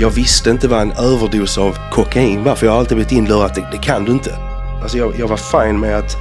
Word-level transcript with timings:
Jag 0.00 0.10
visste 0.10 0.50
inte 0.50 0.68
vad 0.68 0.80
en 0.80 0.92
överdos 0.92 1.58
av 1.58 1.78
kokain 1.92 2.44
var 2.44 2.54
för 2.54 2.66
jag 2.66 2.72
har 2.72 2.78
alltid 2.78 2.96
blivit 2.96 3.12
inlurad 3.12 3.44
att 3.44 3.54
det, 3.54 3.68
det 3.72 3.78
kan 3.78 4.04
du 4.04 4.12
inte. 4.12 4.36
Alltså 4.82 4.98
jag, 4.98 5.14
jag 5.18 5.28
var 5.28 5.36
fine 5.36 5.80
med 5.80 5.98
att 5.98 6.16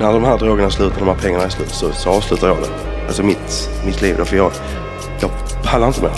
när 0.00 0.12
de 0.12 0.24
här 0.24 0.38
drogerna 0.38 0.66
är 0.66 0.70
slut, 0.70 0.92
när 0.92 0.98
de 0.98 1.08
här 1.08 1.22
pengarna 1.22 1.44
är 1.44 1.48
slut 1.48 1.70
så, 1.70 1.92
så 1.92 2.10
avslutar 2.10 2.48
jag 2.48 2.56
det. 2.56 2.68
Alltså 3.06 3.22
mitt, 3.22 3.70
mitt 3.86 4.02
liv 4.02 4.14
då, 4.18 4.24
för 4.24 4.36
jag, 4.36 4.52
jag 5.20 5.30
pallar 5.64 5.86
inte 5.86 6.02
med. 6.02 6.12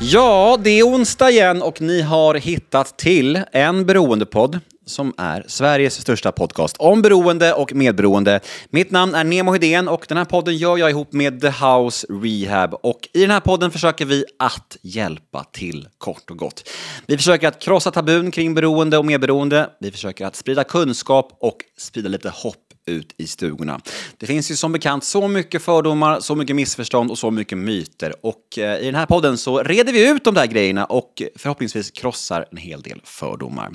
Ja, 0.00 0.58
det 0.60 0.70
är 0.70 0.86
onsdag 0.86 1.30
igen 1.30 1.62
och 1.62 1.80
ni 1.80 2.02
har 2.02 2.34
hittat 2.34 2.96
till 2.96 3.40
en 3.52 3.86
beroendepodd 3.86 4.60
som 4.92 5.14
är 5.18 5.44
Sveriges 5.48 6.00
största 6.00 6.32
podcast 6.32 6.76
om 6.78 7.02
beroende 7.02 7.52
och 7.52 7.74
medberoende. 7.74 8.40
Mitt 8.70 8.90
namn 8.90 9.14
är 9.14 9.24
Nemo 9.24 9.52
Hedén 9.52 9.88
och 9.88 10.04
den 10.08 10.18
här 10.18 10.24
podden 10.24 10.56
gör 10.56 10.76
jag 10.76 10.90
ihop 10.90 11.12
med 11.12 11.40
The 11.40 11.48
House 11.48 12.06
Rehab. 12.10 12.74
Och 12.82 13.08
i 13.12 13.20
den 13.20 13.30
här 13.30 13.40
podden 13.40 13.70
försöker 13.70 14.04
vi 14.04 14.24
att 14.38 14.76
hjälpa 14.82 15.44
till, 15.44 15.88
kort 15.98 16.30
och 16.30 16.36
gott. 16.36 16.68
Vi 17.06 17.16
försöker 17.16 17.48
att 17.48 17.58
krossa 17.58 17.90
tabun 17.90 18.30
kring 18.30 18.54
beroende 18.54 18.98
och 18.98 19.04
medberoende. 19.04 19.70
Vi 19.80 19.90
försöker 19.90 20.26
att 20.26 20.36
sprida 20.36 20.64
kunskap 20.64 21.36
och 21.40 21.56
sprida 21.78 22.08
lite 22.08 22.28
hopp 22.28 22.61
ut 22.86 23.14
i 23.16 23.26
stugorna. 23.26 23.80
Det 24.16 24.26
finns 24.26 24.50
ju 24.50 24.56
som 24.56 24.72
bekant 24.72 25.04
så 25.04 25.28
mycket 25.28 25.62
fördomar, 25.62 26.20
så 26.20 26.34
mycket 26.34 26.56
missförstånd 26.56 27.10
och 27.10 27.18
så 27.18 27.30
mycket 27.30 27.58
myter. 27.58 28.14
Och 28.22 28.58
eh, 28.58 28.80
i 28.80 28.84
den 28.84 28.94
här 28.94 29.06
podden 29.06 29.38
så 29.38 29.62
reder 29.62 29.92
vi 29.92 30.10
ut 30.10 30.24
de 30.24 30.34
där 30.34 30.46
grejerna 30.46 30.84
och 30.84 31.22
förhoppningsvis 31.36 31.90
krossar 31.90 32.46
en 32.50 32.56
hel 32.56 32.82
del 32.82 33.00
fördomar. 33.04 33.72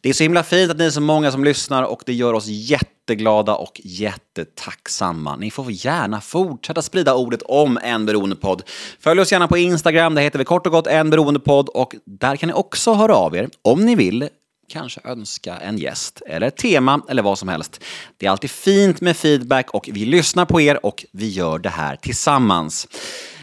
Det 0.00 0.08
är 0.08 0.12
så 0.12 0.22
himla 0.22 0.42
fint 0.42 0.70
att 0.70 0.78
ni 0.78 0.84
är 0.84 0.90
så 0.90 1.00
många 1.00 1.32
som 1.32 1.44
lyssnar 1.44 1.82
och 1.82 2.02
det 2.06 2.12
gör 2.12 2.32
oss 2.32 2.46
jätteglada 2.46 3.54
och 3.54 3.80
jättetacksamma. 3.84 5.36
Ni 5.36 5.50
får 5.50 5.66
gärna 5.68 6.20
fortsätta 6.20 6.82
sprida 6.82 7.14
ordet 7.14 7.42
om 7.42 7.78
En 7.82 8.06
Beroendepodd. 8.06 8.62
Följ 9.00 9.20
oss 9.20 9.32
gärna 9.32 9.48
på 9.48 9.58
Instagram, 9.58 10.14
där 10.14 10.22
heter 10.22 10.38
vi 10.38 10.44
kort 10.44 10.66
och 10.66 10.72
gott 10.72 10.86
En 10.86 11.10
Beroendepodd 11.10 11.68
och 11.68 11.94
där 12.04 12.36
kan 12.36 12.46
ni 12.46 12.52
också 12.52 12.94
höra 12.94 13.14
av 13.14 13.36
er 13.36 13.48
om 13.62 13.86
ni 13.86 13.94
vill 13.94 14.28
kanske 14.74 15.00
önska 15.04 15.56
en 15.56 15.78
gäst 15.78 16.22
eller 16.26 16.46
ett 16.46 16.56
tema 16.56 17.02
eller 17.08 17.22
vad 17.22 17.38
som 17.38 17.48
helst. 17.48 17.84
Det 18.16 18.26
är 18.26 18.30
alltid 18.30 18.50
fint 18.50 19.00
med 19.00 19.16
feedback 19.16 19.70
och 19.70 19.88
vi 19.92 20.04
lyssnar 20.04 20.44
på 20.44 20.60
er 20.60 20.86
och 20.86 21.04
vi 21.12 21.28
gör 21.28 21.58
det 21.58 21.68
här 21.68 21.96
tillsammans. 21.96 22.88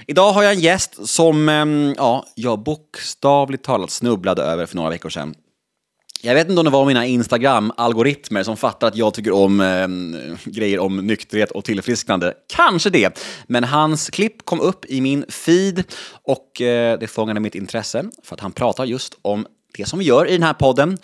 Idag 0.08 0.32
har 0.34 0.44
jag 0.44 0.54
en 0.54 0.60
gäst 0.60 1.08
som 1.08 1.50
ehm, 1.50 1.94
ja, 1.98 2.26
jag 2.36 2.64
bokstavligt 2.64 3.64
talat 3.64 3.92
snubblade 3.92 4.42
över 4.42 4.66
för 4.66 4.76
några 4.76 4.90
veckor 4.90 5.10
sedan. 5.10 5.36
Jag 6.24 6.36
vet 6.36 6.50
inte 6.50 6.60
om 6.60 6.66
det 6.66 6.72
var 6.72 6.86
mina 6.86 7.06
Instagram-algoritmer 7.06 8.44
som 8.44 8.58
fattar 8.58 8.88
att 8.88 8.96
jag 8.96 9.14
tycker 9.14 9.32
om 9.32 9.62
eh, 9.62 9.88
grejer 10.52 10.80
om 10.80 10.98
nykterhet 10.98 11.52
och 11.52 11.66
tillfrisknande. 11.66 12.34
Kanske 12.56 12.90
det. 12.90 13.20
Men 13.48 13.64
hans 13.64 14.10
klipp 14.10 14.46
kom 14.46 14.60
upp 14.60 14.86
i 14.86 15.02
min 15.02 15.26
feed 15.30 15.84
och 16.24 16.62
eh, 16.62 17.00
det 17.00 17.08
fångade 17.08 17.40
mitt 17.40 17.56
intresse 17.56 18.06
för 18.24 18.36
att 18.36 18.40
han 18.40 18.52
pratar 18.52 18.86
just 18.86 19.18
om 19.22 19.46
det 19.78 19.86
som 19.86 20.00
vi 20.00 20.06
gör 20.06 20.28
i 20.28 20.32
den 20.32 20.44
här 20.44 20.54
podden. 20.54 20.98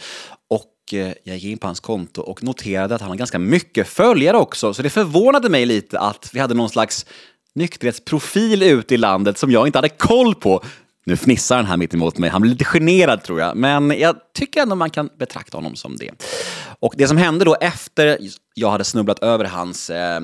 Och 0.50 0.94
eh, 0.94 1.14
jag 1.24 1.36
gick 1.38 1.52
in 1.52 1.58
på 1.58 1.68
hans 1.68 1.80
konto 1.80 2.22
och 2.22 2.44
noterade 2.44 2.96
att 2.96 3.02
han 3.02 3.10
har 3.10 3.18
ganska 3.18 3.40
mycket 3.40 3.88
följare 3.88 4.38
också. 4.38 4.74
Så 4.74 4.82
det 4.82 4.90
förvånade 4.90 5.50
mig 5.50 5.66
lite 5.66 6.00
att 6.00 6.30
vi 6.34 6.40
hade 6.40 6.54
någon 6.54 6.70
slags 6.70 7.06
nykterhetsprofil 7.56 8.64
ute 8.64 8.94
i 8.94 8.98
landet 8.98 9.38
som 9.38 9.52
jag 9.52 9.68
inte 9.68 9.78
hade 9.78 9.90
koll 9.90 10.36
på. 10.36 10.64
Nu 11.08 11.18
fnissar 11.18 11.56
han 11.56 11.66
här 11.66 11.78
mitt 11.78 11.94
emot 11.94 12.18
mig. 12.18 12.30
Han 12.30 12.42
blir 12.42 12.52
lite 12.52 12.66
generad 12.66 13.24
tror 13.24 13.40
jag. 13.40 13.58
Men 13.58 14.00
jag 14.00 14.16
tycker 14.34 14.62
ändå 14.62 14.76
man 14.76 14.90
kan 14.90 15.10
betrakta 15.20 15.58
honom 15.58 15.76
som 15.76 15.98
det. 15.98 16.12
Och 16.80 16.94
det 16.98 17.08
som 17.08 17.18
hände 17.18 17.46
då 17.46 17.56
efter 17.62 18.18
jag 18.54 18.70
hade 18.70 18.84
snubblat 18.84 19.20
över 19.20 19.46
hans 19.46 19.90
eh, 19.90 20.22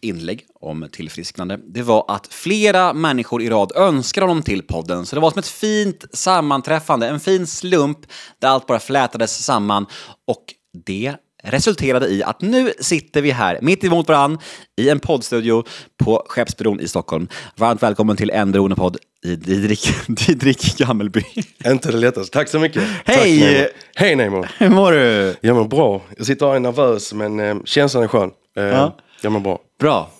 inlägg 0.00 0.44
om 0.60 0.88
tillfrisknande, 0.92 1.58
det 1.66 1.82
var 1.82 2.04
att 2.08 2.26
flera 2.26 2.92
människor 2.92 3.42
i 3.42 3.50
rad 3.50 3.72
önskade 3.76 4.26
honom 4.26 4.42
till 4.42 4.62
podden. 4.62 5.06
Så 5.06 5.16
det 5.16 5.20
var 5.20 5.30
som 5.30 5.38
ett 5.38 5.46
fint 5.46 6.04
sammanträffande, 6.12 7.08
en 7.08 7.20
fin 7.20 7.46
slump 7.46 7.98
där 8.38 8.48
allt 8.48 8.66
bara 8.66 8.78
flätades 8.78 9.44
samman. 9.44 9.86
Och 10.26 10.44
det 10.86 11.14
resulterade 11.42 12.08
i 12.08 12.22
att 12.22 12.40
nu 12.40 12.72
sitter 12.80 13.22
vi 13.22 13.30
här 13.30 13.58
mitt 13.62 13.84
emot 13.84 14.08
varann 14.08 14.38
i 14.76 14.88
en 14.88 15.00
poddstudio 15.00 15.64
på 16.04 16.26
Skeppsbron 16.28 16.80
i 16.80 16.88
Stockholm. 16.88 17.28
Varmt 17.56 17.82
välkommen 17.82 18.16
till 18.16 18.30
En 18.30 18.52
beroendepodd 18.52 18.96
Didrik, 19.24 19.88
Didrik 20.06 20.76
Gammelby. 20.78 21.22
Inte 21.66 21.90
det 21.92 21.96
lättaste. 21.96 22.32
Tack 22.32 22.48
så 22.48 22.58
mycket. 22.58 22.82
Hej! 23.04 23.40
Nemo. 23.40 23.66
Hej 23.94 24.16
Nemo! 24.16 24.44
Hur 24.58 24.68
mår 24.68 24.92
du? 24.92 25.34
Jag 25.40 25.56
mår 25.56 25.64
bra. 25.64 26.02
Jag 26.16 26.26
sitter 26.26 26.46
här 26.46 26.50
och 26.50 26.56
är 26.56 26.60
nervös 26.60 27.12
men 27.12 27.40
eh, 27.40 27.56
känslan 27.64 28.02
är 28.04 28.08
skön. 28.08 28.30
Eh, 28.56 28.64
Ja. 28.64 28.96
Jag 29.20 29.32
mår 29.32 29.40
bra. 29.40 29.58
Bra. 29.80 30.10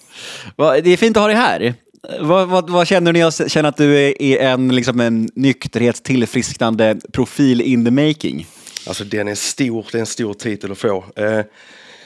Va, 0.56 0.80
Det 0.80 0.90
är 0.90 0.96
fint 0.96 1.16
att 1.16 1.20
ha 1.22 1.28
dig 1.28 1.36
här. 1.36 1.74
Vad, 2.20 2.48
vad, 2.48 2.70
vad 2.70 2.86
känner 2.88 3.12
du 3.12 3.18
när 3.18 3.20
jag 3.20 3.50
känner 3.50 3.68
att 3.68 3.76
du 3.76 3.96
är 4.18 4.38
en, 4.38 4.74
liksom 4.74 5.00
en 5.00 5.28
nykterhetstillfrisknande 5.34 6.96
profil 7.12 7.60
in 7.60 7.84
the 7.84 7.90
making? 7.90 8.46
Alltså 8.86 9.04
den 9.04 9.28
är 9.28 9.34
stor, 9.34 9.86
det 9.92 9.98
är 9.98 10.00
en 10.00 10.06
stor 10.06 10.34
titel 10.34 10.72
att 10.72 10.78
få. 10.78 11.04
Eh, 11.16 11.40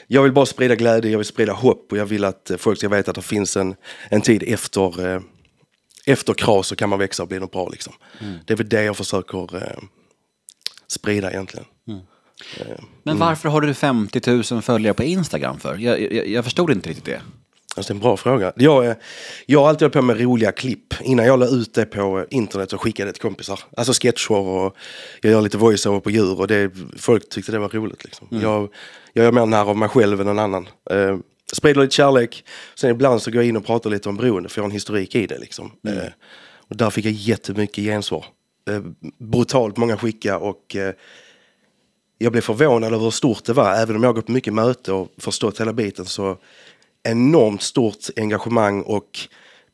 jag 0.07 0.23
vill 0.23 0.33
bara 0.33 0.47
sprida 0.47 0.75
glädje, 0.75 1.11
jag 1.11 1.19
vill 1.19 1.27
sprida 1.27 1.53
hopp 1.53 1.93
och 1.93 1.99
jag 1.99 2.07
vill 2.07 2.25
att 2.25 2.51
folk 2.59 2.79
ska 2.79 2.89
veta 2.89 3.11
att 3.11 3.15
det 3.15 3.23
finns 3.23 3.57
en, 3.57 3.75
en 4.09 4.21
tid 4.21 4.45
efter, 4.47 5.15
eh, 5.15 5.21
efter 6.13 6.35
kras 6.35 6.67
så 6.67 6.77
kan 6.77 6.89
man 6.89 6.99
växa 6.99 7.23
och 7.23 7.29
bli 7.29 7.39
något 7.39 7.53
bra. 7.53 7.69
Liksom. 7.69 7.93
Det 8.47 8.53
är 8.53 8.57
väl 8.57 8.69
det 8.69 8.83
jag 8.83 8.97
försöker 8.97 9.57
eh, 9.57 9.79
sprida 10.87 11.31
egentligen. 11.31 11.67
Men 13.03 13.19
varför 13.19 13.49
har 13.49 13.61
du 13.61 13.75
50 13.75 14.53
000 14.55 14.63
följare 14.63 14.95
på 14.95 15.03
Instagram 15.03 15.61
för? 15.61 15.77
Jag, 15.79 16.01
jag, 16.13 16.29
jag 16.29 16.45
förstod 16.45 16.71
inte 16.71 16.89
riktigt 16.89 17.05
det. 17.05 17.21
Alltså, 17.77 17.93
det 17.93 17.97
är 17.97 17.99
en 17.99 18.01
bra 18.01 18.17
fråga. 18.17 18.53
Jag, 18.57 18.87
eh, 18.87 18.95
jag 19.47 19.61
har 19.61 19.69
alltid 19.69 19.83
hållit 19.83 19.93
på 19.93 20.03
med 20.03 20.21
roliga 20.21 20.53
klipp. 20.53 20.95
Innan 21.01 21.27
jag 21.27 21.39
la 21.39 21.47
ut 21.47 21.75
det 21.75 21.85
på 21.85 22.19
eh, 22.19 22.25
internet 22.31 22.73
och 22.73 22.81
skickade 22.81 23.09
det 23.09 23.13
till 23.13 23.23
kompisar. 23.23 23.61
Alltså 23.77 23.93
sketcher 23.93 24.33
och 24.33 24.77
jag 25.21 25.31
gör 25.33 25.41
lite 25.41 25.59
voiceover 25.59 26.01
på 26.01 26.11
djur 26.11 26.41
och 26.41 26.47
det, 26.47 26.73
folk 26.99 27.29
tyckte 27.29 27.53
det 27.53 27.59
var 27.59 27.69
roligt. 27.69 28.05
Liksom. 28.05 28.29
Jag, 28.31 28.69
jag 29.13 29.25
gör 29.25 29.33
mer 29.33 29.47
narr 29.47 29.71
av 29.71 29.77
mig 29.77 29.89
själv 29.89 30.21
än 30.21 30.27
någon 30.27 30.39
annan. 30.39 30.69
Sprider 31.53 31.81
lite 31.81 31.95
kärlek. 31.95 32.45
Sen 32.75 32.91
ibland 32.91 33.23
så 33.23 33.31
går 33.31 33.43
jag 33.43 33.49
in 33.49 33.57
och 33.57 33.67
pratar 33.67 33.91
lite 33.91 34.09
om 34.09 34.17
beroende 34.17 34.49
för 34.49 34.59
jag 34.59 34.63
har 34.63 34.69
en 34.69 34.75
historik 34.75 35.15
i 35.15 35.27
det. 35.27 35.39
Liksom. 35.39 35.73
Eh, 35.89 36.13
och 36.69 36.77
där 36.77 36.91
fick 36.91 37.05
jag 37.05 37.13
jättemycket 37.13 37.85
gensvar. 37.85 38.25
Eh, 38.71 38.83
brutalt 39.19 39.77
många 39.77 39.97
skicka 39.97 40.39
och 40.39 40.77
eh, 40.77 40.95
jag 42.19 42.33
blev 42.33 42.43
förvånad 42.43 42.93
över 42.93 43.05
hur 43.05 43.11
stort 43.11 43.45
det 43.45 43.53
var. 43.53 43.75
Även 43.75 43.97
om 43.97 44.03
jag 44.03 44.09
har 44.09 44.15
gått 44.15 44.27
på 44.27 44.33
mycket 44.33 44.55
möte 44.55 44.93
och 44.93 45.13
förstått 45.19 45.61
hela 45.61 45.73
biten 45.73 46.05
så 46.05 46.39
enormt 47.03 47.63
stort 47.63 47.99
engagemang 48.17 48.83
och 48.83 49.19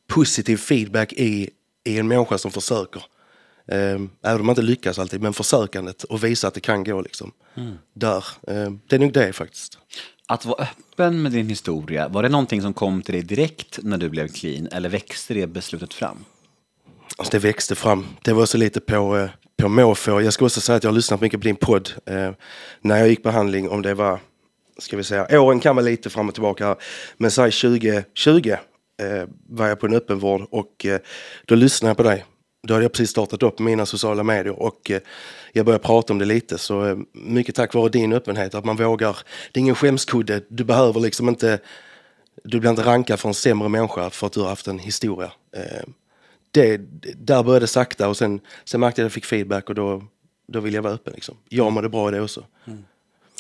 positiv 0.09 0.57
feedback 0.57 1.13
i, 1.13 1.51
i 1.85 1.99
en 1.99 2.09
människa 2.09 2.39
som 2.39 2.51
försöker. 2.51 3.03
Eh, 3.69 4.01
även 4.23 4.41
om 4.41 4.47
man 4.47 4.49
inte 4.53 4.63
lyckas 4.63 4.99
alltid, 4.99 5.23
men 5.23 5.33
försökandet 5.33 6.05
och 6.05 6.25
visa 6.25 6.49
att 6.49 6.55
det 6.55 6.61
kan 6.61 6.85
gå 6.85 7.01
liksom. 7.01 7.33
Där. 7.95 8.25
Eh, 8.49 8.71
det 8.87 8.97
är 8.97 9.01
nog 9.01 9.13
det 9.13 9.33
faktiskt. 9.33 9.79
Att 10.29 10.45
vara 10.45 10.63
öppen 10.63 11.23
med 11.23 11.33
din 11.33 11.49
historia, 11.49 12.09
var 12.09 12.23
det 12.23 12.29
någonting 12.29 12.63
som 12.63 12.75
kom 12.75 13.03
till 13.03 13.15
dig 13.15 13.23
direkt 13.23 13.79
när 13.83 13.99
du 13.99 14.09
blev 14.09 14.29
clean 14.29 14.69
eller 14.73 14.89
växte 14.89 15.35
det 15.35 15.47
beslutet 15.47 15.95
fram? 15.95 16.25
Alltså 17.17 17.33
det 17.33 17.39
växte 17.39 17.75
fram. 17.75 18.07
Det 18.23 18.33
var 18.33 18.47
så 18.47 18.59
lite 18.59 18.81
på, 18.81 19.17
eh, 19.17 19.31
på 19.57 19.69
måfå. 19.69 20.21
Jag 20.21 20.33
ska 20.33 20.45
också 20.45 20.61
säga 20.61 20.77
att 20.77 20.85
jag 20.85 20.91
har 20.91 20.97
lyssnat 20.97 21.21
mycket 21.21 21.41
på 21.41 21.45
din 21.45 21.57
podd. 21.57 21.91
Eh, 22.07 22.31
när 22.81 22.99
jag 22.99 23.09
gick 23.09 23.23
behandling, 23.23 23.69
om 23.69 23.83
det 23.83 23.95
var, 23.95 24.21
ska 24.79 24.97
vi 24.97 25.05
säga, 25.05 25.41
åren 25.41 25.61
kan 25.61 25.77
vara 25.77 25.85
lite 25.87 26.11
fram 26.11 26.29
och 26.29 26.35
tillbaka. 26.35 26.67
här. 26.67 26.77
Men 27.17 27.31
säg 27.31 27.53
2020 27.53 28.51
eh, 29.03 29.29
var 29.49 29.69
jag 29.69 29.81
på 29.81 29.87
en 29.87 29.95
öppenvård 29.95 30.47
och 30.51 30.87
eh, 30.87 31.01
då 31.45 31.55
lyssnade 31.55 31.91
jag 31.91 31.97
på 31.97 32.03
dig. 32.03 32.25
Då 32.67 32.75
hade 32.75 32.85
jag 32.85 32.93
precis 32.93 33.11
startat 33.11 33.43
upp 33.43 33.59
mina 33.59 33.87
sociala 33.87 34.23
medier 34.23 34.63
och 34.63 34.91
eh, 34.91 35.01
jag 35.53 35.67
började 35.67 35.85
prata 35.85 36.13
om 36.13 36.19
det 36.19 36.25
lite. 36.25 36.59
Så 36.59 36.87
eh, 36.87 36.97
mycket 37.13 37.55
tack 37.55 37.75
vare 37.75 37.89
din 37.89 38.13
öppenhet, 38.13 38.55
att 38.55 38.65
man 38.65 38.77
vågar. 38.77 39.19
Det 39.53 39.59
är 39.59 39.63
ingen 39.63 39.75
skämskudde. 39.75 40.43
Du 40.49 40.65
behöver 40.65 41.01
liksom 41.01 41.29
inte, 41.29 41.59
du 42.45 42.61
blir 42.61 42.71
inte 42.71 42.83
rankad 42.83 43.21
för 43.21 43.29
en 43.29 43.35
sämre 43.35 43.69
människa 43.69 44.11
för 44.11 44.27
att 44.27 44.33
du 44.33 44.41
har 44.41 44.49
haft 44.49 44.67
en 44.67 44.79
historia. 44.79 45.33
Eh, 45.57 45.89
det, 46.51 46.77
där 47.17 47.43
började 47.43 47.63
det 47.63 47.69
sakta 47.69 48.09
och 48.09 48.17
sen, 48.17 48.41
sen 48.65 48.81
märkte 48.81 49.01
jag 49.01 49.07
att 49.07 49.11
jag 49.11 49.15
fick 49.15 49.25
feedback 49.25 49.69
och 49.69 49.75
då, 49.75 50.03
då 50.49 50.61
ville 50.61 50.77
jag 50.77 50.83
vara 50.83 50.95
öppen. 50.95 51.13
Liksom. 51.15 51.37
Jag 51.49 51.73
mådde 51.73 51.89
bra 51.89 52.09
i 52.09 52.13
det 52.13 52.21
också. 52.21 52.45
Mm. 52.67 52.85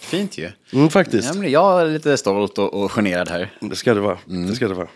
Fint 0.06 0.38
ju. 0.38 0.50
Mm, 0.72 0.90
faktiskt. 0.90 1.28
Ja, 1.34 1.40
men 1.40 1.50
jag 1.50 1.80
är 1.80 1.86
lite 1.86 2.16
stolt 2.16 2.58
och, 2.58 2.74
och 2.74 2.92
generad 2.92 3.28
här. 3.28 3.50
Det 3.60 3.76
ska 3.76 3.94
det 3.94 4.00
vara. 4.00 4.18
Det 4.24 4.54
ska 4.54 4.68
det 4.68 4.74
vara. 4.74 4.88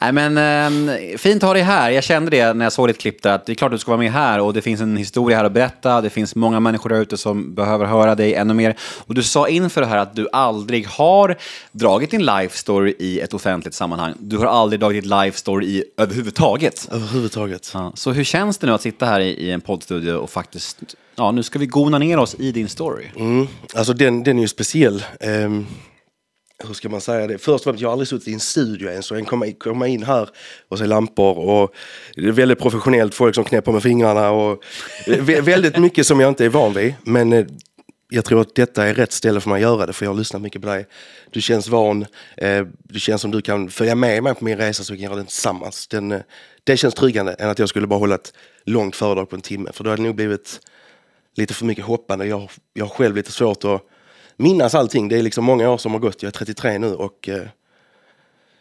Nej, 0.00 0.12
men, 0.12 0.38
eh, 0.38 1.16
fint 1.18 1.42
att 1.42 1.46
ha 1.46 1.54
dig 1.54 1.62
här. 1.62 1.90
Jag 1.90 2.04
kände 2.04 2.30
det 2.30 2.52
när 2.52 2.64
jag 2.64 2.72
såg 2.72 2.88
ditt 2.88 2.98
klipp 2.98 3.22
där, 3.22 3.32
att 3.32 3.46
det 3.46 3.52
är 3.52 3.54
klart 3.54 3.68
att 3.68 3.74
du 3.74 3.78
ska 3.78 3.90
vara 3.90 4.00
med 4.00 4.12
här 4.12 4.40
och 4.40 4.54
det 4.54 4.62
finns 4.62 4.80
en 4.80 4.96
historia 4.96 5.36
här 5.36 5.44
att 5.44 5.52
berätta. 5.52 6.00
Det 6.00 6.10
finns 6.10 6.34
många 6.34 6.60
människor 6.60 6.90
där 6.90 7.00
ute 7.00 7.16
som 7.16 7.54
behöver 7.54 7.86
höra 7.86 8.14
dig 8.14 8.34
ännu 8.34 8.54
mer. 8.54 8.76
Och 9.06 9.14
du 9.14 9.22
sa 9.22 9.48
inför 9.48 9.80
det 9.80 9.86
här 9.86 9.98
att 9.98 10.16
du 10.16 10.28
aldrig 10.32 10.86
har 10.86 11.36
dragit 11.72 12.10
din 12.10 12.26
life 12.26 12.58
story 12.58 12.94
i 12.98 13.20
ett 13.20 13.34
offentligt 13.34 13.74
sammanhang. 13.74 14.14
Du 14.18 14.38
har 14.38 14.46
aldrig 14.46 14.80
dragit 14.80 15.02
din 15.02 15.10
life 15.10 15.38
story 15.38 15.66
i 15.66 15.84
överhuvudtaget. 15.96 16.88
Överhuvudtaget. 16.92 17.70
Ja, 17.74 17.92
så 17.94 18.12
hur 18.12 18.24
känns 18.24 18.58
det 18.58 18.66
nu 18.66 18.72
att 18.72 18.82
sitta 18.82 19.06
här 19.06 19.20
i, 19.20 19.28
i 19.28 19.50
en 19.50 19.60
poddstudio 19.60 20.12
och 20.12 20.30
faktiskt, 20.30 20.78
ja 21.18 21.30
nu 21.30 21.42
ska 21.42 21.58
vi 21.58 21.66
gona 21.66 21.98
ner 21.98 22.18
oss 22.18 22.36
i 22.38 22.52
din 22.52 22.68
story. 22.68 23.06
Mm. 23.16 23.46
Alltså 23.74 23.92
den, 23.92 24.22
den 24.22 24.38
är 24.38 24.42
ju 24.42 24.48
speciell. 24.48 25.04
Um, 25.20 25.66
hur 26.66 26.74
ska 26.74 26.88
man 26.88 27.00
säga 27.00 27.26
det? 27.26 27.38
Först 27.38 27.54
och 27.54 27.64
främst, 27.64 27.80
jag 27.80 27.88
har 27.88 27.92
aldrig 27.92 28.08
suttit 28.08 28.28
i 28.28 28.32
en 28.32 28.40
studio 28.40 28.90
ens. 28.90 29.06
Så 29.06 29.14
jag 29.14 29.26
komma, 29.26 29.46
komma 29.58 29.86
in 29.86 30.02
här 30.02 30.28
och 30.68 30.78
se 30.78 30.86
lampor 30.86 31.38
och 31.38 31.74
det 32.14 32.28
är 32.28 32.32
väldigt 32.32 32.58
professionellt, 32.58 33.14
folk 33.14 33.34
som 33.34 33.44
knäpper 33.44 33.72
med 33.72 33.82
fingrarna 33.82 34.30
och 34.30 34.64
väldigt 35.26 35.78
mycket 35.78 36.06
som 36.06 36.20
jag 36.20 36.28
inte 36.28 36.44
är 36.44 36.48
van 36.48 36.74
vid. 36.74 36.94
Men 37.04 37.32
eh, 37.32 37.46
jag 38.10 38.24
tror 38.24 38.40
att 38.40 38.54
detta 38.54 38.86
är 38.86 38.94
rätt 38.94 39.12
ställe 39.12 39.40
för 39.40 39.50
mig 39.50 39.56
att 39.56 39.62
göra 39.62 39.86
det, 39.86 39.92
för 39.92 40.06
jag 40.06 40.10
har 40.10 40.18
lyssnat 40.18 40.42
mycket 40.42 40.62
på 40.62 40.68
dig. 40.68 40.86
Du 41.30 41.40
känns 41.40 41.68
van, 41.68 42.06
eh, 42.36 42.66
det 42.82 42.98
känns 42.98 43.22
som 43.22 43.30
du 43.30 43.42
kan 43.42 43.70
följa 43.70 43.94
med 43.94 44.22
mig 44.22 44.34
på 44.34 44.44
min 44.44 44.56
resa 44.56 44.84
så 44.84 44.92
vi 44.92 44.98
kan 44.98 45.04
göra 45.04 45.16
den 45.16 45.26
tillsammans. 45.26 45.88
Den, 45.88 46.12
eh, 46.12 46.20
det 46.64 46.76
känns 46.76 46.94
tryggande 46.94 47.32
än 47.32 47.48
att 47.48 47.58
jag 47.58 47.68
skulle 47.68 47.86
bara 47.86 47.98
hålla 47.98 48.14
ett 48.14 48.32
långt 48.64 48.96
föredrag 48.96 49.30
på 49.30 49.36
en 49.36 49.42
timme, 49.42 49.70
för 49.72 49.84
då 49.84 49.90
hade 49.90 50.02
det 50.02 50.06
nog 50.06 50.16
blivit 50.16 50.60
lite 51.38 51.54
för 51.54 51.64
mycket 51.64 51.84
hoppande. 51.84 52.26
Jag, 52.26 52.50
jag 52.74 52.84
har 52.84 52.90
själv 52.90 53.16
lite 53.16 53.32
svårt 53.32 53.64
att 53.64 53.82
minnas 54.36 54.74
allting. 54.74 55.08
Det 55.08 55.18
är 55.18 55.22
liksom 55.22 55.44
många 55.44 55.70
år 55.70 55.78
som 55.78 55.92
har 55.92 55.98
gått. 55.98 56.22
Jag 56.22 56.28
är 56.28 56.32
33 56.32 56.78
nu 56.78 56.94
och 56.94 57.28
eh, 57.28 57.48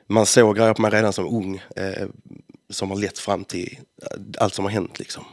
man 0.08 0.26
såg 0.26 0.56
grejer 0.56 0.74
på 0.74 0.82
mig 0.82 0.92
redan 0.92 1.14
som 1.14 1.28
ung 1.28 1.62
eh, 1.76 2.08
som 2.70 2.90
har 2.92 2.98
lett 2.98 3.20
fram 3.20 3.44
till 3.44 3.80
eh, 4.02 4.18
allt 4.38 4.54
som 4.54 4.66
har 4.66 4.72
hänt. 4.72 5.00
Liksom. 5.00 5.24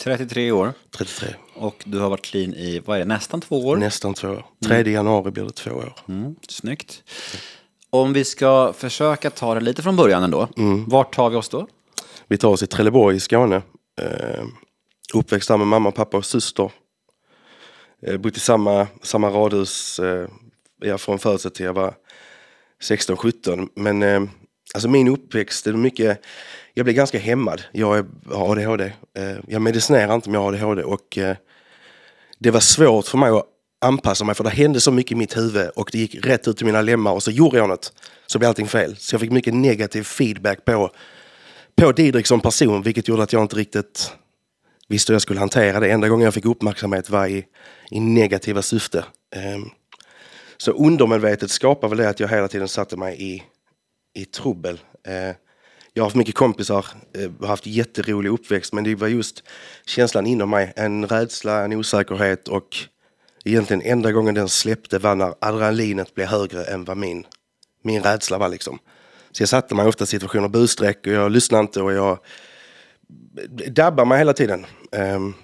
33 0.00 0.52
år 0.52 0.72
33, 0.90 1.28
och 1.54 1.82
du 1.84 1.98
har 1.98 2.10
varit 2.10 2.24
clean 2.24 2.54
i, 2.54 2.82
vad 2.84 2.96
är 2.96 2.98
det, 2.98 3.06
nästan 3.06 3.40
två 3.40 3.66
år? 3.66 3.76
nästan 3.76 4.14
två 4.14 4.28
år. 4.28 4.46
3 4.66 4.90
januari 4.90 5.30
blir 5.30 5.44
det 5.44 5.52
två 5.52 5.70
år. 5.70 5.96
Mm, 6.08 6.36
snyggt. 6.48 7.02
Om 7.90 8.12
vi 8.12 8.24
ska 8.24 8.72
försöka 8.72 9.30
ta 9.30 9.54
det 9.54 9.60
lite 9.60 9.82
från 9.82 9.96
början 9.96 10.22
ändå. 10.22 10.48
Vart 10.86 11.14
tar 11.14 11.30
vi 11.30 11.36
oss 11.36 11.48
då? 11.48 11.66
Vi 12.26 12.38
tar 12.38 12.48
oss 12.48 12.62
i 12.62 12.66
Trelleborg 12.66 13.16
i 13.16 13.20
Skåne. 13.20 13.62
Eh, 14.00 14.44
uppväxt 15.14 15.48
där 15.48 15.56
med 15.56 15.66
mamma, 15.66 15.90
pappa 15.90 16.16
och 16.16 16.24
syster. 16.26 16.70
Eh, 18.06 18.16
bott 18.16 18.36
i 18.36 18.40
samma, 18.40 18.86
samma 19.02 19.28
radhus 19.30 19.98
eh, 20.84 20.96
från 20.96 21.18
födseln 21.18 21.54
till 21.54 21.66
jag 21.66 21.72
var 21.74 21.94
16-17. 22.82 23.68
Men 23.76 24.02
eh, 24.02 24.22
alltså 24.74 24.88
min 24.88 25.08
uppväxt, 25.08 25.64
det 25.64 25.70
är 25.70 25.74
mycket, 25.74 26.20
jag 26.74 26.84
blev 26.84 26.96
ganska 26.96 27.18
hämmad. 27.18 27.62
Jag 27.72 27.98
är- 27.98 28.34
har 28.34 28.52
ADHD. 28.56 28.84
Eh, 29.18 29.36
jag 29.48 29.62
medicinerar 29.62 30.14
inte 30.14 30.30
men 30.30 30.40
jag 30.40 30.44
har 30.44 30.52
ADHD 30.52 30.82
och 30.82 31.18
eh, 31.18 31.36
det 32.38 32.50
var 32.50 32.60
svårt 32.60 33.06
för 33.06 33.18
mig 33.18 33.30
att 33.30 33.46
anpassa 33.80 34.24
mig 34.24 34.34
för 34.34 34.44
det 34.44 34.50
hände 34.50 34.80
så 34.80 34.90
mycket 34.92 35.12
i 35.12 35.14
mitt 35.14 35.36
huvud 35.36 35.68
och 35.76 35.88
det 35.92 35.98
gick 35.98 36.26
rätt 36.26 36.48
ut 36.48 36.62
i 36.62 36.64
mina 36.64 36.82
lemmar 36.82 37.12
och 37.12 37.22
så 37.22 37.30
gjorde 37.30 37.56
jag 37.58 37.68
något. 37.68 37.92
Så 38.26 38.38
blev 38.38 38.48
allting 38.48 38.66
fel. 38.68 38.96
Så 38.96 39.14
jag 39.14 39.20
fick 39.20 39.30
mycket 39.30 39.54
negativ 39.54 40.02
feedback 40.02 40.64
på 40.64 40.90
på 41.76 41.92
Didrik 41.92 42.26
som 42.26 42.40
person, 42.40 42.82
vilket 42.82 43.08
gjorde 43.08 43.22
att 43.22 43.32
jag 43.32 43.42
inte 43.42 43.56
riktigt 43.56 44.12
visste 44.88 45.12
hur 45.12 45.14
jag 45.14 45.22
skulle 45.22 45.40
hantera 45.40 45.80
det. 45.80 45.90
Enda 45.90 46.08
gången 46.08 46.24
jag 46.24 46.34
fick 46.34 46.44
uppmärksamhet 46.44 47.10
var 47.10 47.26
i, 47.26 47.44
i 47.90 48.00
negativa 48.00 48.62
syfte. 48.62 49.04
Ehm, 49.36 49.70
så 50.56 50.72
undermedvetet 50.72 51.50
skapade 51.50 51.90
väl 51.90 51.98
det 51.98 52.08
att 52.08 52.20
jag 52.20 52.28
hela 52.28 52.48
tiden 52.48 52.68
satte 52.68 52.96
mig 52.96 53.22
i, 53.22 53.42
i 54.14 54.24
trubbel. 54.24 54.80
Ehm, 55.06 55.34
jag 55.96 56.02
har 56.02 56.06
haft 56.06 56.16
mycket 56.16 56.34
kompisar, 56.34 56.86
eh, 57.18 57.30
har 57.40 57.46
haft 57.46 57.66
jätterolig 57.66 58.30
uppväxt, 58.30 58.72
men 58.72 58.84
det 58.84 58.94
var 58.94 59.08
just 59.08 59.42
känslan 59.86 60.26
inom 60.26 60.50
mig. 60.50 60.72
En 60.76 61.06
rädsla, 61.06 61.64
en 61.64 61.72
osäkerhet 61.72 62.48
och 62.48 62.76
egentligen 63.44 63.82
enda 63.82 64.12
gången 64.12 64.34
den 64.34 64.48
släppte 64.48 64.98
var 64.98 65.14
när 65.14 65.34
adrenalinet 65.40 66.14
blev 66.14 66.26
högre 66.26 66.64
än 66.64 66.84
vad 66.84 66.96
min, 66.96 67.26
min 67.82 68.02
rädsla 68.02 68.38
var. 68.38 68.48
Liksom. 68.48 68.78
Så 69.32 69.42
jag 69.42 69.48
satte 69.48 69.74
mig 69.74 69.86
ofta 69.86 70.04
i 70.04 70.06
situationer 70.06 70.48
busstreck 70.48 71.06
och 71.06 71.12
jag 71.12 71.32
lyssnade 71.32 71.60
inte 71.60 71.82
och 71.82 71.92
jag 71.92 72.18
dabbade 73.68 74.08
mig 74.08 74.18
hela 74.18 74.32
tiden. 74.32 74.66
Ehm, 74.92 75.34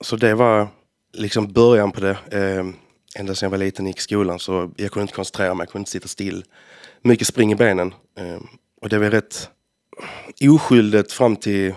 så 0.00 0.16
det 0.16 0.34
var 0.34 0.68
liksom 1.12 1.52
början 1.52 1.92
på 1.92 2.00
det. 2.00 2.18
Um, 2.32 2.76
ända 3.16 3.34
sedan 3.34 3.46
jag 3.46 3.50
var 3.50 3.58
liten 3.58 3.84
och 3.84 3.88
gick 3.88 3.98
i 3.98 4.02
skolan 4.02 4.38
så 4.38 4.70
jag 4.76 4.90
kunde 4.90 5.02
inte 5.02 5.14
koncentrera 5.14 5.54
mig, 5.54 5.64
jag 5.64 5.72
kunde 5.72 5.80
inte 5.80 5.90
sitta 5.90 6.08
still. 6.08 6.44
Mycket 7.02 7.26
spring 7.26 7.52
i 7.52 7.54
benen. 7.54 7.94
Ehm, 8.18 8.46
och 8.80 8.88
det 8.88 8.98
var 8.98 9.10
rätt 9.10 9.48
oskyldigt 10.40 11.12
fram 11.12 11.36
till 11.36 11.68
eh, 11.68 11.74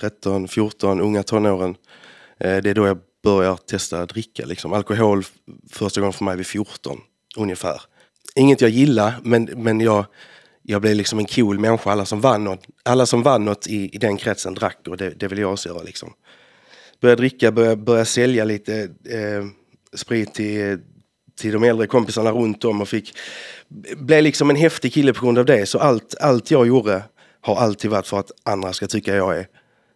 13, 0.00 0.48
14, 0.48 1.00
unga 1.00 1.22
tonåren. 1.22 1.76
Eh, 2.38 2.56
det 2.56 2.70
är 2.70 2.74
då 2.74 2.86
jag 2.86 2.98
börjar 3.22 3.56
testa 3.56 4.06
dricka. 4.06 4.46
Liksom. 4.46 4.72
Alkohol 4.72 5.24
första 5.70 6.00
gången 6.00 6.12
för 6.12 6.24
mig 6.24 6.36
vid 6.36 6.46
14 6.46 7.00
ungefär. 7.36 7.82
Inget 8.34 8.60
jag 8.60 8.70
gillar, 8.70 9.14
men, 9.22 9.44
men 9.44 9.80
jag, 9.80 10.06
jag 10.66 10.80
blev 10.80 10.96
liksom 10.96 11.18
en 11.18 11.26
cool 11.26 11.58
människa. 11.58 11.90
Alla 11.90 12.04
som 12.04 12.20
vann 12.20 12.44
något, 12.44 12.66
alla 12.82 13.06
som 13.06 13.22
vann 13.22 13.44
något 13.44 13.66
i, 13.66 13.94
i 13.94 13.98
den 13.98 14.16
kretsen 14.16 14.54
drack 14.54 14.78
och 14.88 14.96
det, 14.96 15.10
det 15.10 15.28
vill 15.28 15.38
jag 15.38 15.52
också 15.52 15.68
göra. 15.68 15.82
Liksom. 15.82 16.12
Började 17.00 17.22
dricka, 17.22 17.52
började, 17.52 17.76
började 17.76 18.06
sälja 18.06 18.44
lite 18.44 18.82
eh, 19.10 19.44
sprit 19.94 20.34
till, 20.34 20.78
till 21.40 21.52
de 21.52 21.64
äldre 21.64 21.86
kompisarna 21.86 22.30
runt 22.30 22.64
om 22.64 22.80
och 22.80 22.88
fick, 22.88 23.16
blev 23.96 24.22
liksom 24.22 24.50
en 24.50 24.56
häftig 24.56 24.92
kille 24.92 25.12
på 25.12 25.24
grund 25.24 25.38
av 25.38 25.44
det. 25.44 25.66
Så 25.66 25.78
allt, 25.78 26.14
allt 26.20 26.50
jag 26.50 26.66
gjorde 26.66 27.02
har 27.40 27.56
alltid 27.56 27.90
varit 27.90 28.06
för 28.06 28.18
att 28.18 28.30
andra 28.42 28.72
ska 28.72 28.86
tycka 28.86 29.16
jag 29.16 29.38
är 29.38 29.46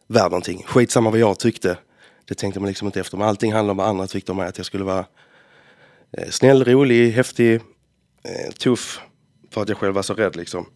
värd 0.07 0.31
någonting. 0.31 0.65
Skitsamma 0.67 1.11
vad 1.11 1.19
jag 1.19 1.39
tyckte. 1.39 1.79
Det 2.25 2.35
tänkte 2.35 2.61
man 2.61 2.69
liksom 2.69 2.87
inte 2.87 3.01
efter. 3.01 3.17
Men 3.17 3.29
allting 3.29 3.53
handlar 3.53 3.71
om 3.71 3.77
vad 3.77 3.87
andra 3.87 4.07
tyckte 4.07 4.33
om 4.33 4.39
mig. 4.39 4.49
Att 4.49 4.57
jag 4.57 4.67
skulle 4.67 4.85
vara 4.85 5.07
eh, 6.19 6.29
snäll, 6.31 6.65
rolig, 6.65 7.11
häftig, 7.11 7.55
eh, 8.25 8.53
tuff. 8.59 9.01
För 9.51 9.63
att 9.63 9.69
jag 9.69 9.79
själv 9.79 9.95
var 9.95 10.03
så 10.03 10.15
rädd 10.15 10.37
liksom. 10.37 10.67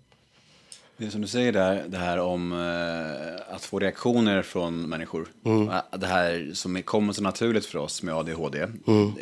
Det 0.97 1.11
som 1.11 1.21
du 1.21 1.29
säger 1.29 1.53
där, 1.53 1.85
det 1.89 1.97
här 1.99 2.19
om 2.19 2.53
eh, 2.53 3.55
att 3.55 3.65
få 3.65 3.79
reaktioner 3.79 4.43
från 4.43 4.83
människor. 4.89 5.29
Eh, 5.47 5.99
Det 5.99 6.07
här 6.07 6.51
som 6.55 6.83
kommer 6.83 7.13
så 7.13 7.23
naturligt 7.23 7.67
för 7.67 7.79
oss 7.79 8.03
med 8.03 8.15
ADHD, 8.15 8.67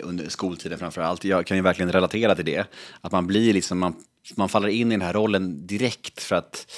under 0.02 0.28
skoltiden 0.28 0.78
framför 0.78 1.00
allt. 1.00 1.24
Jag 1.24 1.46
kan 1.46 1.56
ju 1.56 1.62
verkligen 1.62 1.92
relatera 1.92 2.34
till 2.34 2.44
det. 2.44 2.66
Att 3.00 3.12
man 3.12 3.26
blir 3.26 3.52
liksom, 3.52 3.78
man, 3.78 3.94
man 4.36 4.48
faller 4.48 4.68
in 4.68 4.92
i 4.92 4.94
den 4.94 5.02
här 5.06 5.12
rollen 5.12 5.66
direkt 5.66 6.22
för 6.22 6.36
att 6.36 6.72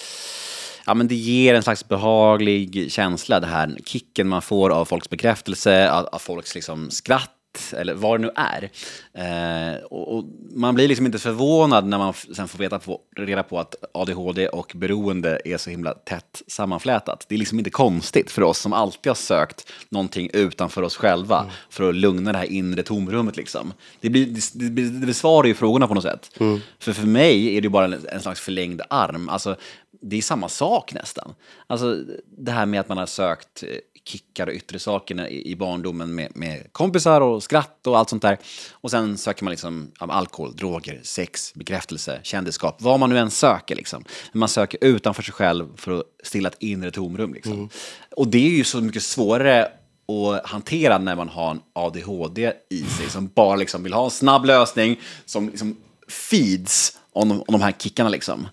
ja, 0.87 0.95
men 0.95 1.09
det 1.09 1.15
ger 1.15 1.55
en 1.55 1.63
slags 1.63 1.89
behaglig 1.89 2.93
känsla, 2.93 3.41
det 3.41 3.47
här 3.47 3.77
kicken 3.85 4.29
man 4.29 4.43
får 4.43 4.71
av 4.71 4.85
folks 4.85 5.11
bekräftelse, 5.11 5.91
av, 5.91 6.07
av 6.07 6.19
folks 6.19 6.55
liksom 6.55 6.91
skratt 6.91 7.31
eller 7.77 7.95
vad 7.95 8.21
det 8.21 8.27
nu 8.27 8.31
är. 8.35 8.71
Eh, 9.15 9.83
och, 9.85 10.17
och 10.17 10.25
man 10.51 10.75
blir 10.75 10.89
liksom 10.89 11.07
inte 11.07 11.19
förvånad 11.19 11.87
när 11.87 11.99
man 11.99 12.15
sen 12.15 12.49
får 12.49 12.59
veta 12.59 12.79
på, 12.79 13.01
reda 13.17 13.43
på 13.43 13.59
att 13.59 13.75
ADHD 13.95 14.49
och 14.49 14.73
beroende 14.75 15.41
är 15.45 15.57
så 15.57 15.71
himla 15.71 15.95
tätt 15.95 16.43
sammanflätat. 16.47 17.27
Det 17.29 17.35
är 17.35 17.39
liksom 17.39 17.59
inte 17.59 17.71
konstigt 17.71 18.31
för 18.31 18.43
oss 18.43 18.59
som 18.59 18.73
alltid 18.73 19.11
har 19.11 19.15
sökt 19.15 19.73
någonting 19.89 20.31
utanför 20.33 20.83
oss 20.83 20.97
själva 20.97 21.51
för 21.71 21.89
att 21.89 21.95
lugna 21.95 22.33
det 22.33 22.39
här 22.39 22.53
inre 22.53 22.83
tomrummet. 22.83 23.37
Liksom. 23.37 23.73
Det, 24.01 24.11
blir, 24.11 24.27
det, 24.27 24.69
det, 24.69 24.83
det 25.01 25.07
besvarar 25.07 25.47
ju 25.47 25.55
frågorna 25.55 25.89
på 25.89 25.95
något 25.95 26.05
sätt. 26.05 26.31
För 26.79 26.93
för 26.93 27.07
mig 27.07 27.57
är 27.57 27.61
det 27.61 27.69
bara 27.69 27.85
en, 27.85 28.07
en 28.13 28.21
slags 28.21 28.41
förlängd 28.41 28.83
arm. 28.91 29.29
Alltså, 29.29 29.57
det 30.03 30.17
är 30.17 30.23
samma 30.23 30.49
sak 30.49 30.95
nästan. 30.95 31.35
Alltså 31.67 32.05
det 32.39 32.53
här 32.53 32.67
med 32.67 32.81
att 32.81 32.89
man 32.89 32.99
har 32.99 33.07
sökt 33.07 33.63
eh, 33.63 33.69
kickar 34.05 34.47
och 34.47 34.53
yttre 34.53 34.79
saker 34.79 35.29
i, 35.29 35.51
i 35.51 35.57
barndomen 35.57 36.15
med, 36.15 36.37
med 36.37 36.73
kompisar 36.73 37.21
och 37.21 37.43
skratt 37.43 37.87
och 37.87 37.99
allt 37.99 38.09
sånt 38.09 38.23
där. 38.23 38.39
Och 38.73 38.91
sen 38.91 39.19
söker 39.19 39.45
man 39.45 39.51
liksom 39.51 39.93
alkohol, 39.99 40.57
droger, 40.57 41.01
sex, 41.03 41.55
bekräftelse, 41.55 42.21
kändisskap, 42.23 42.77
vad 42.79 43.01
man 43.01 43.11
nu 43.11 43.19
än 43.19 43.31
söker 43.31 43.77
liksom. 43.77 44.05
Man 44.33 44.49
söker 44.49 44.79
utanför 44.85 45.23
sig 45.23 45.35
själv 45.35 45.77
för 45.77 45.99
att 45.99 46.05
stilla 46.23 46.49
ett 46.49 46.57
inre 46.59 46.91
tomrum 46.91 47.35
liksom. 47.35 47.69
Och 48.17 48.29
det 48.29 48.47
är 48.47 48.57
ju 48.57 48.65
så 48.65 48.81
mycket 48.81 49.03
svårare 49.03 49.69
att 50.09 50.47
hantera 50.47 50.99
när 50.99 51.17
man 51.17 51.29
har 51.29 51.51
en 51.51 51.61
ADHD 51.73 52.53
i 52.71 52.83
sig 52.83 53.11
som 53.11 53.31
bara 53.35 53.57
liksom 53.57 53.83
vill 53.83 53.93
ha 53.93 54.05
en 54.05 54.11
snabb 54.11 54.45
lösning 54.45 55.01
som 55.25 55.49
liksom 55.49 55.77
feeds 56.09 56.99
om 57.13 57.29
de, 57.29 57.39
om 57.41 57.53
de 57.53 57.61
här 57.61 57.73
kickarna 57.73 58.09
liksom. 58.09 58.49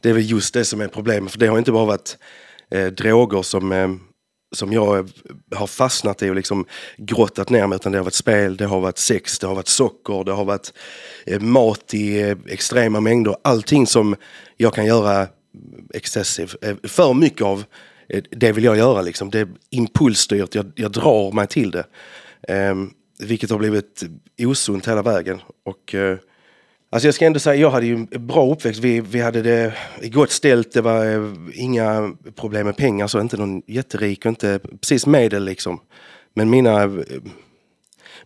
Det 0.00 0.08
är 0.08 0.12
väl 0.12 0.30
just 0.30 0.54
det 0.54 0.64
som 0.64 0.80
är 0.80 0.88
problemet. 0.88 1.32
För 1.32 1.38
det 1.38 1.46
har 1.46 1.58
inte 1.58 1.72
bara 1.72 1.84
varit 1.84 2.18
eh, 2.70 2.86
droger 2.86 3.42
som, 3.42 3.72
eh, 3.72 3.88
som 4.52 4.72
jag 4.72 5.10
har 5.54 5.66
fastnat 5.66 6.22
i 6.22 6.30
och 6.30 6.34
liksom 6.34 6.64
grottat 6.96 7.50
ner 7.50 7.66
mig. 7.66 7.76
Utan 7.76 7.92
det 7.92 7.98
har 7.98 8.04
varit 8.04 8.14
spel, 8.14 8.56
det 8.56 8.66
har 8.66 8.80
varit 8.80 8.98
sex, 8.98 9.38
det 9.38 9.46
har 9.46 9.54
varit 9.54 9.68
socker, 9.68 10.24
det 10.24 10.32
har 10.32 10.44
varit 10.44 10.72
eh, 11.26 11.40
mat 11.40 11.94
i 11.94 12.20
eh, 12.20 12.36
extrema 12.46 13.00
mängder. 13.00 13.36
Allting 13.44 13.86
som 13.86 14.16
jag 14.56 14.74
kan 14.74 14.86
göra 14.86 15.28
excessive. 15.94 16.52
Eh, 16.62 16.76
för 16.82 17.14
mycket 17.14 17.42
av 17.42 17.64
det 18.30 18.52
vill 18.52 18.64
jag 18.64 18.76
göra. 18.76 19.02
Liksom. 19.02 19.30
Det 19.30 19.40
är 19.40 19.48
impulsstyrt, 19.70 20.54
jag, 20.54 20.72
jag 20.74 20.92
drar 20.92 21.32
mig 21.32 21.46
till 21.46 21.70
det. 21.70 21.84
Eh, 22.48 22.74
vilket 23.18 23.50
har 23.50 23.58
blivit 23.58 24.02
osunt 24.38 24.88
hela 24.88 25.02
vägen. 25.02 25.40
Och... 25.64 25.94
Eh, 25.94 26.18
Alltså 26.92 27.06
jag 27.06 27.14
ska 27.14 27.26
ändå 27.26 27.40
säga, 27.40 27.60
jag 27.60 27.70
hade 27.70 27.86
ju 27.86 27.94
en 27.94 28.26
bra 28.26 28.52
uppväxt. 28.52 28.80
Vi, 28.80 29.00
vi 29.00 29.20
hade 29.20 29.42
det 29.42 29.74
gott 30.02 30.30
ställt, 30.30 30.72
det 30.72 30.80
var 30.80 31.06
eh, 31.06 31.32
inga 31.54 32.16
problem 32.36 32.66
med 32.66 32.76
pengar, 32.76 33.06
så 33.06 33.20
inte 33.20 33.36
någon 33.36 33.62
jätterik 33.66 34.26
och 34.26 34.28
inte 34.28 34.60
precis 34.80 35.06
medel 35.06 35.44
liksom. 35.44 35.80
Men 36.34 36.50
mina, 36.50 36.82
eh, 36.82 36.90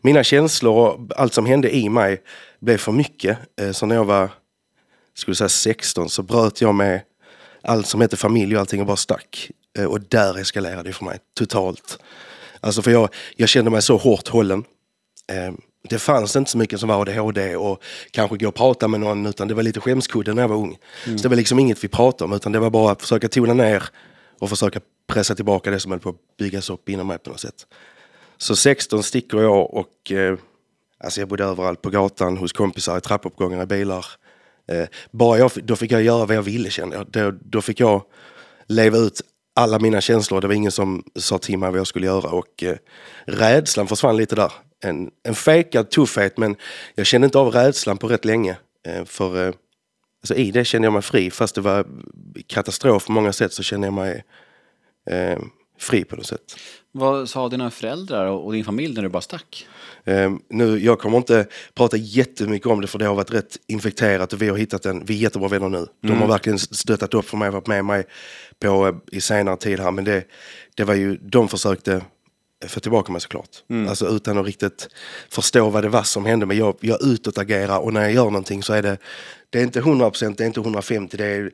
mina 0.00 0.24
känslor 0.24 0.76
och 0.76 1.10
allt 1.16 1.34
som 1.34 1.46
hände 1.46 1.76
i 1.76 1.88
mig 1.88 2.22
blev 2.60 2.78
för 2.78 2.92
mycket. 2.92 3.38
Eh, 3.60 3.70
så 3.70 3.86
när 3.86 3.94
jag 3.94 4.04
var, 4.04 4.30
skulle 5.14 5.34
säga 5.34 5.48
16, 5.48 6.08
så 6.08 6.22
bröt 6.22 6.60
jag 6.60 6.74
med 6.74 7.00
allt 7.62 7.86
som 7.86 8.00
hette 8.00 8.16
familj 8.16 8.54
och 8.54 8.60
allting 8.60 8.80
och 8.80 8.86
bara 8.86 8.96
stack. 8.96 9.50
Och 9.88 10.00
där 10.00 10.38
eskalerade 10.38 10.82
det 10.82 10.92
för 10.92 11.04
mig 11.04 11.18
totalt. 11.38 11.98
Alltså 12.60 12.82
för 12.82 12.90
jag, 12.90 13.08
jag 13.36 13.48
kände 13.48 13.70
mig 13.70 13.82
så 13.82 13.96
hårt 13.96 14.28
hållen. 14.28 14.64
Det 15.88 15.98
fanns 15.98 16.36
inte 16.36 16.50
så 16.50 16.58
mycket 16.58 16.80
som 16.80 16.88
var 16.88 17.00
ADHD 17.00 17.56
och 17.56 17.82
kanske 18.10 18.36
gå 18.36 18.48
och 18.48 18.54
prata 18.54 18.88
med 18.88 19.00
någon 19.00 19.26
utan 19.26 19.48
det 19.48 19.54
var 19.54 19.62
lite 19.62 19.80
skämskudde 19.80 20.34
när 20.34 20.42
jag 20.42 20.48
var 20.48 20.56
ung. 20.56 20.78
Så 21.04 21.22
det 21.22 21.28
var 21.28 21.36
liksom 21.36 21.58
inget 21.58 21.84
vi 21.84 21.88
pratade 21.88 22.24
om 22.24 22.32
utan 22.32 22.52
det 22.52 22.58
var 22.58 22.70
bara 22.70 22.92
att 22.92 23.02
försöka 23.02 23.28
tona 23.28 23.54
ner 23.54 23.82
och 24.38 24.48
försöka 24.48 24.80
pressa 25.06 25.34
tillbaka 25.34 25.70
det 25.70 25.80
som 25.80 25.90
höll 25.90 26.00
på 26.00 26.08
att 26.08 26.36
byggas 26.38 26.70
upp 26.70 26.88
inom 26.88 27.06
mig 27.06 27.18
på 27.18 27.30
något 27.30 27.40
sätt. 27.40 27.66
Så 28.36 28.56
16 28.56 29.02
sticker 29.02 29.38
jag 29.38 29.74
och 29.74 30.12
eh, 30.12 30.38
alltså 31.04 31.20
jag 31.20 31.28
bodde 31.28 31.44
överallt 31.44 31.82
på 31.82 31.90
gatan, 31.90 32.36
hos 32.36 32.52
kompisar, 32.52 32.98
i 32.98 33.00
trappuppgångar, 33.00 33.62
i 33.62 33.66
bilar. 33.66 34.06
Eh, 34.68 34.86
bara 35.10 35.38
jag, 35.38 35.50
då 35.54 35.76
fick 35.76 35.92
jag 35.92 36.02
göra 36.02 36.26
vad 36.26 36.36
jag 36.36 36.42
ville 36.42 36.70
kände 36.70 36.96
jag. 36.96 37.06
Då, 37.06 37.30
då 37.30 37.62
fick 37.62 37.80
jag 37.80 38.02
leva 38.66 38.98
ut 38.98 39.20
alla 39.54 39.78
mina 39.78 40.00
känslor. 40.00 40.40
Det 40.40 40.46
var 40.46 40.54
ingen 40.54 40.72
som 40.72 41.04
sa 41.16 41.38
till 41.38 41.58
mig 41.58 41.70
vad 41.70 41.78
jag 41.78 41.86
skulle 41.86 42.06
göra 42.06 42.30
och 42.30 42.62
eh, 42.62 42.76
rädslan 43.26 43.86
försvann 43.86 44.16
lite 44.16 44.34
där. 44.34 44.52
En, 44.84 45.10
en 45.22 45.34
fejkad 45.34 45.90
tuffhet 45.90 46.38
men 46.38 46.56
jag 46.94 47.06
kände 47.06 47.24
inte 47.24 47.38
av 47.38 47.52
rädslan 47.52 47.98
på 47.98 48.08
rätt 48.08 48.24
länge. 48.24 48.56
Eh, 48.86 49.04
för 49.04 49.46
eh, 49.46 49.54
alltså, 50.22 50.34
i 50.34 50.50
det 50.50 50.64
kände 50.64 50.86
jag 50.86 50.92
mig 50.92 51.02
fri 51.02 51.30
fast 51.30 51.54
det 51.54 51.60
var 51.60 51.86
katastrof 52.46 53.06
på 53.06 53.12
många 53.12 53.32
sätt 53.32 53.52
så 53.52 53.62
kände 53.62 53.86
jag 53.86 53.94
mig 53.94 54.24
eh, 55.10 55.38
fri 55.78 56.04
på 56.04 56.16
något 56.16 56.26
sätt. 56.26 56.56
Vad 56.92 57.28
sa 57.28 57.48
dina 57.48 57.70
föräldrar 57.70 58.26
och 58.26 58.52
din 58.52 58.64
familj 58.64 58.94
när 58.94 59.02
du 59.02 59.08
bara 59.08 59.22
stack? 59.22 59.66
Um, 60.04 60.42
nu, 60.48 60.78
jag 60.78 60.98
kommer 60.98 61.18
inte 61.18 61.46
prata 61.74 61.96
jättemycket 61.96 62.66
om 62.66 62.80
det 62.80 62.86
för 62.86 62.98
det 62.98 63.06
har 63.06 63.14
varit 63.14 63.32
rätt 63.32 63.56
infekterat 63.66 64.32
och 64.32 64.42
vi 64.42 64.48
har 64.48 64.56
hittat 64.56 64.86
en, 64.86 65.04
vi 65.04 65.14
är 65.14 65.18
jättebra 65.18 65.48
vänner 65.48 65.68
nu. 65.68 65.86
De 66.00 66.12
har 66.12 66.28
verkligen 66.28 66.58
stöttat 66.58 67.14
upp 67.14 67.24
för 67.24 67.36
mig 67.36 67.48
och 67.48 67.54
varit 67.54 67.66
med 67.66 67.84
mig 67.84 68.04
på, 68.58 69.00
i 69.12 69.20
senare 69.20 69.56
tid 69.56 69.80
här. 69.80 69.90
Men 69.90 70.04
det, 70.04 70.24
det 70.74 70.84
var 70.84 70.94
ju, 70.94 71.16
de 71.16 71.48
försökte 71.48 72.02
få 72.68 72.80
tillbaka 72.80 73.12
mig 73.12 73.20
såklart. 73.20 73.48
Alltså 73.88 74.06
utan 74.08 74.38
att 74.38 74.46
riktigt 74.46 74.88
förstå 75.28 75.70
vad 75.70 75.84
det 75.84 75.88
var 75.88 76.02
som 76.02 76.24
hände. 76.24 76.46
Men 76.46 76.56
jag, 76.56 76.76
jag 76.80 77.02
utåtagerar 77.02 77.78
och 77.78 77.92
när 77.92 78.02
jag 78.02 78.12
gör 78.12 78.24
någonting 78.24 78.62
så 78.62 78.72
är 78.72 78.82
det, 78.82 78.98
det 79.50 79.58
är 79.58 79.62
inte 79.62 79.80
100% 79.80 80.34
det 80.36 80.44
är 80.44 80.46
inte 80.46 80.60
150 80.60 81.16
det 81.16 81.26
är, 81.26 81.50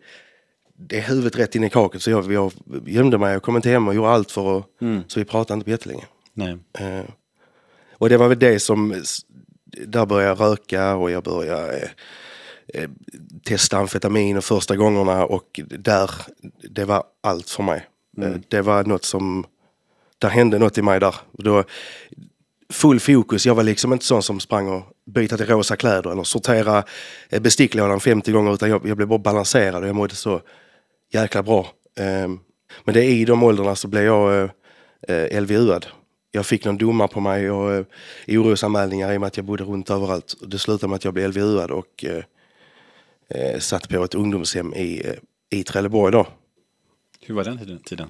det 0.77 0.99
är 0.99 1.03
huvudet 1.03 1.39
rätt 1.39 1.55
in 1.55 1.65
i 1.65 1.71
kaket. 1.71 2.03
Så 2.03 2.11
jag, 2.11 2.33
jag 2.33 2.53
gömde 2.87 3.19
mig 3.19 3.37
och 3.37 3.43
kom 3.43 3.57
inte 3.57 3.71
hem 3.71 3.89
och 3.89 3.95
gjorde 3.95 4.09
allt 4.09 4.31
för 4.31 4.59
att, 4.59 4.65
så 5.07 5.21
vi 5.21 5.25
pratade 5.25 5.55
inte 5.55 5.65
på 5.65 5.71
jättelänge. 5.71 6.05
Nej. 6.35 6.59
Eh, 6.79 7.05
och 7.93 8.09
det 8.09 8.17
var 8.17 8.29
väl 8.29 8.39
det 8.39 8.61
som, 8.61 9.03
där 9.87 10.07
började 10.07 10.29
jag 10.29 10.41
röka 10.53 10.95
och 10.95 11.11
jag 11.11 11.23
började 11.23 11.91
eh, 12.75 12.91
testa 13.45 13.79
amfetamin 13.79 14.37
och 14.37 14.45
första 14.45 14.77
gångerna 14.77 15.25
och 15.25 15.61
där, 15.79 16.11
det 16.71 16.85
var 16.85 17.05
allt 17.21 17.51
för 17.51 17.63
mig. 17.63 17.89
Eh, 18.23 18.35
det 18.49 18.63
var 18.63 18.85
något 18.85 19.05
som, 19.05 19.47
där 20.21 20.29
hände 20.29 20.59
något 20.59 20.79
i 20.79 20.83
mig 20.83 21.01
där. 21.01 21.15
Då, 21.33 21.65
full 22.73 23.01
fokus, 23.01 23.47
jag 23.47 23.55
var 23.55 23.63
liksom 23.63 23.93
inte 23.93 24.05
sån 24.05 24.23
som 24.23 24.41
sprang 24.41 24.69
och 24.69 24.83
byta 25.07 25.37
till 25.37 25.47
rosa 25.47 25.77
kläder 25.77 26.11
eller 26.13 26.23
sortera 26.23 26.85
eh, 27.29 27.41
besticklådan 27.43 28.01
50 28.01 28.33
gånger 28.33 28.55
utan 28.55 28.71
jag, 28.71 28.87
jag 28.89 28.97
blev 28.97 29.09
bara 29.09 29.19
balanserad 29.19 29.83
och 29.83 29.89
jag 29.89 29.97
mådde 29.97 30.15
så 30.15 30.41
jäkla 31.13 31.43
bra. 31.43 31.61
Eh, 31.99 32.29
men 32.85 32.95
det 32.95 33.05
är 33.05 33.11
i 33.11 33.25
de 33.25 33.43
åldrarna 33.43 33.77
så 33.77 33.89
blev 33.89 34.05
jag 34.05 34.43
eh, 35.09 35.17
eh, 35.17 35.41
LVU-ad. 35.43 35.87
Jag 36.33 36.47
fick 36.47 36.65
någon 36.65 36.79
domar 36.79 37.09
på 37.09 37.21
mig 37.21 37.51
och 37.51 37.73
eh, 37.73 37.85
orosanmälningar 38.29 39.13
i 39.13 39.17
och 39.17 39.21
med 39.21 39.27
att 39.27 39.37
jag 39.37 39.47
bodde 39.47 39.65
runt 39.65 39.91
överallt. 39.91 40.35
Det 40.47 40.59
slutade 40.59 40.89
med 40.91 40.97
att 40.97 41.05
jag 41.05 41.15
blev 41.15 41.29
LVU-ad 41.29 41.73
och 41.75 42.05
eh, 42.05 42.23
eh, 43.29 43.59
satt 43.59 43.89
på 43.89 44.05
ett 44.05 44.15
ungdomshem 44.15 44.75
i, 44.75 45.03
eh, 45.07 45.15
i 45.59 45.65
Trelleborg 45.65 46.13
då. 46.13 46.27
Hur 47.21 47.35
var 47.35 47.45
den 47.45 47.59
tiden- 47.59 47.83
tiden? 47.83 48.09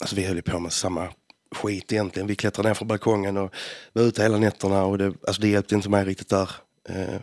Alltså 0.00 0.16
vi 0.16 0.24
höll 0.24 0.36
ju 0.36 0.42
på 0.42 0.58
med 0.60 0.72
samma 0.72 1.08
skit 1.54 1.92
egentligen. 1.92 2.26
Vi 2.26 2.36
klättrade 2.36 2.68
ner 2.68 2.74
från 2.74 2.88
balkongen 2.88 3.36
och 3.36 3.54
var 3.92 4.02
ute 4.02 4.22
hela 4.22 4.38
nätterna 4.38 4.84
och 4.84 4.98
det, 4.98 5.12
alltså 5.26 5.42
det 5.42 5.48
hjälpte 5.48 5.74
inte 5.74 5.88
mig 5.88 6.04
riktigt 6.04 6.28
där. 6.28 6.50
Eh, 6.88 7.20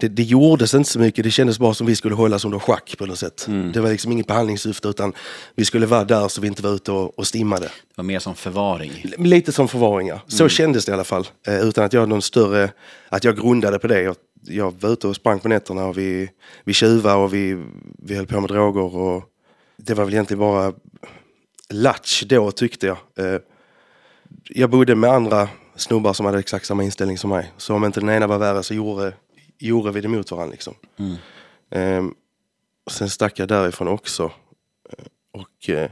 det, 0.00 0.08
det 0.08 0.22
gjordes 0.22 0.74
inte 0.74 0.90
så 0.90 0.98
mycket, 0.98 1.24
det 1.24 1.30
kändes 1.30 1.58
bara 1.58 1.74
som 1.74 1.86
vi 1.86 1.96
skulle 1.96 2.14
hållas 2.14 2.44
under 2.44 2.58
schack 2.58 2.94
på 2.98 3.06
något 3.06 3.18
sätt. 3.18 3.46
Det 3.74 3.80
var 3.80 3.90
liksom 3.90 4.12
inget 4.12 4.26
behandlingssyfte 4.26 4.88
utan 4.88 5.12
vi 5.54 5.64
skulle 5.64 5.86
vara 5.86 6.04
där 6.04 6.28
så 6.28 6.40
vi 6.40 6.46
inte 6.46 6.62
var 6.62 6.70
ute 6.70 6.92
och, 6.92 7.18
och 7.18 7.26
stimmade. 7.26 7.66
Det 7.66 7.94
var 7.96 8.04
mer 8.04 8.18
som 8.18 8.34
förvaring. 8.34 8.92
Lite 9.18 9.52
som 9.52 9.68
förvaringar. 9.68 10.20
Så 10.26 10.48
kändes 10.48 10.84
det 10.84 10.90
i 10.90 10.92
alla 10.92 11.04
fall. 11.04 11.26
Eh, 11.46 11.60
utan 11.60 11.84
att 11.84 11.92
jag 11.92 12.08
någon 12.08 12.22
större, 12.22 12.70
att 13.08 13.24
jag 13.24 13.36
grundade 13.36 13.78
på 13.78 13.86
det. 13.86 14.02
Jag, 14.02 14.16
jag 14.42 14.80
var 14.80 14.90
ute 14.90 15.08
och 15.08 15.16
sprang 15.16 15.38
på 15.38 15.48
nätterna 15.48 15.86
och 15.86 15.98
vi, 15.98 16.30
vi 16.64 16.72
tjuvade 16.72 17.16
och 17.16 17.34
vi, 17.34 17.64
vi 17.98 18.14
höll 18.14 18.26
på 18.26 18.40
med 18.40 18.50
droger. 18.50 18.96
Och 18.96 19.24
det 19.76 19.94
var 19.94 20.04
väl 20.04 20.14
egentligen 20.14 20.40
bara 20.40 20.72
latch 21.70 22.22
då 22.22 22.50
tyckte 22.50 22.86
jag. 22.86 22.96
Eh, 23.16 23.40
jag 24.48 24.70
bodde 24.70 24.94
med 24.94 25.10
andra 25.10 25.48
snubbar 25.76 26.12
som 26.12 26.26
hade 26.26 26.38
exakt 26.38 26.66
samma 26.66 26.84
inställning 26.84 27.18
som 27.18 27.30
mig. 27.30 27.52
Så 27.56 27.74
om 27.74 27.84
inte 27.84 28.00
den 28.00 28.08
ena 28.10 28.26
var 28.26 28.38
värre 28.38 28.62
så 28.62 28.74
gjorde, 28.74 29.12
gjorde 29.58 29.90
vi 29.92 30.00
det 30.00 30.08
mot 30.08 30.30
varandra. 30.30 30.52
Liksom. 30.52 30.74
Eh, 31.70 32.04
sen 32.90 33.10
stack 33.10 33.38
jag 33.38 33.48
därifrån 33.48 33.88
också. 33.88 34.24
Eh, 34.92 35.04
Och 35.32 35.70
eh, 35.70 35.90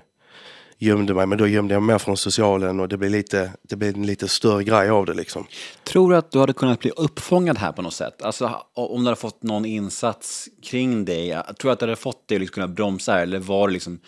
gömde 0.80 1.14
mig, 1.14 1.26
men 1.26 1.38
då 1.38 1.46
gömde 1.46 1.74
jag 1.74 1.82
mig 1.82 1.94
mer 1.94 1.98
från 1.98 2.16
socialen 2.16 2.80
och 2.80 2.88
det 2.88 2.96
blev 2.96 3.10
lite, 3.10 3.52
det 3.62 3.76
blev 3.76 3.94
en 3.94 4.06
lite 4.06 4.28
större 4.28 4.64
grej 4.64 4.88
av 4.90 5.06
det 5.06 5.14
liksom. 5.14 5.46
Tror 5.84 6.10
du 6.10 6.16
att 6.16 6.30
du 6.30 6.38
hade 6.38 6.52
kunnat 6.52 6.80
bli 6.80 6.90
uppfångad 6.96 7.58
här 7.58 7.72
på 7.72 7.82
något 7.82 7.94
sätt? 7.94 8.22
Alltså 8.22 8.62
om 8.74 9.00
du 9.04 9.06
hade 9.10 9.20
fått 9.20 9.42
någon 9.42 9.64
insats 9.64 10.48
kring 10.62 11.04
dig, 11.04 11.30
tror 11.30 11.68
du 11.68 11.70
att 11.70 11.78
du 11.78 11.86
hade 11.86 11.96
fått 11.96 12.28
dig 12.28 12.36
att 12.36 12.40
liksom 12.40 12.54
kunna 12.54 12.68
bromsa 12.68 13.12
här, 13.12 13.22
eller 13.22 13.38
var 13.38 13.68
det 13.68 13.72
liksom, 13.72 14.00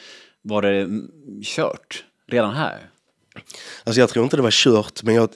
var 0.42 0.62
det 0.62 0.88
kört 1.42 2.04
redan 2.28 2.54
här? 2.54 2.90
Alltså 3.85 4.00
jag 4.00 4.09
tror 4.09 4.25
inte 4.25 4.37
det 4.37 4.42
var 4.42 4.50
kört, 4.50 5.02
men 5.02 5.14
jag, 5.14 5.28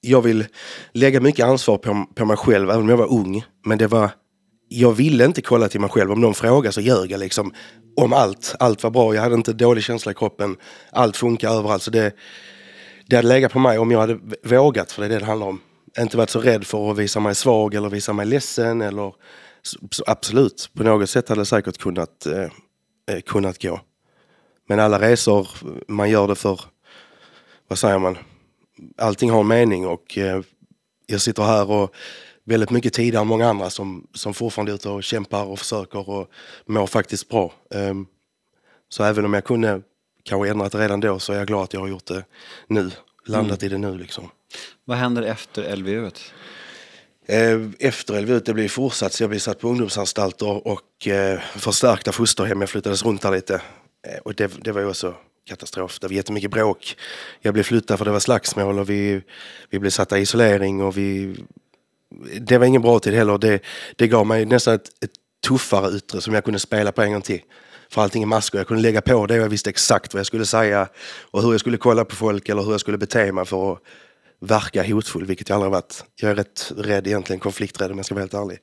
jag 0.00 0.22
vill 0.22 0.46
lägga 0.92 1.20
mycket 1.20 1.46
ansvar 1.46 1.78
på, 1.78 2.06
på 2.14 2.24
mig 2.24 2.36
själv, 2.36 2.70
även 2.70 2.82
om 2.82 2.88
jag 2.88 2.96
var 2.96 3.12
ung. 3.12 3.44
Men 3.66 3.78
det 3.78 3.86
var, 3.86 4.10
jag 4.68 4.92
ville 4.92 5.24
inte 5.24 5.42
kolla 5.42 5.68
till 5.68 5.80
mig 5.80 5.90
själv. 5.90 6.12
Om 6.12 6.20
någon 6.20 6.34
frågade 6.34 6.72
så 6.72 6.80
ljög 6.80 7.10
jag 7.10 7.20
liksom 7.20 7.52
om 7.96 8.12
allt. 8.12 8.54
Allt 8.58 8.82
var 8.82 8.90
bra, 8.90 9.14
jag 9.14 9.22
hade 9.22 9.34
inte 9.34 9.52
dålig 9.52 9.84
känsla 9.84 10.12
i 10.12 10.14
kroppen. 10.14 10.56
Allt 10.92 11.16
funkar 11.16 11.50
överallt. 11.50 11.82
Så 11.82 11.90
det, 11.90 12.14
det 13.06 13.16
hade 13.16 13.28
legat 13.28 13.52
på 13.52 13.58
mig 13.58 13.78
om 13.78 13.90
jag 13.90 14.00
hade 14.00 14.18
vågat, 14.44 14.92
för 14.92 15.02
det 15.02 15.06
är 15.06 15.10
det 15.10 15.18
det 15.18 15.24
handlar 15.24 15.46
om. 15.46 15.60
Inte 15.98 16.16
varit 16.16 16.30
så 16.30 16.40
rädd 16.40 16.66
för 16.66 16.90
att 16.90 16.98
visa 16.98 17.20
mig 17.20 17.34
svag 17.34 17.74
eller 17.74 17.88
visa 17.88 18.12
mig 18.12 18.26
ledsen. 18.26 18.80
Eller, 18.80 19.14
så, 19.62 19.78
så 19.90 20.04
absolut, 20.06 20.70
på 20.74 20.82
något 20.82 21.10
sätt 21.10 21.28
hade 21.28 21.40
det 21.40 21.46
säkert 21.46 21.78
kunnat, 21.78 22.26
eh, 22.26 22.42
eh, 23.10 23.20
kunnat 23.26 23.62
gå. 23.62 23.80
Men 24.68 24.80
alla 24.80 25.00
resor, 25.00 25.48
man 25.88 26.10
gör 26.10 26.28
det 26.28 26.34
för, 26.34 26.60
vad 27.68 27.78
säger 27.78 27.98
man, 27.98 28.18
allting 28.96 29.30
har 29.30 29.40
en 29.40 29.48
mening 29.48 29.86
och 29.86 30.18
eh, 30.18 30.40
jag 31.06 31.20
sitter 31.20 31.42
här 31.42 31.70
och 31.70 31.94
väldigt 32.44 32.70
mycket 32.70 32.92
tidigare 32.92 33.22
än 33.22 33.28
många 33.28 33.48
andra 33.48 33.70
som, 33.70 34.06
som 34.14 34.34
fortfarande 34.34 34.72
är 34.72 34.74
ute 34.74 34.88
och 34.88 35.04
kämpar 35.04 35.44
och 35.44 35.58
försöker 35.58 36.08
och 36.10 36.30
mår 36.66 36.86
faktiskt 36.86 37.28
bra. 37.28 37.52
Ehm, 37.74 38.06
så 38.88 39.04
även 39.04 39.24
om 39.24 39.34
jag 39.34 39.44
kunde 39.44 39.82
kanske 40.22 40.50
ändrat 40.50 40.72
det 40.72 40.78
redan 40.78 41.00
då 41.00 41.18
så 41.18 41.32
är 41.32 41.36
jag 41.36 41.46
glad 41.46 41.62
att 41.64 41.72
jag 41.72 41.80
har 41.80 41.88
gjort 41.88 42.06
det 42.06 42.24
nu. 42.66 42.90
Landat 43.26 43.62
i 43.62 43.68
det 43.68 43.78
nu 43.78 43.98
liksom. 43.98 44.30
Vad 44.84 44.96
händer 44.96 45.22
efter 45.22 45.76
LVU? 45.76 46.10
Eh, 47.26 47.60
Efter 47.78 48.20
LVU 48.22 48.40
det 48.40 48.54
blev 48.54 48.68
fortsatt 48.68 49.12
så 49.12 49.22
jag 49.22 49.30
blev 49.30 49.38
satt 49.40 49.60
på 49.60 49.68
ungdomsanstalter 49.68 50.66
och 50.66 51.06
eh, 51.08 51.40
förstärkta 51.40 52.12
fosterhem. 52.12 52.60
Jag 52.60 52.70
flyttades 52.70 53.04
runt 53.04 53.22
där 53.22 53.30
lite. 53.30 53.62
Eh, 54.06 54.18
och 54.18 54.34
det, 54.34 54.64
det 54.64 54.72
var 54.72 54.80
ju 54.80 54.88
också 54.88 55.14
katastrof. 55.48 55.98
Det 56.00 56.06
var 56.06 56.14
jättemycket 56.14 56.50
bråk. 56.50 56.96
Jag 57.40 57.54
blev 57.54 57.64
flyttad 57.64 57.98
för 57.98 58.04
det 58.04 58.10
var 58.10 58.20
slagsmål 58.20 58.78
och 58.78 58.90
vi, 58.90 59.22
vi 59.70 59.78
blev 59.78 59.90
satta 59.90 60.18
i 60.18 60.22
isolering 60.22 60.82
och 60.82 60.98
vi... 60.98 61.36
Det 62.40 62.58
var 62.58 62.66
ingen 62.66 62.82
bra 62.82 62.98
tid 62.98 63.14
heller. 63.14 63.38
Det, 63.38 63.60
det 63.96 64.08
gav 64.08 64.26
mig 64.26 64.46
nästan 64.46 64.74
ett, 64.74 64.88
ett 65.04 65.10
tuffare 65.46 65.96
yttre 65.96 66.20
som 66.20 66.34
jag 66.34 66.44
kunde 66.44 66.58
spela 66.58 66.92
på 66.92 67.02
en 67.02 67.12
gång 67.12 67.22
till. 67.22 67.40
För 67.90 68.02
allting 68.02 68.22
är 68.22 68.26
masker. 68.26 68.58
Jag 68.58 68.66
kunde 68.66 68.82
lägga 68.82 69.00
på 69.00 69.26
det 69.26 69.34
och 69.34 69.44
jag 69.44 69.48
visste 69.48 69.70
exakt 69.70 70.14
vad 70.14 70.18
jag 70.18 70.26
skulle 70.26 70.46
säga 70.46 70.88
och 71.30 71.42
hur 71.42 71.50
jag 71.52 71.60
skulle 71.60 71.76
kolla 71.76 72.04
på 72.04 72.16
folk 72.16 72.48
eller 72.48 72.62
hur 72.62 72.70
jag 72.70 72.80
skulle 72.80 72.98
bete 72.98 73.32
mig 73.32 73.44
för 73.44 73.72
att 73.72 73.78
verka 74.40 74.82
hotfull, 74.82 75.24
vilket 75.24 75.48
jag 75.48 75.56
aldrig 75.56 75.72
har 75.72 75.80
varit. 75.80 76.04
Jag 76.14 76.30
är 76.30 76.34
rätt 76.34 76.72
rädd 76.76 77.06
egentligen, 77.06 77.40
konflikträdd 77.40 77.90
om 77.90 77.96
jag 77.96 78.06
ska 78.06 78.14
vara 78.14 78.22
helt 78.22 78.34
ärlig. 78.34 78.58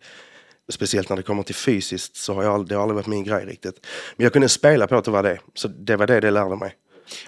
Speciellt 0.72 1.10
när 1.10 1.17
det 1.17 1.24
kommer 1.24 1.43
till 1.43 1.55
fysiskt 1.55 2.15
så 2.15 2.34
har 2.34 2.43
jag 2.43 2.67
det 2.67 2.75
har 2.75 2.81
aldrig 2.81 2.95
varit 2.95 3.07
min 3.07 3.24
grej 3.24 3.45
riktigt. 3.45 3.86
Men 4.17 4.24
jag 4.24 4.34
kunde 4.34 4.50
spela 4.50 4.88
på 4.88 4.95
att 4.95 5.05
det 5.05 5.12
var 5.12 5.24
det. 5.24 5.39
Så 5.53 5.67
det 5.67 5.95
var 5.95 6.07
det 6.07 6.19
det 6.19 6.31
lärde 6.31 6.55
mig. 6.55 6.75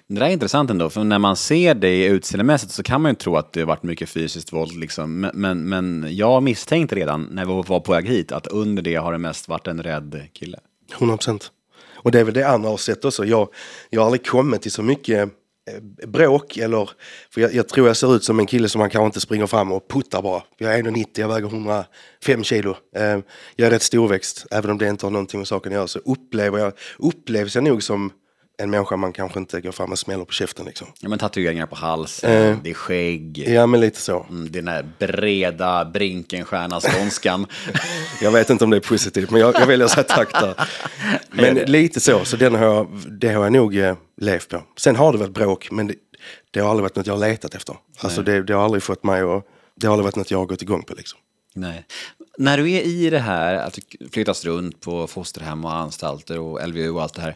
Det 0.07 0.19
där 0.19 0.27
är 0.27 0.29
intressant 0.29 0.69
ändå, 0.69 0.89
för 0.89 1.03
när 1.03 1.19
man 1.19 1.35
ser 1.35 1.75
dig 1.75 2.05
utseendemässigt 2.05 2.71
så 2.71 2.83
kan 2.83 3.01
man 3.01 3.11
ju 3.11 3.15
tro 3.15 3.35
att 3.35 3.53
det 3.53 3.59
har 3.59 3.67
varit 3.67 3.83
mycket 3.83 4.09
fysiskt 4.09 4.53
våld. 4.53 4.79
Liksom. 4.79 5.19
Men, 5.19 5.31
men, 5.33 5.69
men 5.69 6.15
jag 6.15 6.43
misstänkte 6.43 6.95
redan 6.95 7.23
när 7.23 7.45
vi 7.45 7.63
var 7.67 7.79
på 7.79 7.91
väg 7.91 8.07
hit 8.07 8.31
att 8.31 8.47
under 8.47 8.81
det 8.81 8.95
har 8.95 9.11
det 9.11 9.17
mest 9.17 9.47
varit 9.47 9.67
en 9.67 9.83
rädd 9.83 10.27
kille. 10.33 10.59
100 10.93 11.17
procent. 11.17 11.51
Och 11.95 12.11
det 12.11 12.19
är 12.19 12.23
väl 12.23 12.33
det 12.33 12.43
andra 12.43 12.69
har 12.69 12.77
sett 12.77 13.05
också. 13.05 13.25
Jag, 13.25 13.49
jag 13.89 14.01
har 14.01 14.05
aldrig 14.05 14.25
kommit 14.25 14.61
till 14.61 14.71
så 14.71 14.83
mycket 14.83 15.29
Eh, 15.67 16.07
bråk 16.07 16.57
eller, 16.57 16.89
för 17.29 17.41
jag, 17.41 17.53
jag 17.53 17.69
tror 17.69 17.87
jag 17.87 17.97
ser 17.97 18.15
ut 18.15 18.23
som 18.23 18.39
en 18.39 18.45
kille 18.45 18.69
som 18.69 18.79
man 18.79 18.89
kanske 18.89 19.05
inte 19.05 19.19
springer 19.19 19.47
fram 19.47 19.71
och 19.71 19.87
puttar 19.87 20.21
bara. 20.21 20.43
Jag 20.57 20.75
är 20.75 20.83
1,90, 20.83 21.07
jag 21.15 21.27
väger 21.27 21.47
105 21.47 22.43
kilo. 22.43 22.75
Eh, 22.95 23.19
jag 23.55 23.67
är 23.67 23.69
rätt 23.69 23.81
storväxt, 23.81 24.45
även 24.51 24.71
om 24.71 24.77
det 24.77 24.87
inte 24.87 25.05
har 25.05 25.11
någonting 25.11 25.39
med 25.39 25.47
saken 25.47 25.71
att 25.71 25.75
göra 25.75 25.87
så 25.87 25.99
upplever 25.99 26.59
jag, 26.59 26.73
upplevs 26.99 27.55
jag 27.55 27.63
nog 27.63 27.83
som 27.83 28.11
en 28.59 28.69
människa 28.69 28.95
man 28.97 29.13
kanske 29.13 29.39
inte 29.39 29.61
går 29.61 29.71
fram 29.71 29.91
och 29.91 29.99
smäller 29.99 30.25
på 30.25 30.31
käften 30.31 30.65
liksom. 30.65 30.87
Ja, 30.99 31.09
men 31.09 31.19
tatueringar 31.19 31.65
på 31.65 31.75
halsen, 31.75 32.31
Eh. 32.31 32.57
det 32.63 32.69
är 32.69 32.73
skägg, 32.73 33.43
Ja, 33.47 33.65
men 33.65 33.79
lite 33.79 34.01
så. 34.01 34.25
mm, 34.29 34.51
den 34.51 34.65
där 34.65 34.85
breda 34.99 35.85
Brinkenstierna-skånskan. 35.85 37.45
Jag 38.21 38.31
vet 38.31 38.49
inte 38.49 38.63
om 38.63 38.69
det 38.69 38.77
är 38.77 38.81
positivt, 38.81 39.29
men 39.31 39.41
jag, 39.41 39.55
jag 39.55 39.65
väljer 39.67 39.85
att 39.85 39.91
säga 39.91 40.03
tack 40.03 40.33
där. 40.41 40.55
Men 41.31 41.55
lite 41.55 41.99
så, 41.99 42.25
så 42.25 42.37
den 42.37 42.55
har 42.55 42.65
jag, 42.65 42.87
det 43.19 43.27
har 43.33 43.43
jag 43.43 43.53
nog 43.53 43.77
eh, 43.77 43.95
levt 44.21 44.49
på. 44.49 44.63
Sen 44.77 44.95
har 44.95 45.11
det 45.11 45.17
varit 45.17 45.33
bråk, 45.33 45.71
men 45.71 45.87
det, 45.87 45.95
det 46.51 46.59
har 46.59 46.69
aldrig 46.69 46.83
varit 46.83 46.95
något 46.95 47.07
jag 47.07 47.13
har 47.13 47.27
letat 47.29 47.55
efter. 47.55 47.75
Alltså 47.99 48.21
det, 48.21 48.43
det 48.43 48.53
har 48.53 48.63
aldrig 48.63 48.83
fått 48.83 49.03
mig 49.03 49.21
att, 49.21 49.43
det 49.75 49.87
har 49.87 49.93
aldrig 49.93 50.03
varit 50.03 50.15
något 50.15 50.31
jag 50.31 50.37
har 50.37 50.45
gått 50.45 50.61
igång 50.61 50.83
på 50.83 50.93
liksom. 50.93 51.19
Nej. 51.55 51.85
När 52.39 52.57
du 52.57 52.71
är 52.71 52.81
i 52.81 53.09
det 53.09 53.19
här, 53.19 53.55
att 53.55 53.79
flyttas 54.11 54.45
runt 54.45 54.81
på 54.81 55.07
fosterhem 55.07 55.65
och 55.65 55.73
anstalter 55.73 56.39
och 56.39 56.67
LVU 56.67 56.89
och 56.89 57.01
allt 57.01 57.13
det 57.13 57.21
här. 57.21 57.35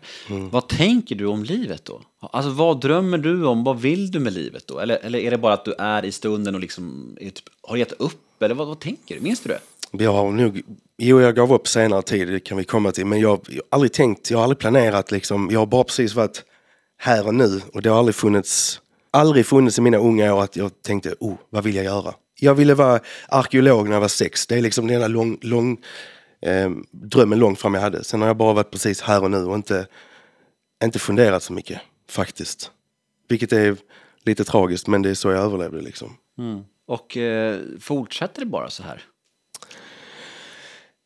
Vad 0.52 0.68
tänker 0.68 1.16
du 1.16 1.26
om 1.26 1.44
livet 1.44 1.86
då? 1.86 2.02
Alltså 2.20 2.52
vad 2.52 2.82
drömmer 2.82 3.18
du 3.18 3.46
om? 3.46 3.64
Vad 3.64 3.80
vill 3.82 4.12
du 4.12 4.20
med 4.20 4.34
livet 4.34 4.68
då? 4.68 4.80
Eller, 4.80 4.98
eller 4.98 5.20
är 5.20 5.32
det 5.32 5.38
bara 5.38 5.54
att 5.54 5.66
du 5.66 5.74
är 5.78 6.06
i 6.06 6.12
stunden 6.12 6.56
och 6.56 6.62
liksom 6.62 7.16
är 7.22 7.30
typ, 7.30 7.46
har 7.62 7.78
gett 7.78 7.92
upp? 7.92 8.44
Eller 8.44 8.56
vad, 8.56 8.68
vad 8.68 8.80
tänker 8.80 9.16
du? 9.16 9.22
Minns 9.22 9.40
du 9.40 9.50
det? 9.50 9.60
Jag 10.04 10.14
har 10.14 10.32
nog, 10.32 10.62
jo 10.98 11.22
jag 11.22 11.36
gav 11.36 11.54
upp 11.54 11.68
senare 11.68 12.02
tid, 12.02 12.28
det 12.28 12.40
kan 12.40 12.58
vi 12.58 12.64
komma 12.64 12.92
till. 12.92 13.06
Men 13.06 13.20
jag, 13.20 13.40
jag 13.48 13.56
har 13.56 13.64
aldrig 13.70 13.94
tänkt, 13.94 14.32
jag 14.32 14.38
har 14.38 14.44
aldrig 14.44 14.60
planerat 14.60 15.12
liksom. 15.12 15.50
Jag 15.52 15.60
har 15.60 15.66
bara 15.66 15.84
precis 15.84 16.16
varit 16.16 16.44
här 16.98 17.28
och 17.28 17.36
nu. 17.36 17.62
Och 17.74 17.82
det 17.82 17.90
har 17.90 18.00
aldrig 18.00 18.16
funnits, 18.16 18.82
aldrig 19.12 19.46
funnits 19.46 19.78
i 19.78 19.82
mina 19.82 19.98
unga 19.98 20.34
år 20.34 20.44
att 20.44 20.56
jag 20.56 20.82
tänkte, 20.82 21.16
oh, 21.20 21.34
vad 21.50 21.64
vill 21.64 21.76
jag 21.76 21.86
göra? 21.86 22.14
Jag 22.44 22.56
ville 22.56 22.74
vara 22.74 23.00
arkeolog 23.28 23.86
när 23.86 23.94
jag 23.94 24.02
var 24.02 24.08
sex. 24.08 24.48
Det 24.48 24.58
är 24.58 24.62
liksom 24.62 24.88
den 24.88 24.96
ena 24.98 25.08
lång, 25.08 25.38
lång, 25.42 25.78
eh, 26.42 26.72
drömmen 26.92 27.40
långt 27.40 27.60
fram 27.60 27.74
jag 27.74 27.82
hade. 27.82 28.04
Sen 28.04 28.22
har 28.22 28.28
jag 28.28 28.38
bara 28.38 28.54
varit 28.54 28.72
precis 28.72 29.02
här 29.02 29.24
och 29.24 29.32
nu 29.32 29.38
och 29.38 29.56
inte, 29.56 29.88
inte 30.84 31.00
funderat 31.00 31.44
så 31.44 31.54
mycket 31.54 31.82
faktiskt. 32.10 32.72
Vilket 33.30 33.54
är 33.54 33.78
lite 34.26 34.44
tragiskt 34.44 34.88
men 34.88 35.02
det 35.02 35.10
är 35.10 35.14
så 35.14 35.32
jag 35.32 35.44
överlevde 35.44 35.82
liksom. 35.82 36.18
Och 36.88 37.18
eh, 37.18 37.60
fortsätter 37.80 38.40
det 38.40 38.46
bara 38.46 38.70
så 38.70 38.84
här? 38.84 39.04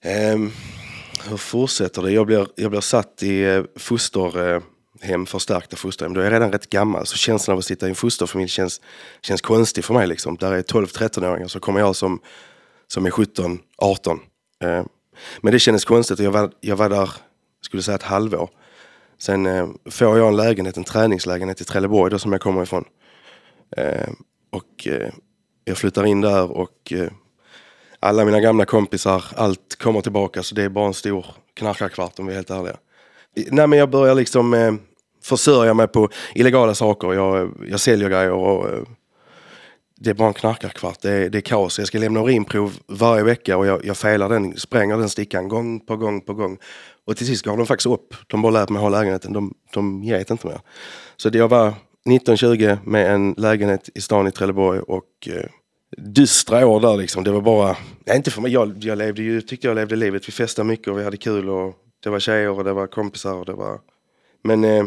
Ehm, 0.03 0.51
hur 1.29 1.37
fortsätter 1.37 2.01
det? 2.01 2.11
Jag 2.11 2.25
blir, 2.25 2.47
jag 2.55 2.71
blir 2.71 2.81
satt 2.81 3.23
i 3.23 3.43
eh, 3.43 3.63
fosterhem, 4.95 5.25
förstärkta 5.25 5.75
fosterhem. 5.75 6.13
Då 6.13 6.21
är 6.21 6.23
jag 6.23 6.33
redan 6.33 6.51
rätt 6.51 6.69
gammal 6.69 7.05
så 7.05 7.17
känslan 7.17 7.53
av 7.53 7.59
att 7.59 7.65
sitta 7.65 7.85
i 7.85 7.89
en 7.89 7.95
fosterfamilj 7.95 8.49
känns, 8.49 8.81
känns 9.21 9.41
konstig 9.41 9.85
för 9.85 9.93
mig. 9.93 10.07
Liksom. 10.07 10.37
Där 10.37 10.51
är 10.51 10.61
12-13-åringar 10.61 11.47
så 11.47 11.59
kommer 11.59 11.79
jag 11.79 11.95
som, 11.95 12.19
som 12.87 13.05
är 13.05 13.09
17-18. 13.09 14.19
Ehm, 14.63 14.87
men 15.41 15.53
det 15.53 15.59
kändes 15.59 15.85
konstigt 15.85 16.19
och 16.19 16.25
jag 16.25 16.31
var, 16.31 16.51
jag 16.61 16.75
var 16.75 16.89
där, 16.89 17.09
skulle 17.61 17.83
säga 17.83 17.95
ett 17.95 18.03
halvår. 18.03 18.49
Sen 19.17 19.45
eh, 19.45 19.67
får 19.91 20.17
jag 20.17 20.27
en 20.27 20.35
lägenhet, 20.35 20.77
en 20.77 20.83
träningslägenhet 20.83 21.61
i 21.61 21.65
Trelleborg 21.65 22.11
då 22.11 22.19
som 22.19 22.31
jag 22.31 22.41
kommer 22.41 22.63
ifrån. 22.63 22.85
Ehm, 23.77 24.15
och 24.51 24.87
eh, 24.87 25.13
jag 25.65 25.77
flyttar 25.77 26.05
in 26.05 26.21
där 26.21 26.51
och 26.51 26.93
eh, 26.93 27.11
alla 27.99 28.25
mina 28.25 28.39
gamla 28.39 28.65
kompisar, 28.65 29.23
allt 29.35 29.75
kommer 29.75 30.01
tillbaka 30.01 30.43
så 30.43 30.55
det 30.55 30.63
är 30.63 30.69
bara 30.69 30.87
en 30.87 30.93
stor 30.93 31.25
knarkarkvart 31.53 32.19
om 32.19 32.25
vi 32.25 32.33
är 32.33 32.35
helt 32.35 32.49
ärliga. 32.49 32.77
Nej 33.35 33.67
men 33.67 33.79
jag 33.79 33.89
börjar 33.89 34.15
liksom 34.15 34.53
eh, 34.53 34.73
försörja 35.23 35.73
mig 35.73 35.87
på 35.87 36.09
illegala 36.35 36.75
saker. 36.75 37.13
Jag, 37.13 37.51
jag 37.69 37.79
säljer 37.79 38.09
grejer 38.09 38.31
och 38.31 38.69
eh, 38.69 38.81
det 39.99 40.09
är 40.09 40.13
bara 40.13 40.27
en 40.27 40.33
knarkarkvart. 40.33 41.01
Det 41.01 41.11
är, 41.11 41.29
det 41.29 41.37
är 41.37 41.41
kaos. 41.41 41.79
Jag 41.79 41.87
ska 41.87 41.97
lämna 41.97 42.23
urinprov 42.23 42.73
varje 42.87 43.23
vecka 43.23 43.57
och 43.57 43.67
jag, 43.67 43.85
jag 43.85 43.97
felar 43.97 44.29
den, 44.29 44.57
spränger 44.57 44.97
den 44.97 45.09
stickan 45.09 45.47
gång 45.47 45.79
på 45.79 45.97
gång 45.97 46.21
på 46.21 46.33
gång. 46.33 46.57
Och 47.05 47.17
till 47.17 47.27
sist 47.27 47.45
gav 47.45 47.57
de 47.57 47.65
faktiskt 47.65 47.87
upp. 47.87 48.15
De 48.27 48.41
bara 48.41 48.51
lät 48.51 48.69
mig 48.69 48.81
ha 48.81 48.89
lägenheten. 48.89 49.33
De, 49.33 49.53
de 49.73 50.03
get 50.03 50.31
inte 50.31 50.47
mer. 50.47 50.59
Så 51.17 51.29
det 51.29 51.37
jag 51.37 51.47
var 51.47 51.67
1920 51.67 52.77
med 52.83 53.13
en 53.13 53.35
lägenhet 53.37 53.89
i 53.95 54.01
stan 54.01 54.27
i 54.27 54.31
Trelleborg 54.31 54.79
och 54.79 55.27
eh, 55.27 55.49
dystra 55.97 56.67
år 56.67 56.79
där 56.79 56.97
liksom. 56.97 57.23
Det 57.23 57.31
var 57.31 57.41
bara, 57.41 57.77
nej, 58.05 58.17
inte 58.17 58.31
för 58.31 58.41
mig, 58.41 58.51
jag, 58.51 58.77
jag 58.79 58.97
levde 58.97 59.21
ju, 59.21 59.41
tyckte 59.41 59.67
jag 59.67 59.75
levde 59.75 59.95
livet. 59.95 60.27
Vi 60.27 60.31
festade 60.31 60.67
mycket 60.67 60.87
och 60.87 60.99
vi 60.99 61.03
hade 61.03 61.17
kul 61.17 61.49
och 61.49 61.73
det 62.05 62.11
var 62.11 62.19
tjejer 62.19 62.49
och 62.49 62.63
det 62.63 62.73
var 62.73 62.87
kompisar 62.87 63.33
och 63.33 63.45
det 63.45 63.53
var... 63.53 63.79
Men 64.43 64.63
eh, 64.63 64.85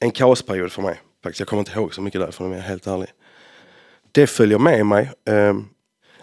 en 0.00 0.10
kaosperiod 0.10 0.72
för 0.72 0.82
mig 0.82 1.00
faktiskt. 1.22 1.40
Jag 1.40 1.48
kommer 1.48 1.60
inte 1.60 1.72
ihåg 1.72 1.94
så 1.94 2.02
mycket 2.02 2.20
därifrån 2.20 2.46
om 2.46 2.52
jag 2.52 2.62
är 2.62 2.68
helt 2.68 2.86
ärlig. 2.86 3.08
Det 4.12 4.26
följer 4.26 4.58
med 4.58 4.86
mig. 4.86 5.10
Eh, 5.28 5.54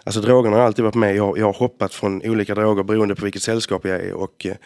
alltså 0.04 0.20
drogerna 0.20 0.56
har 0.56 0.64
alltid 0.64 0.84
varit 0.84 0.94
med. 0.94 1.16
Jag, 1.16 1.38
jag 1.38 1.46
har 1.46 1.52
hoppat 1.52 1.94
från 1.94 2.22
olika 2.24 2.54
droger 2.54 2.82
beroende 2.82 3.14
på 3.14 3.24
vilket 3.24 3.42
sällskap 3.42 3.84
jag 3.84 4.00
är 4.00 4.12
och 4.12 4.46
eh, 4.46 4.56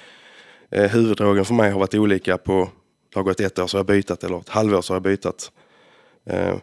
eh, 0.70 0.90
huvuddrogen 0.90 1.44
för 1.44 1.54
mig 1.54 1.70
har 1.70 1.78
varit 1.78 1.94
olika 1.94 2.38
på, 2.38 2.68
det 3.12 3.18
har 3.18 3.24
gått 3.24 3.40
ett 3.40 3.58
år 3.58 3.66
så 3.66 3.76
har 3.76 3.80
jag 3.80 3.86
bytt 3.86 4.24
eller 4.24 4.38
ett 4.38 4.48
halvår 4.48 4.82
så 4.82 4.92
har 4.92 4.96
jag 4.96 5.02
bytt. 5.02 5.26
Eh, 6.26 6.56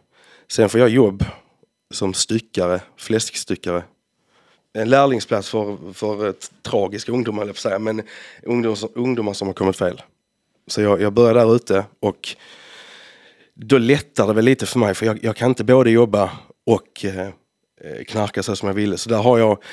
sen 0.51 0.69
får 0.69 0.79
jag 0.79 0.89
jobb 0.89 1.25
som 1.91 2.13
styckare, 2.13 2.81
fläskstyckare. 2.97 3.83
En 4.77 4.89
lärlingsplats 4.89 5.49
för, 5.49 5.93
för 5.93 6.29
ett 6.29 6.51
tragiska 6.61 7.11
ungdomar, 7.11 7.39
höll 7.39 7.47
jag 7.47 7.55
på 7.55 7.57
att 7.57 7.61
säga, 7.61 7.79
men 7.79 8.01
ungdom, 8.43 8.75
ungdomar 8.95 9.33
som 9.33 9.47
har 9.47 9.53
kommit 9.53 9.75
fel. 9.75 10.01
Så 10.67 10.81
jag, 10.81 11.01
jag 11.01 11.13
började 11.13 11.39
där 11.39 11.55
ute 11.55 11.85
och 11.99 12.35
då 13.53 13.77
lättar 13.77 14.27
det 14.27 14.33
väl 14.33 14.45
lite 14.45 14.65
för 14.65 14.79
mig 14.79 14.93
för 14.93 15.05
jag, 15.05 15.23
jag 15.23 15.35
kan 15.35 15.49
inte 15.49 15.63
både 15.63 15.91
jobba 15.91 16.31
och 16.65 17.05
eh, 17.05 17.27
eh, 17.81 18.03
knarka 18.07 18.43
så 18.43 18.55
som 18.55 18.67
jag 18.67 18.73
ville. 18.73 18.97
Så 18.97 19.09
där 19.09 19.17
har 19.17 19.37
jag, 19.37 19.63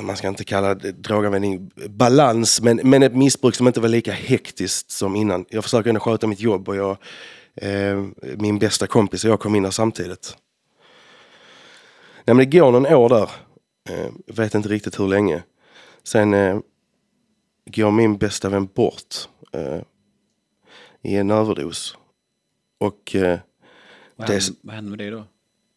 man 0.00 0.16
ska 0.16 0.28
inte 0.28 0.44
kalla 0.44 0.74
det 0.74 0.92
droganvändning 0.92 1.70
balans, 1.88 2.60
men, 2.60 2.80
men 2.84 3.02
ett 3.02 3.16
missbruk 3.16 3.54
som 3.54 3.66
inte 3.66 3.80
var 3.80 3.88
lika 3.88 4.12
hektiskt 4.12 4.90
som 4.90 5.16
innan. 5.16 5.44
Jag 5.48 5.64
försöker 5.64 5.88
ändå 5.88 6.00
sköta 6.00 6.26
mitt 6.26 6.40
jobb 6.40 6.68
och 6.68 6.76
jag, 6.76 6.96
eh, 7.56 8.04
min 8.36 8.58
bästa 8.58 8.86
kompis 8.86 9.24
och 9.24 9.30
jag 9.30 9.40
kom 9.40 9.54
in 9.54 9.62
där 9.62 9.70
samtidigt. 9.70 10.36
Nej, 12.24 12.34
men 12.34 12.50
det 12.50 12.58
går 12.58 12.72
någon 12.72 12.86
år 12.86 13.08
där. 13.08 13.30
Eh, 13.88 14.10
jag 14.26 14.34
vet 14.34 14.54
inte 14.54 14.68
riktigt 14.68 15.00
hur 15.00 15.08
länge. 15.08 15.42
Sen 16.02 16.34
eh, 16.34 16.58
går 17.66 17.90
min 17.90 18.18
bästa 18.18 18.48
vän 18.48 18.66
bort 18.74 19.28
eh, 19.52 19.80
i 21.02 21.16
en 21.16 21.30
överdos. 21.30 21.96
Och 22.78 23.14
eh, 23.16 23.38
Vad 24.16 24.26
Det 24.28 24.32
hände, 24.32 24.58
vad 24.62 24.74
hände 24.74 24.90
med 24.90 24.98
dig 24.98 25.10
då? 25.10 25.24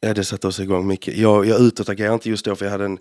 ja, 0.01 0.13
det 0.13 0.23
satte 0.23 0.47
oss 0.47 0.59
igång 0.59 0.87
mycket. 0.87 1.17
Jag, 1.17 1.45
jag 1.45 1.61
utåtagerade 1.61 2.13
inte 2.13 2.29
just 2.29 2.45
då 2.45 2.55
för 2.55 2.65
jag 2.65 2.71
hade 2.71 2.85
en, 2.85 2.99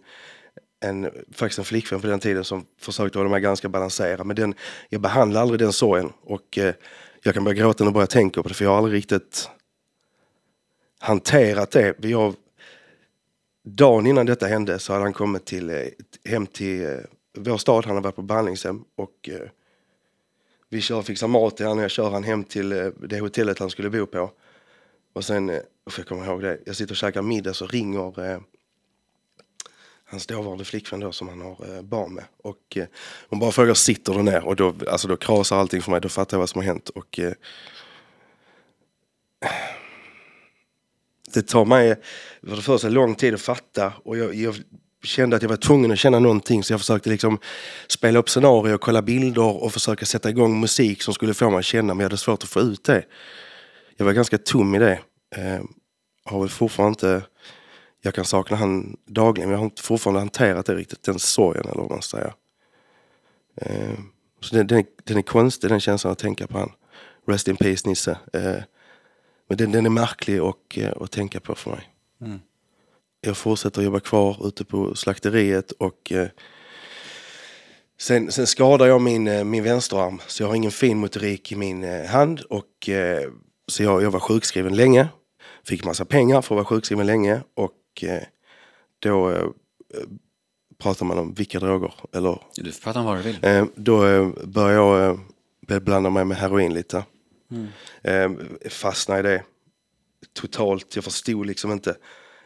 en, 0.81 1.11
faktiskt 1.33 1.59
en 1.59 1.65
flickvän 1.65 2.01
på 2.01 2.07
den 2.07 2.21
tiden 2.21 2.45
som 2.45 2.67
försökte 2.79 3.19
hålla 3.19 3.31
mig 3.31 3.41
ganska 3.41 3.69
balanserad. 3.69 4.27
Men 4.27 4.37
den, 4.37 4.55
jag 4.89 5.01
behandlade 5.01 5.43
aldrig 5.43 5.61
den 5.61 5.73
sorgen. 5.73 6.13
Och 6.23 6.59
eh, 6.59 6.75
jag 7.23 7.35
kan 7.35 7.45
börja 7.45 7.59
gråta 7.63 7.85
när 7.85 8.01
jag 8.01 8.11
tänka 8.11 8.43
på 8.43 8.49
det 8.49 8.55
för 8.55 8.65
jag 8.65 8.71
har 8.71 8.79
aldrig 8.79 8.95
riktigt 8.95 9.49
hanterat 10.99 11.71
det. 11.71 12.05
Jag, 12.05 12.35
dagen 13.77 14.07
innan 14.07 14.27
detta 14.27 14.47
hände 14.47 14.79
så 14.79 14.93
hade 14.93 15.05
han 15.05 15.13
kommit 15.13 15.45
till, 15.45 15.71
eh, 15.71 15.87
hem 16.25 16.47
till 16.47 16.85
eh, 16.85 16.99
vår 17.39 17.59
stad. 17.59 17.87
Han 17.87 17.95
har 17.95 18.03
varit 18.03 18.17
på 18.17 18.23
behandlingshem 18.23 18.85
och 18.97 19.29
eh, 19.29 19.49
vi 20.69 20.81
kör 20.81 20.99
och 20.99 21.07
fixar 21.07 21.29
mat 21.29 21.57
till 21.57 21.67
honom. 21.67 21.83
Jag 21.83 21.91
kör 21.91 22.11
han 22.11 22.25
hem 22.25 22.45
till 22.45 22.93
det 23.09 23.21
hotellet 23.21 23.59
han 23.59 23.71
skulle 23.71 23.91
bo 23.91 24.07
på. 24.07 24.31
Och 25.13 25.25
sen, 25.25 25.51
och 25.85 25.93
jag 25.99 26.07
kommer 26.07 26.27
ihåg 26.27 26.43
det, 26.43 26.59
jag 26.67 26.77
sitter 26.77 26.93
och 26.93 26.97
käkar 26.97 27.23
middag 27.23 27.55
så 27.55 27.67
ringer 27.67 28.33
eh, 28.33 28.41
hans 30.05 30.27
dåvarande 30.27 30.65
flickvän 30.65 31.01
då 31.01 31.13
som 31.13 31.29
han 31.29 31.41
har 31.41 31.77
eh, 31.77 31.83
barn 31.83 32.15
med. 32.15 32.25
Och 32.43 32.77
eh, 32.77 32.87
hon 33.29 33.39
bara 33.39 33.53
frågar, 33.53 33.75
sitter 33.75 34.15
du 34.15 34.23
ner? 34.23 34.45
Och 34.45 34.57
då, 34.57 34.75
alltså, 34.89 35.09
då 35.09 35.17
krasar 35.17 35.57
allting 35.57 35.83
för 35.83 35.91
mig, 35.91 36.01
då 36.01 36.09
fattar 36.09 36.37
jag 36.37 36.41
vad 36.41 36.49
som 36.49 36.59
har 36.59 36.67
hänt. 36.67 36.89
Och, 36.89 37.19
eh, 37.19 37.33
det 41.35 41.43
tar 41.43 41.65
mig 41.65 41.97
för 42.47 42.57
det 42.57 42.63
första 42.63 42.89
lång 42.89 43.15
tid 43.15 43.35
att 43.35 43.41
fatta 43.41 43.93
och 44.05 44.19
jag, 44.19 44.35
jag 44.35 44.55
kände 45.03 45.37
att 45.37 45.43
jag 45.43 45.49
var 45.49 45.57
tvungen 45.57 45.91
att 45.91 45.99
känna 45.99 46.19
någonting 46.19 46.65
så 46.65 46.73
jag 46.73 46.81
försökte 46.81 47.11
liksom 47.11 47.39
spela 47.89 48.19
upp 48.19 48.31
scenarier, 48.31 48.79
kolla 48.79 49.03
bilder 49.03 49.63
och 49.63 49.73
försöka 49.73 50.07
sätta 50.07 50.31
igång 50.31 50.61
musik 50.61 51.03
som 51.03 51.15
skulle 51.15 51.35
få 51.35 51.51
mig 51.51 51.59
att 51.59 51.65
känna 51.65 51.95
men 51.95 52.01
jag 52.01 52.05
hade 52.05 52.17
svårt 52.17 52.43
att 52.43 52.49
få 52.49 52.61
ut 52.61 52.85
det. 52.85 53.05
Jag 53.97 54.05
var 54.05 54.13
ganska 54.13 54.39
tom 54.39 54.75
i 54.75 54.79
det. 54.79 55.01
Eh, 55.37 55.61
har 56.25 56.41
väl 56.41 56.49
fortfarande 56.49 56.91
inte, 56.91 57.23
jag 58.03 58.15
kan 58.15 58.25
sakna 58.25 58.57
han 58.57 58.97
dagligen 59.07 59.49
men 59.49 59.53
jag 59.53 59.59
har 59.59 59.65
inte 59.65 59.83
fortfarande 59.83 60.21
hanterat 60.21 60.67
det 60.67 60.75
riktigt, 60.75 61.03
den 61.03 61.19
sorgen 61.19 61.65
eller 61.65 61.81
vad 61.81 61.91
man 61.91 62.03
ska 62.03 62.17
säga. 62.17 62.35
Eh, 63.57 63.99
så 64.41 64.57
den, 64.57 64.67
den, 64.67 64.79
är, 64.79 64.85
den 65.05 65.19
är 65.19 65.23
konstig 65.23 65.71
den 65.71 65.81
känslan 65.81 66.13
att 66.13 66.19
tänka 66.19 66.47
på 66.47 66.59
han. 66.59 66.73
Rest 67.27 67.49
in 67.49 67.57
peace 67.57 67.89
Nisse. 67.89 68.19
Eh, 68.33 68.63
men 69.51 69.57
den, 69.57 69.73
den 69.73 69.87
är 69.87 69.91
märklig 69.91 70.43
och, 70.43 70.79
eh, 70.79 70.93
att 71.01 71.11
tänka 71.11 71.41
på 71.41 71.55
för 71.55 71.71
mig. 71.71 71.89
Jag 73.21 73.37
fortsätter 73.37 73.83
jobba 73.83 74.01
kvar 74.01 74.47
ute 74.49 74.65
på 74.65 74.95
slakteriet 74.95 75.73
och 75.73 76.13
eh, 76.13 76.29
sen, 78.01 78.33
sen 78.33 78.47
skadar 78.47 78.87
jag 78.87 79.03
min, 79.03 79.29
eh, 79.29 79.45
min 79.45 79.65
vänsterarm 79.65 80.21
så 80.27 80.43
jag 80.43 80.49
har 80.49 80.55
ingen 80.55 80.71
fin 80.71 80.99
motorik 80.99 81.53
i 81.53 81.57
min 81.57 81.85
eh, 81.85 82.05
hand 82.07 82.41
och 82.41 82.89
eh, 82.89 83.31
så 83.67 83.83
jag, 83.83 84.03
jag 84.03 84.11
var 84.11 84.21
sjukskriven 84.21 84.77
länge. 84.77 85.09
Fick 85.65 85.85
massa 85.85 86.05
pengar 86.05 86.43
för 86.43 86.55
att 86.55 86.57
vara 86.57 86.65
sjukskriven 86.65 87.07
länge 87.07 87.41
och 87.55 88.05
eh, 88.05 88.23
då 88.99 89.39
pratar 90.79 91.07
man 91.07 91.19
om 91.19 91.35
vilka 91.35 91.59
droger 91.61 91.95
eller 92.13 92.43
Du 92.57 92.73
får 92.73 92.81
prata 92.83 92.99
om 92.99 93.05
vad 93.05 93.17
du 93.17 93.23
vill. 93.23 93.67
Då 93.75 93.99
började 94.45 95.19
jag 95.69 95.83
blanda 95.83 96.11
mig 96.11 96.25
med 96.25 96.37
heroin 96.37 96.75
lite. 96.75 97.05
Mm. 97.51 98.49
fastnade 98.71 99.21
i 99.21 99.23
det 99.23 99.43
totalt. 100.33 100.95
Jag 100.95 101.05
förstod 101.05 101.47
liksom 101.47 101.73
inte. 101.73 101.97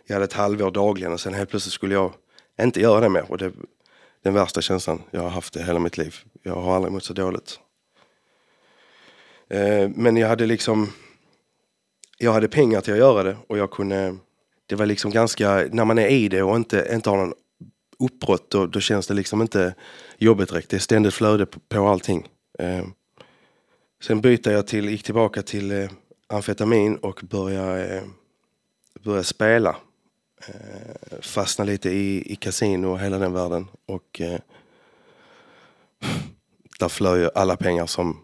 Jag 0.06 0.14
hade 0.14 0.24
ett 0.24 0.32
halvår 0.32 0.70
dagligen 0.70 1.12
och 1.12 1.20
sen 1.20 1.34
helt 1.34 1.50
plötsligt 1.50 1.72
skulle 1.72 1.94
jag 1.94 2.12
inte 2.60 2.80
göra 2.80 3.00
det 3.00 3.08
mer. 3.08 3.30
Och 3.30 3.38
det, 3.38 3.52
den 4.22 4.34
värsta 4.34 4.60
känslan 4.60 5.02
jag 5.10 5.20
har 5.20 5.28
haft 5.28 5.56
i 5.56 5.62
hela 5.62 5.78
mitt 5.78 5.98
liv. 5.98 6.16
Jag 6.42 6.54
har 6.54 6.76
aldrig 6.76 6.92
mått 6.92 7.04
så 7.04 7.12
dåligt. 7.12 7.60
Ehm, 9.50 9.92
men 9.96 10.16
jag 10.16 10.28
hade 10.28 10.46
liksom, 10.46 10.92
jag 12.18 12.32
hade 12.32 12.48
pengar 12.48 12.80
till 12.80 12.92
att 12.92 12.98
göra 12.98 13.22
det 13.22 13.36
och 13.46 13.58
jag 13.58 13.70
kunde, 13.70 14.16
det 14.66 14.74
var 14.74 14.86
liksom 14.86 15.10
ganska, 15.10 15.68
när 15.70 15.84
man 15.84 15.98
är 15.98 16.08
i 16.08 16.28
det 16.28 16.42
och 16.42 16.56
inte, 16.56 16.88
inte 16.92 17.10
har 17.10 17.16
någon 17.16 17.34
uppbrott 17.98 18.50
då, 18.50 18.66
då 18.66 18.80
känns 18.80 19.06
det 19.06 19.14
liksom 19.14 19.42
inte 19.42 19.74
jobbigt 20.18 20.48
direkt. 20.48 20.70
Det 20.70 20.76
är 20.76 20.80
ständigt 20.80 21.14
flöde 21.14 21.46
på, 21.46 21.60
på 21.60 21.88
allting. 21.88 22.28
Ehm, 22.58 22.92
Sen 24.06 24.20
bytte 24.20 24.50
jag 24.50 24.66
till, 24.66 24.88
gick 24.88 25.02
tillbaka 25.02 25.42
till 25.42 25.70
eh, 25.70 25.90
amfetamin 26.26 26.96
och 26.96 27.20
började, 27.30 27.96
eh, 27.96 28.02
började 29.04 29.24
spela. 29.24 29.76
Eh, 30.48 31.20
fastnade 31.20 31.70
lite 31.70 31.90
i, 31.90 32.32
i 32.32 32.36
kasino 32.36 32.86
och 32.86 33.00
hela 33.00 33.18
den 33.18 33.32
världen. 33.32 33.66
Och 33.86 34.20
eh, 34.20 34.40
där 36.78 36.88
flög 36.88 37.20
ju 37.20 37.30
alla 37.34 37.56
pengar 37.56 37.86
som, 37.86 38.20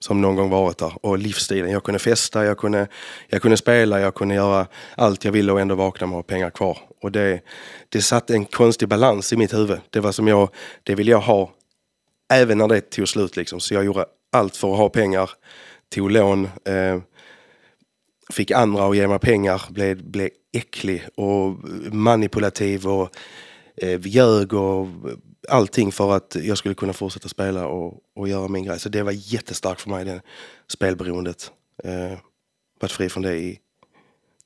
som 0.00 0.20
någon 0.20 0.36
gång 0.36 0.50
varit 0.50 0.78
där. 0.78 1.06
Och 1.06 1.18
livsstilen. 1.18 1.70
Jag 1.70 1.84
kunde 1.84 1.98
festa, 1.98 2.44
jag 2.44 2.58
kunde, 2.58 2.88
jag 3.28 3.42
kunde 3.42 3.56
spela, 3.56 4.00
jag 4.00 4.14
kunde 4.14 4.34
göra 4.34 4.66
allt 4.96 5.24
jag 5.24 5.32
ville 5.32 5.52
och 5.52 5.60
ändå 5.60 5.74
vakna 5.74 6.06
med 6.06 6.18
att 6.18 6.24
ha 6.24 6.34
pengar 6.34 6.50
kvar. 6.50 6.78
Och 7.00 7.12
det, 7.12 7.40
det 7.88 8.02
satte 8.02 8.34
en 8.34 8.44
konstig 8.44 8.88
balans 8.88 9.32
i 9.32 9.36
mitt 9.36 9.54
huvud. 9.54 9.80
Det 9.90 10.00
var 10.00 10.12
som 10.12 10.28
jag, 10.28 10.48
det 10.82 10.94
ville 10.94 11.10
jag 11.10 11.20
ha 11.20 11.52
även 12.32 12.58
när 12.58 12.68
det 12.68 12.80
tog 12.80 13.08
slut 13.08 13.36
liksom. 13.36 13.60
Så 13.60 13.74
jag 13.74 13.84
gjorde 13.84 14.06
allt 14.32 14.56
för 14.56 14.72
att 14.72 14.78
ha 14.78 14.88
pengar, 14.88 15.30
tog 15.88 16.10
lån, 16.10 16.48
eh, 16.64 17.00
fick 18.32 18.50
andra 18.50 18.88
att 18.88 18.96
ge 18.96 19.08
mig 19.08 19.18
pengar, 19.18 19.62
blev, 19.70 20.04
blev 20.04 20.30
äcklig 20.52 21.02
och 21.14 21.56
manipulativ 21.92 22.86
och 22.86 23.10
eh, 23.76 24.00
ljög 24.06 24.52
och 24.52 24.88
allting 25.48 25.92
för 25.92 26.16
att 26.16 26.36
jag 26.42 26.58
skulle 26.58 26.74
kunna 26.74 26.92
fortsätta 26.92 27.28
spela 27.28 27.66
och, 27.66 28.00
och 28.16 28.28
göra 28.28 28.48
min 28.48 28.64
grej. 28.64 28.80
Så 28.80 28.88
det 28.88 29.02
var 29.02 29.12
jättestarkt 29.12 29.80
för 29.80 29.90
mig, 29.90 30.04
det 30.04 30.20
spelberoendet. 30.68 31.52
Eh, 31.84 32.18
varit 32.80 32.92
fri 32.92 33.08
från 33.08 33.22
det 33.22 33.36
i 33.36 33.58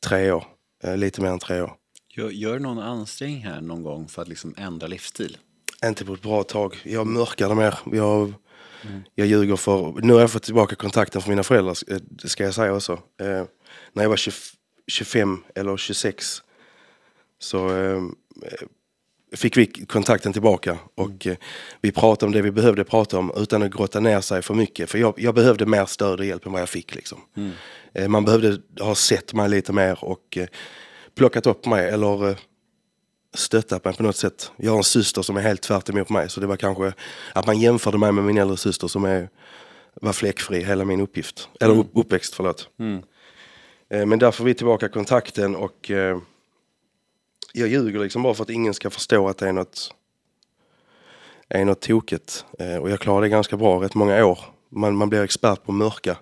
tre 0.00 0.32
år, 0.32 0.44
eh, 0.84 0.96
lite 0.96 1.20
mer 1.20 1.28
än 1.28 1.38
tre 1.38 1.60
år. 1.62 1.74
Gör, 2.16 2.30
gör 2.30 2.58
någon 2.58 2.78
ansträngning 2.78 3.44
här 3.44 3.60
någon 3.60 3.82
gång 3.82 4.08
för 4.08 4.22
att 4.22 4.28
liksom 4.28 4.54
ändra 4.58 4.86
livsstil? 4.86 5.36
Inte 5.84 6.04
på 6.04 6.14
ett 6.14 6.22
bra 6.22 6.42
tag. 6.42 6.76
Jag 6.84 7.06
mörkar 7.06 7.48
det 7.48 7.54
mer. 7.54 7.78
Jag, 7.92 8.32
jag 9.14 9.26
ljuger 9.26 9.56
för... 9.56 9.92
Nu 10.02 10.12
har 10.12 10.20
jag 10.20 10.30
fått 10.30 10.42
tillbaka 10.42 10.76
kontakten 10.76 11.22
från 11.22 11.30
mina 11.30 11.42
föräldrar, 11.42 11.76
eh, 11.88 11.98
ska 12.24 12.44
jag 12.44 12.54
säga 12.54 12.74
också. 12.74 12.92
Eh, 13.20 13.44
när 13.92 14.02
jag 14.02 14.08
var 14.08 14.16
20, 14.16 14.34
25 14.86 15.44
eller 15.54 15.76
26 15.76 16.42
så 17.38 17.76
eh, 17.76 18.02
fick 19.36 19.56
vi 19.56 19.66
kontakten 19.66 20.32
tillbaka 20.32 20.78
och 20.94 21.26
eh, 21.26 21.36
vi 21.80 21.92
pratade 21.92 22.26
om 22.26 22.32
det 22.32 22.42
vi 22.42 22.50
behövde 22.50 22.84
prata 22.84 23.18
om 23.18 23.32
utan 23.36 23.62
att 23.62 23.70
grotta 23.70 24.00
ner 24.00 24.20
sig 24.20 24.42
för 24.42 24.54
mycket. 24.54 24.90
För 24.90 24.98
jag, 24.98 25.14
jag 25.16 25.34
behövde 25.34 25.66
mer 25.66 25.86
stöd 25.86 26.20
och 26.20 26.26
hjälp 26.26 26.46
än 26.46 26.52
vad 26.52 26.60
jag 26.60 26.68
fick. 26.68 26.94
Liksom. 26.94 27.18
Eh, 27.94 28.08
man 28.08 28.24
behövde 28.24 28.58
ha 28.80 28.94
sett 28.94 29.34
mig 29.34 29.48
lite 29.48 29.72
mer 29.72 30.04
och 30.04 30.36
eh, 30.36 30.46
plockat 31.14 31.46
upp 31.46 31.66
mig 31.66 31.88
eller 31.88 32.36
stöttat 33.36 33.84
mig 33.84 33.96
på 33.96 34.02
något 34.02 34.16
sätt. 34.16 34.52
Jag 34.56 34.70
har 34.70 34.78
en 34.78 34.84
syster 34.84 35.22
som 35.22 35.36
är 35.36 35.40
helt 35.40 35.62
tvärt 35.62 35.88
emot 35.88 36.10
mig 36.10 36.28
så 36.30 36.40
det 36.40 36.46
var 36.46 36.56
kanske 36.56 36.92
att 37.32 37.46
man 37.46 37.58
jämförde 37.58 37.98
mig 37.98 38.12
med 38.12 38.24
min 38.24 38.38
äldre 38.38 38.56
syster 38.56 38.88
som 38.88 39.04
är, 39.04 39.28
var 39.94 40.12
fläckfri 40.12 40.64
hela 40.64 40.84
min 40.84 41.00
uppgift. 41.00 41.48
Eller 41.60 41.78
upp, 41.78 41.90
uppväxt, 41.94 42.34
förlåt. 42.34 42.68
Eh, 43.90 44.06
Men 44.06 44.18
där 44.18 44.30
får 44.30 44.44
vi 44.44 44.54
tillbaka 44.54 44.88
kontakten 44.88 45.56
och 45.56 45.90
eh, 45.90 46.18
jag 47.52 47.68
ljuger 47.68 48.00
liksom 48.00 48.22
bara 48.22 48.34
för 48.34 48.42
att 48.42 48.50
ingen 48.50 48.74
ska 48.74 48.90
förstå 48.90 49.28
att 49.28 49.38
det 49.38 49.48
är 49.48 49.52
något, 49.52 49.94
är 51.48 51.64
något 51.64 51.80
tokigt. 51.80 52.44
Eh, 52.58 52.76
och 52.76 52.90
jag 52.90 53.00
klarar 53.00 53.22
det 53.22 53.28
ganska 53.28 53.56
bra, 53.56 53.82
rätt 53.82 53.94
många 53.94 54.26
år. 54.26 54.38
Man, 54.70 54.96
man 54.96 55.08
blir 55.08 55.22
expert 55.22 55.64
på 55.64 55.72
mörka. 55.72 56.16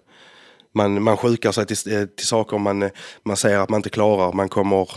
Man, 0.72 1.03
man 1.03 1.16
sjukar 1.16 1.53
sig 1.53 1.66
till, 1.66 2.09
till 2.09 2.27
saker 2.27 2.59
man, 2.59 2.90
man 3.22 3.37
säger 3.37 3.59
att 3.59 3.68
man 3.70 3.79
inte 3.79 3.90
klarar. 3.90 4.33
Man 4.33 4.48
kommer... 4.48 4.90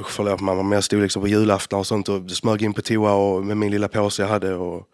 Usch 0.00 0.10
förlåt 0.10 0.40
mamma, 0.40 0.62
men 0.62 0.72
jag 0.76 0.84
stod 0.84 1.02
liksom 1.02 1.22
på 1.22 1.28
julafton 1.28 1.78
och 1.78 1.86
sånt 1.86 2.08
och 2.08 2.30
smög 2.30 2.62
in 2.62 2.74
på 2.74 2.82
toa 2.82 3.12
och, 3.14 3.44
med 3.44 3.56
min 3.56 3.70
lilla 3.70 3.88
påse 3.88 4.22
jag 4.22 4.28
hade. 4.28 4.54
Och, 4.54 4.88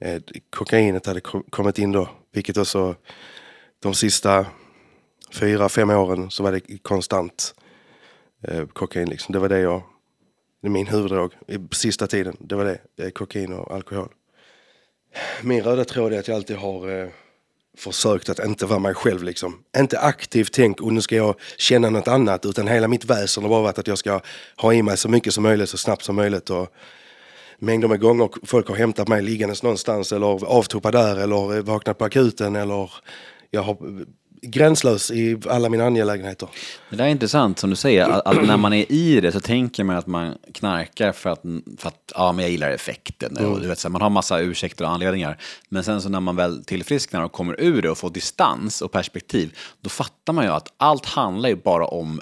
eh, 0.00 0.22
kokainet 0.50 1.06
hade 1.06 1.20
ko- 1.20 1.42
kommit 1.50 1.78
in 1.78 1.92
då, 1.92 2.08
vilket 2.32 2.56
också 2.56 2.94
de 3.82 3.94
sista 3.94 4.46
fyra, 5.32 5.68
fem 5.68 5.90
åren 5.90 6.30
så 6.30 6.42
var 6.42 6.52
det 6.52 6.78
konstant 6.82 7.54
eh, 8.48 8.66
kokain. 8.66 9.08
Liksom. 9.10 9.32
Det 9.32 9.38
var 9.38 9.48
det 9.48 9.60
jag, 9.60 9.82
det 10.62 10.68
är 10.68 10.70
min 10.70 10.86
huvuddrog 10.86 11.32
sista 11.72 12.06
tiden. 12.06 12.36
Det 12.40 12.54
var 12.54 12.64
det, 12.64 13.04
eh, 13.04 13.10
kokain 13.10 13.52
och 13.52 13.74
alkohol. 13.74 14.08
Min 15.42 15.62
röda 15.62 15.84
tråd 15.84 16.12
är 16.12 16.18
att 16.18 16.28
jag 16.28 16.34
alltid 16.34 16.56
har 16.56 17.02
eh, 17.02 17.08
försökt 17.80 18.28
att 18.28 18.38
inte 18.38 18.66
vara 18.66 18.78
mig 18.78 18.94
själv. 18.94 19.22
Liksom. 19.22 19.58
Inte 19.78 19.98
aktivt 19.98 20.52
tänk 20.52 20.80
och 20.80 20.92
nu 20.92 21.00
ska 21.00 21.16
jag 21.16 21.34
känna 21.58 21.90
något 21.90 22.08
annat 22.08 22.46
utan 22.46 22.68
hela 22.68 22.88
mitt 22.88 23.04
väsen 23.04 23.42
har 23.42 23.50
bara 23.50 23.62
varit 23.62 23.78
att 23.78 23.86
jag 23.86 23.98
ska 23.98 24.20
ha 24.56 24.74
i 24.74 24.82
mig 24.82 24.96
så 24.96 25.08
mycket 25.08 25.34
som 25.34 25.42
möjligt 25.42 25.68
så 25.68 25.78
snabbt 25.78 26.02
som 26.02 26.16
möjligt. 26.16 26.50
Och, 26.50 26.68
mängder 27.60 27.88
med 27.88 28.00
gånger 28.00 28.28
folk 28.46 28.68
har 28.68 28.76
hämtat 28.76 29.08
mig 29.08 29.22
liggandes 29.22 29.62
någonstans 29.62 30.12
eller 30.12 30.44
avtuppad 30.44 30.92
där 30.92 31.16
eller 31.16 31.62
vaknat 31.62 31.98
på 31.98 32.04
akuten 32.04 32.56
eller 32.56 32.90
jag 33.50 33.62
har 33.62 33.76
gränslös 34.42 35.10
i 35.10 35.38
alla 35.48 35.68
mina 35.68 35.84
angelägenheter. 35.84 36.48
Det 36.90 36.96
där 36.96 37.04
är 37.04 37.08
intressant 37.08 37.58
som 37.58 37.70
du 37.70 37.76
säger, 37.76 38.08
att, 38.08 38.26
att 38.26 38.46
när 38.46 38.56
man 38.56 38.72
är 38.72 38.92
i 38.92 39.20
det 39.20 39.32
så 39.32 39.40
tänker 39.40 39.84
man 39.84 39.96
att 39.96 40.06
man 40.06 40.34
knarkar 40.54 41.12
för 41.12 41.30
att, 41.30 41.42
för 41.78 41.88
att 41.88 42.12
ja, 42.14 42.32
men 42.32 42.42
jag 42.42 42.52
gillar 42.52 42.70
effekten. 42.70 43.36
Och 43.36 43.60
du 43.60 43.68
vet, 43.68 43.78
så 43.78 43.88
här, 43.88 43.92
man 43.92 44.02
har 44.02 44.10
massa 44.10 44.40
ursäkter 44.40 44.84
och 44.84 44.90
anledningar. 44.90 45.38
Men 45.68 45.84
sen 45.84 46.02
så 46.02 46.08
när 46.08 46.20
man 46.20 46.36
väl 46.36 46.64
tillfrisknar 46.64 47.22
och 47.22 47.32
kommer 47.32 47.60
ur 47.60 47.82
det 47.82 47.90
och 47.90 47.98
får 47.98 48.10
distans 48.10 48.82
och 48.82 48.92
perspektiv, 48.92 49.56
då 49.80 49.88
fattar 49.90 50.32
man 50.32 50.44
ju 50.44 50.50
att 50.50 50.68
allt 50.76 51.06
handlar 51.06 51.48
ju 51.48 51.56
bara 51.56 51.86
om 51.86 52.20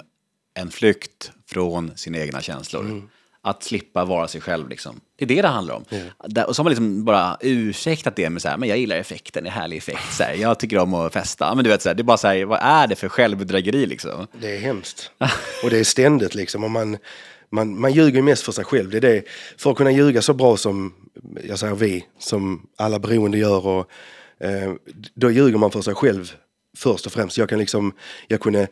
en 0.59 0.71
flykt 0.71 1.31
från 1.47 1.91
sina 1.95 2.17
egna 2.17 2.41
känslor. 2.41 3.09
Att 3.49 3.63
slippa 3.63 4.05
vara 4.05 4.27
sig 4.27 4.41
själv 4.41 4.69
liksom. 4.69 4.99
Det 5.17 5.25
är 5.25 5.27
det 5.27 5.41
det 5.41 5.47
handlar 5.47 5.75
om. 5.75 5.85
Där- 6.27 6.47
Och 6.47 6.55
så 6.55 6.59
har 6.59 6.63
man 6.63 6.71
liksom 6.71 7.05
bara 7.05 7.37
ursäktat 7.41 8.15
det 8.15 8.29
med 8.29 8.41
så 8.41 8.47
här, 8.49 8.57
men 8.57 8.69
jag 8.69 8.77
gillar 8.77 8.95
effekten, 8.95 9.43
det 9.43 9.49
är 9.49 9.51
härlig 9.51 9.77
effekt. 9.77 10.13
Så 10.13 10.23
här, 10.23 10.33
jag 10.33 10.59
tycker 10.59 10.77
om 10.77 10.93
att 10.93 11.13
festa. 11.13 11.55
Men 11.55 11.63
du 11.63 11.69
vet, 11.69 11.81
så 11.81 11.89
här, 11.89 11.93
det 11.95 12.01
är 12.01 12.03
bara 12.03 12.17
så 12.17 12.27
här, 12.27 12.45
vad 12.45 12.59
är 12.61 12.87
det 12.87 12.95
för 12.95 13.09
självbedrägeri 13.09 13.85
liksom? 13.85 14.27
Det 14.41 14.55
är 14.55 14.59
hemskt. 14.59 15.11
Och 15.63 15.69
det 15.69 15.77
är 15.79 15.83
ständigt 15.83 16.35
liksom. 16.35 16.63
Och 16.63 16.71
man, 16.71 16.97
man, 17.51 17.79
man 17.79 17.93
ljuger 17.93 18.15
ju 18.15 18.21
mest 18.21 18.43
för 18.43 18.51
sig 18.51 18.65
själv. 18.65 18.89
Det 18.89 18.97
är 18.97 19.01
det, 19.01 19.23
för 19.57 19.71
att 19.71 19.77
kunna 19.77 19.91
ljuga 19.91 20.21
så 20.21 20.33
bra 20.33 20.57
som, 20.57 20.93
jag 21.43 21.59
säger 21.59 21.75
vi, 21.75 22.05
som 22.19 22.67
alla 22.77 22.99
beroende 22.99 23.37
gör. 23.37 23.67
Och, 23.67 23.89
eh, 24.39 24.73
då 25.15 25.31
ljuger 25.31 25.57
man 25.57 25.71
för 25.71 25.81
sig 25.81 25.95
själv 25.95 26.31
först 26.77 27.05
och 27.05 27.11
främst. 27.11 27.37
Jag 27.37 27.49
kan 27.49 27.59
liksom, 27.59 27.93
jag 28.27 28.39
kunde 28.39 28.67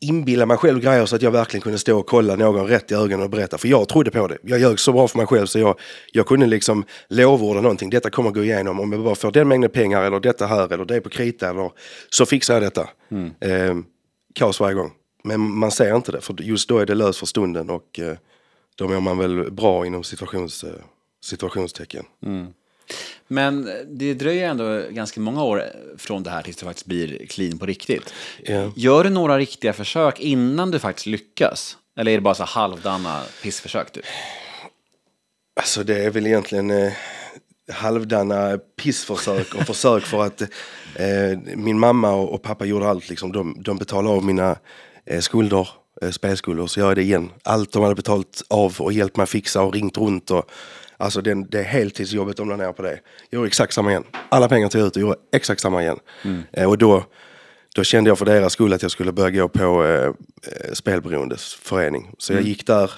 inbilla 0.00 0.46
mig 0.46 0.56
själv 0.56 0.80
grejer 0.80 1.06
så 1.06 1.16
att 1.16 1.22
jag 1.22 1.30
verkligen 1.30 1.62
kunde 1.62 1.78
stå 1.78 1.98
och 1.98 2.06
kolla 2.06 2.36
någon 2.36 2.66
rätt 2.66 2.90
i 2.90 2.94
ögonen 2.94 3.22
och 3.22 3.30
berätta. 3.30 3.58
För 3.58 3.68
jag 3.68 3.88
trodde 3.88 4.10
på 4.10 4.28
det. 4.28 4.38
Jag 4.42 4.60
ljög 4.60 4.80
så 4.80 4.92
bra 4.92 5.08
för 5.08 5.18
mig 5.18 5.26
själv 5.26 5.46
så 5.46 5.58
jag, 5.58 5.78
jag 6.12 6.26
kunde 6.26 6.46
liksom 6.46 6.84
lovorda 7.08 7.60
någonting. 7.60 7.90
Detta 7.90 8.10
kommer 8.10 8.30
gå 8.30 8.44
igenom 8.44 8.80
om 8.80 8.92
jag 8.92 9.04
bara 9.04 9.14
får 9.14 9.32
den 9.32 9.48
mängden 9.48 9.70
pengar 9.70 10.02
eller 10.02 10.20
detta 10.20 10.46
här 10.46 10.72
eller 10.72 10.84
det 10.84 11.00
på 11.00 11.08
krita 11.08 11.50
eller 11.50 11.70
så 12.10 12.26
fixar 12.26 12.54
jag 12.54 12.62
detta. 12.62 12.88
Eh, 13.40 13.76
kaos 14.34 14.60
varje 14.60 14.74
gång. 14.74 14.92
Men 15.24 15.40
man 15.40 15.70
ser 15.70 15.96
inte 15.96 16.12
det 16.12 16.20
för 16.20 16.42
just 16.42 16.68
då 16.68 16.78
är 16.78 16.86
det 16.86 16.94
löst 16.94 17.18
för 17.18 17.26
stunden 17.26 17.70
och 17.70 18.00
eh, 18.00 18.16
då 18.76 18.88
mår 18.88 19.00
man 19.00 19.18
väl 19.18 19.52
bra 19.52 19.86
inom 19.86 20.04
situations, 20.04 20.64
eh, 20.64 20.70
situationstecken. 21.24 22.04
Men 23.32 23.70
det 23.86 24.14
dröjer 24.14 24.48
ändå 24.48 24.82
ganska 24.90 25.20
många 25.20 25.44
år 25.44 25.64
från 25.98 26.22
det 26.22 26.30
här 26.30 26.42
tills 26.42 26.56
du 26.56 26.66
faktiskt 26.66 26.86
blir 26.86 27.26
clean 27.26 27.58
på 27.58 27.66
riktigt. 27.66 28.14
Ja. 28.44 28.72
Gör 28.76 29.04
du 29.04 29.10
några 29.10 29.38
riktiga 29.38 29.72
försök 29.72 30.20
innan 30.20 30.70
du 30.70 30.78
faktiskt 30.78 31.06
lyckas? 31.06 31.76
Eller 31.96 32.12
är 32.12 32.16
det 32.16 32.20
bara 32.20 32.34
så 32.34 32.44
halvdana 32.44 33.22
pissförsök? 33.42 33.92
Typ? 33.92 34.04
Alltså 35.60 35.84
det 35.84 36.04
är 36.04 36.10
väl 36.10 36.26
egentligen 36.26 36.70
eh, 36.70 36.92
halvdana 37.72 38.58
pissförsök 38.82 39.54
och 39.54 39.66
försök 39.66 40.02
för 40.02 40.24
att 40.24 40.42
eh, 40.94 41.38
min 41.56 41.78
mamma 41.78 42.10
och, 42.10 42.34
och 42.34 42.42
pappa 42.42 42.64
gjorde 42.64 42.88
allt. 42.88 43.08
Liksom. 43.08 43.32
De, 43.32 43.56
de 43.62 43.78
betalade 43.78 44.16
av 44.16 44.24
mina 44.24 44.56
eh, 45.06 45.20
skulder, 45.20 45.68
eh, 46.02 46.10
spelskulder, 46.10 46.66
så 46.66 46.80
gör 46.80 46.86
jag 46.86 46.96
det 46.96 47.02
igen. 47.02 47.30
Allt 47.44 47.72
de 47.72 47.82
hade 47.82 47.94
betalt 47.94 48.42
av 48.48 48.76
och 48.78 48.92
hjälpt 48.92 49.16
mig 49.16 49.26
fixa 49.26 49.62
och 49.62 49.74
ringt 49.74 49.96
runt. 49.96 50.30
Och, 50.30 50.50
alltså 50.96 51.20
det, 51.20 51.44
det 51.48 51.62
heltidsjobbet 51.62 52.36
de 52.36 52.48
la 52.48 52.56
ner 52.56 52.72
på 52.72 52.82
det. 52.82 53.00
Jag 53.30 53.38
gjorde 53.38 53.46
exakt 53.46 53.72
samma 53.72 53.90
igen. 53.90 54.04
Alla 54.28 54.48
pengar 54.48 54.68
tog 54.68 54.80
jag 54.80 54.86
ut 54.86 54.96
och 54.96 55.02
gjorde 55.02 55.16
exakt 55.32 55.60
samma 55.60 55.82
igen. 55.82 55.98
Eh, 56.52 56.68
och 56.68 56.78
då, 56.78 57.04
då 57.74 57.84
kände 57.84 58.10
jag 58.10 58.18
för 58.18 58.24
deras 58.24 58.52
skull 58.52 58.72
att 58.72 58.82
jag 58.82 58.90
skulle 58.90 59.12
börja 59.12 59.30
gå 59.30 59.48
på 59.48 59.84
eh, 59.84 60.04
eh, 60.04 60.72
spelberoendesförening. 60.72 62.10
Så 62.18 62.32
jag 62.32 62.42
gick 62.42 62.66
där, 62.66 62.90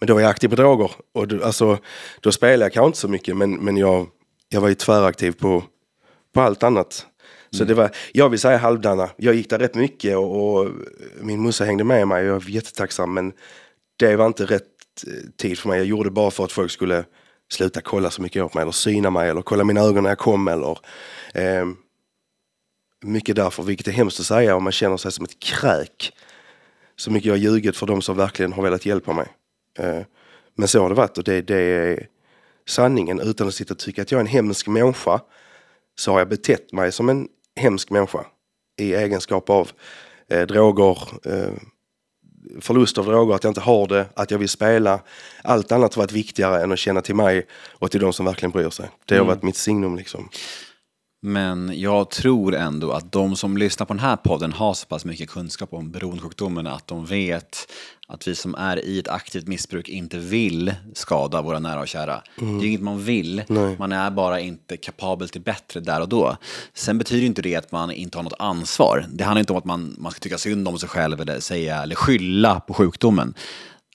men 0.00 0.06
då 0.06 0.14
var 0.14 0.20
jag 0.20 0.30
aktiv 0.30 0.48
på 0.48 0.56
droger. 0.56 0.90
Och 1.14 1.28
då, 1.28 1.44
alltså, 1.44 1.78
då 2.20 2.32
spelade 2.32 2.64
jag 2.64 2.72
kanske 2.72 2.86
inte 2.86 2.98
så 2.98 3.08
mycket, 3.08 3.36
men, 3.36 3.54
men 3.54 3.76
jag, 3.76 4.06
jag 4.48 4.60
var 4.60 4.68
ju 4.68 4.74
tväraktiv 4.74 5.32
på, 5.32 5.64
på 6.34 6.40
allt 6.40 6.62
annat. 6.62 7.06
Så 7.50 7.64
det 7.64 7.74
var, 7.74 7.90
jag 8.12 8.28
vill 8.28 8.38
säga 8.38 8.56
halvdana. 8.56 9.10
Jag 9.16 9.34
gick 9.34 9.50
där 9.50 9.58
rätt 9.58 9.74
mycket 9.74 10.16
och, 10.16 10.56
och 10.56 10.70
min 11.20 11.40
morsa 11.40 11.64
hängde 11.64 11.84
med 11.84 12.08
mig 12.08 12.22
och 12.22 12.28
jag 12.28 12.40
var 12.40 12.50
jättetacksam. 12.50 13.14
Men 13.14 13.32
det 13.96 14.16
var 14.16 14.26
inte 14.26 14.44
rätt 14.44 14.62
eh, 15.06 15.30
tid 15.36 15.58
för 15.58 15.68
mig. 15.68 15.78
Jag 15.78 15.86
gjorde 15.86 16.08
det 16.08 16.12
bara 16.12 16.30
för 16.30 16.44
att 16.44 16.52
folk 16.52 16.70
skulle 16.70 17.04
sluta 17.52 17.80
kolla 17.80 18.10
så 18.10 18.22
mycket 18.22 18.42
åt 18.42 18.54
mig 18.54 18.62
eller 18.62 18.72
syna 18.72 19.10
mig 19.10 19.30
eller 19.30 19.42
kolla 19.42 19.64
mina 19.64 19.80
ögon 19.80 20.02
när 20.02 20.10
jag 20.10 20.18
kom 20.18 20.48
eller 20.48 20.78
eh, 21.34 21.66
mycket 23.04 23.36
därför, 23.36 23.62
vilket 23.62 23.88
är 23.88 23.92
hemskt 23.92 24.20
att 24.20 24.26
säga 24.26 24.56
om 24.56 24.64
man 24.64 24.72
känner 24.72 24.96
sig 24.96 25.12
som 25.12 25.24
ett 25.24 25.38
kräk. 25.38 26.12
Så 26.96 27.10
mycket 27.10 27.26
jag 27.26 27.34
har 27.34 27.38
ljugit 27.38 27.76
för 27.76 27.86
de 27.86 28.02
som 28.02 28.16
verkligen 28.16 28.52
har 28.52 28.62
velat 28.62 28.86
hjälpa 28.86 29.12
mig. 29.12 29.26
Eh, 29.78 30.00
men 30.54 30.68
så 30.68 30.82
har 30.82 30.88
det 30.88 30.94
varit 30.94 31.18
och 31.18 31.24
det, 31.24 31.42
det 31.42 31.56
är 31.56 32.06
sanningen 32.68 33.20
utan 33.20 33.48
att 33.48 33.54
sitta 33.54 33.74
och 33.74 33.78
tycka 33.78 34.02
att 34.02 34.12
jag 34.12 34.18
är 34.18 34.20
en 34.20 34.26
hemsk 34.26 34.66
människa. 34.66 35.20
Så 35.98 36.12
har 36.12 36.18
jag 36.18 36.28
betett 36.28 36.72
mig 36.72 36.92
som 36.92 37.08
en 37.08 37.28
hemsk 37.56 37.90
människa 37.90 38.26
i 38.80 38.94
egenskap 38.94 39.50
av 39.50 39.70
eh, 40.28 40.46
droger, 40.46 40.98
eh, 41.24 41.52
förlust 42.60 42.98
av 42.98 43.06
droger, 43.06 43.34
att 43.34 43.44
jag 43.44 43.50
inte 43.50 43.60
har 43.60 43.86
det, 43.86 44.06
att 44.14 44.30
jag 44.30 44.38
vill 44.38 44.48
spela. 44.48 45.00
Allt 45.44 45.72
annat 45.72 45.94
har 45.94 46.02
varit 46.02 46.12
viktigare 46.12 46.62
än 46.62 46.72
att 46.72 46.78
känna 46.78 47.00
till 47.00 47.14
mig 47.14 47.46
och 47.72 47.90
till 47.90 48.00
de 48.00 48.12
som 48.12 48.26
verkligen 48.26 48.50
bryr 48.50 48.70
sig. 48.70 48.90
Det 49.04 49.18
har 49.18 49.24
varit 49.24 49.42
mitt 49.42 49.56
signum 49.56 49.96
liksom. 49.96 50.28
Men 51.24 51.80
jag 51.80 52.10
tror 52.10 52.54
ändå 52.54 52.92
att 52.92 53.12
de 53.12 53.36
som 53.36 53.56
lyssnar 53.56 53.86
på 53.86 53.92
den 53.92 54.00
här 54.00 54.16
podden 54.16 54.52
har 54.52 54.74
så 54.74 54.86
pass 54.86 55.04
mycket 55.04 55.30
kunskap 55.30 55.72
om 55.72 55.90
beroendesjukdomen 55.90 56.66
att 56.66 56.86
de 56.86 57.06
vet 57.06 57.72
att 58.08 58.28
vi 58.28 58.34
som 58.34 58.54
är 58.54 58.84
i 58.84 58.98
ett 58.98 59.08
aktivt 59.08 59.46
missbruk 59.46 59.88
inte 59.88 60.18
vill 60.18 60.74
skada 60.94 61.42
våra 61.42 61.58
nära 61.58 61.80
och 61.80 61.88
kära. 61.88 62.22
Det 62.36 62.44
är 62.44 62.68
inget 62.68 62.80
man 62.80 63.04
vill, 63.04 63.42
Nej. 63.48 63.76
man 63.78 63.92
är 63.92 64.10
bara 64.10 64.40
inte 64.40 64.76
kapabel 64.76 65.28
till 65.28 65.40
bättre 65.40 65.80
där 65.80 66.00
och 66.00 66.08
då. 66.08 66.36
Sen 66.74 66.98
betyder 66.98 67.26
inte 67.26 67.42
det 67.42 67.56
att 67.56 67.72
man 67.72 67.90
inte 67.90 68.18
har 68.18 68.22
något 68.22 68.32
ansvar. 68.38 69.06
Det 69.12 69.24
handlar 69.24 69.40
inte 69.40 69.52
om 69.52 69.58
att 69.58 69.64
man, 69.64 69.94
man 69.98 70.12
ska 70.12 70.20
tycka 70.20 70.38
synd 70.38 70.68
om 70.68 70.78
sig 70.78 70.88
själv 70.88 71.20
eller, 71.20 71.40
säga, 71.40 71.82
eller 71.82 71.94
skylla 71.94 72.60
på 72.60 72.74
sjukdomen. 72.74 73.34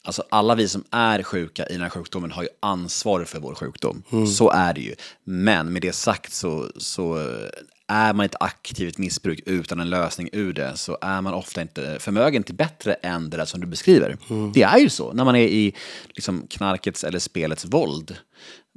Alltså 0.08 0.24
alla 0.30 0.56
vi 0.56 0.67
som 0.67 0.84
är 0.91 1.24
sjuka 1.24 1.67
i 1.67 1.74
den 1.74 1.82
här 1.82 1.89
sjukdomen 1.89 2.32
har 2.32 2.43
ju 2.43 2.50
ansvar 2.60 3.24
för 3.24 3.39
vår 3.39 3.56
sjukdom. 3.56 4.04
Så 4.28 4.52
är 4.52 4.74
det 4.74 4.82
ju. 4.82 4.96
Men 5.24 5.74
med 5.74 5.82
det 5.82 5.93
sagt 5.93 6.34
så, 6.34 6.72
så 6.78 7.20
eh, 7.20 7.50
är 7.88 8.13
man 8.13 8.26
ett 8.26 8.36
aktivt 8.39 8.98
missbruk 8.98 9.39
utan 9.46 9.80
en 9.80 9.89
lösning 9.89 10.30
ur 10.32 10.54
det 10.54 10.78
så 10.78 10.98
är 11.02 11.22
man 11.22 11.34
ofta 11.34 11.62
inte 11.62 11.98
förmögen 12.00 12.43
till 12.43 12.56
bättre 12.56 12.93
än 12.93 13.30
det 13.30 13.38
där 13.38 13.46
som 13.46 13.62
du 13.62 13.67
beskriver. 13.67 14.17
Det 14.54 14.63
är 14.63 14.78
ju 14.78 14.89
så 14.89 15.13
när 15.13 15.26
man 15.26 15.36
är 15.36 15.48
i 15.48 15.74
liksom, 16.10 16.48
knarkets 16.50 17.04
eller 17.04 17.20
spelets 17.20 17.65
våld. 17.65 18.15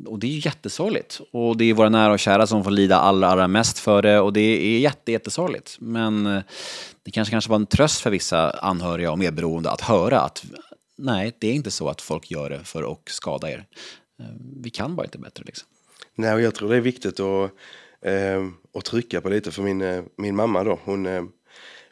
Och 0.06 0.18
det 0.18 0.26
är 0.26 0.30
ju 0.30 0.40
jättesorgligt. 0.44 1.20
Och 1.32 1.56
det 1.56 1.64
är 1.64 1.74
våra 1.74 1.88
nära 1.88 2.12
och 2.12 2.18
kära 2.18 2.46
som 2.46 2.64
får 2.64 2.70
lida 2.70 2.96
allra, 2.96 3.28
allra 3.28 3.48
mest 3.48 3.78
för 3.78 4.02
det 4.02 4.20
och 4.20 4.32
det 4.32 4.40
är 4.40 4.78
jätte, 4.78 5.12
jättesorgligt. 5.12 5.76
Men 5.80 6.26
eh, 6.26 6.42
det 7.02 7.10
kanske, 7.10 7.30
kanske 7.32 7.50
var 7.50 7.56
en 7.56 7.66
tröst 7.66 8.00
för 8.00 8.10
vissa 8.10 8.50
anhöriga 8.50 9.12
och 9.12 9.18
medberoende 9.18 9.70
att 9.70 9.80
höra 9.80 10.20
att 10.20 10.44
nej, 11.00 11.36
det 11.38 11.48
är 11.48 11.52
inte 11.52 11.70
så 11.70 11.88
att 11.88 12.00
folk 12.00 12.30
gör 12.30 12.50
det 12.50 12.64
för 12.64 12.92
att 12.92 12.98
skada 13.08 13.50
er. 13.50 13.64
Eh, 14.20 14.26
Vi 14.62 14.70
kan 14.70 14.96
bara 14.96 15.04
inte 15.04 15.18
bättre 15.18 15.44
liksom. 15.46 15.68
Nej, 16.14 16.34
och 16.34 16.40
jag 16.40 16.54
tror 16.54 16.68
det 16.70 16.76
är 16.76 16.80
viktigt 16.80 17.20
att, 17.20 17.50
eh, 18.04 18.46
att 18.78 18.84
trycka 18.84 19.20
på 19.20 19.28
lite 19.28 19.50
för 19.50 19.62
min, 19.62 19.80
eh, 19.80 20.02
min 20.16 20.36
mamma 20.36 20.64
då. 20.64 20.78
Hon, 20.84 21.06
eh, 21.06 21.22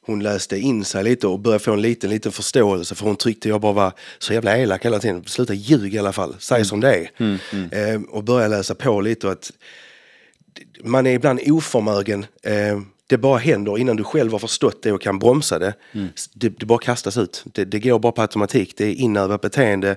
hon 0.03 0.23
läste 0.23 0.59
in 0.59 0.85
sig 0.85 1.05
lite 1.05 1.27
och 1.27 1.41
började 1.41 1.65
få 1.65 1.73
en 1.73 1.83
liten, 1.83 2.11
liten 2.11 2.33
förståelse 2.33 2.95
för 2.95 3.05
hon 3.07 3.17
tyckte 3.17 3.49
jag 3.49 3.61
bara 3.61 3.73
var 3.73 3.93
så 4.19 4.33
jävla 4.33 4.59
elak 4.59 4.85
hela 4.85 4.99
tiden. 4.99 5.25
Sluta 5.25 5.55
ljug 5.55 5.95
i 5.95 5.99
alla 5.99 6.13
fall, 6.13 6.37
säg 6.39 6.65
som 6.65 6.81
det 6.81 6.95
är. 6.95 7.11
Eh, 7.73 8.01
och 8.03 8.25
började 8.25 8.57
läsa 8.57 8.75
på 8.75 9.01
lite 9.01 9.27
och 9.27 9.33
att 9.33 9.53
man 10.85 11.07
är 11.07 11.11
ibland 11.15 11.41
oförmögen. 11.47 12.27
Eh, 12.43 12.81
det 13.09 13.19
bara 13.19 13.39
händer 13.39 13.79
innan 13.79 13.97
du 13.97 14.05
själv 14.05 14.33
har 14.33 14.39
förstått 14.39 14.83
det 14.83 14.93
och 14.93 15.01
kan 15.01 15.19
bromsa 15.19 15.59
det. 15.59 15.75
Det, 16.35 16.49
det 16.49 16.67
bara 16.67 16.79
kastas 16.79 17.17
ut. 17.17 17.45
Det, 17.45 17.65
det 17.65 17.79
går 17.79 17.99
bara 17.99 18.13
på 18.13 18.23
automatik. 18.23 18.75
Det 18.77 18.85
är 18.85 18.95
inövat 18.95 19.41
beteende, 19.41 19.97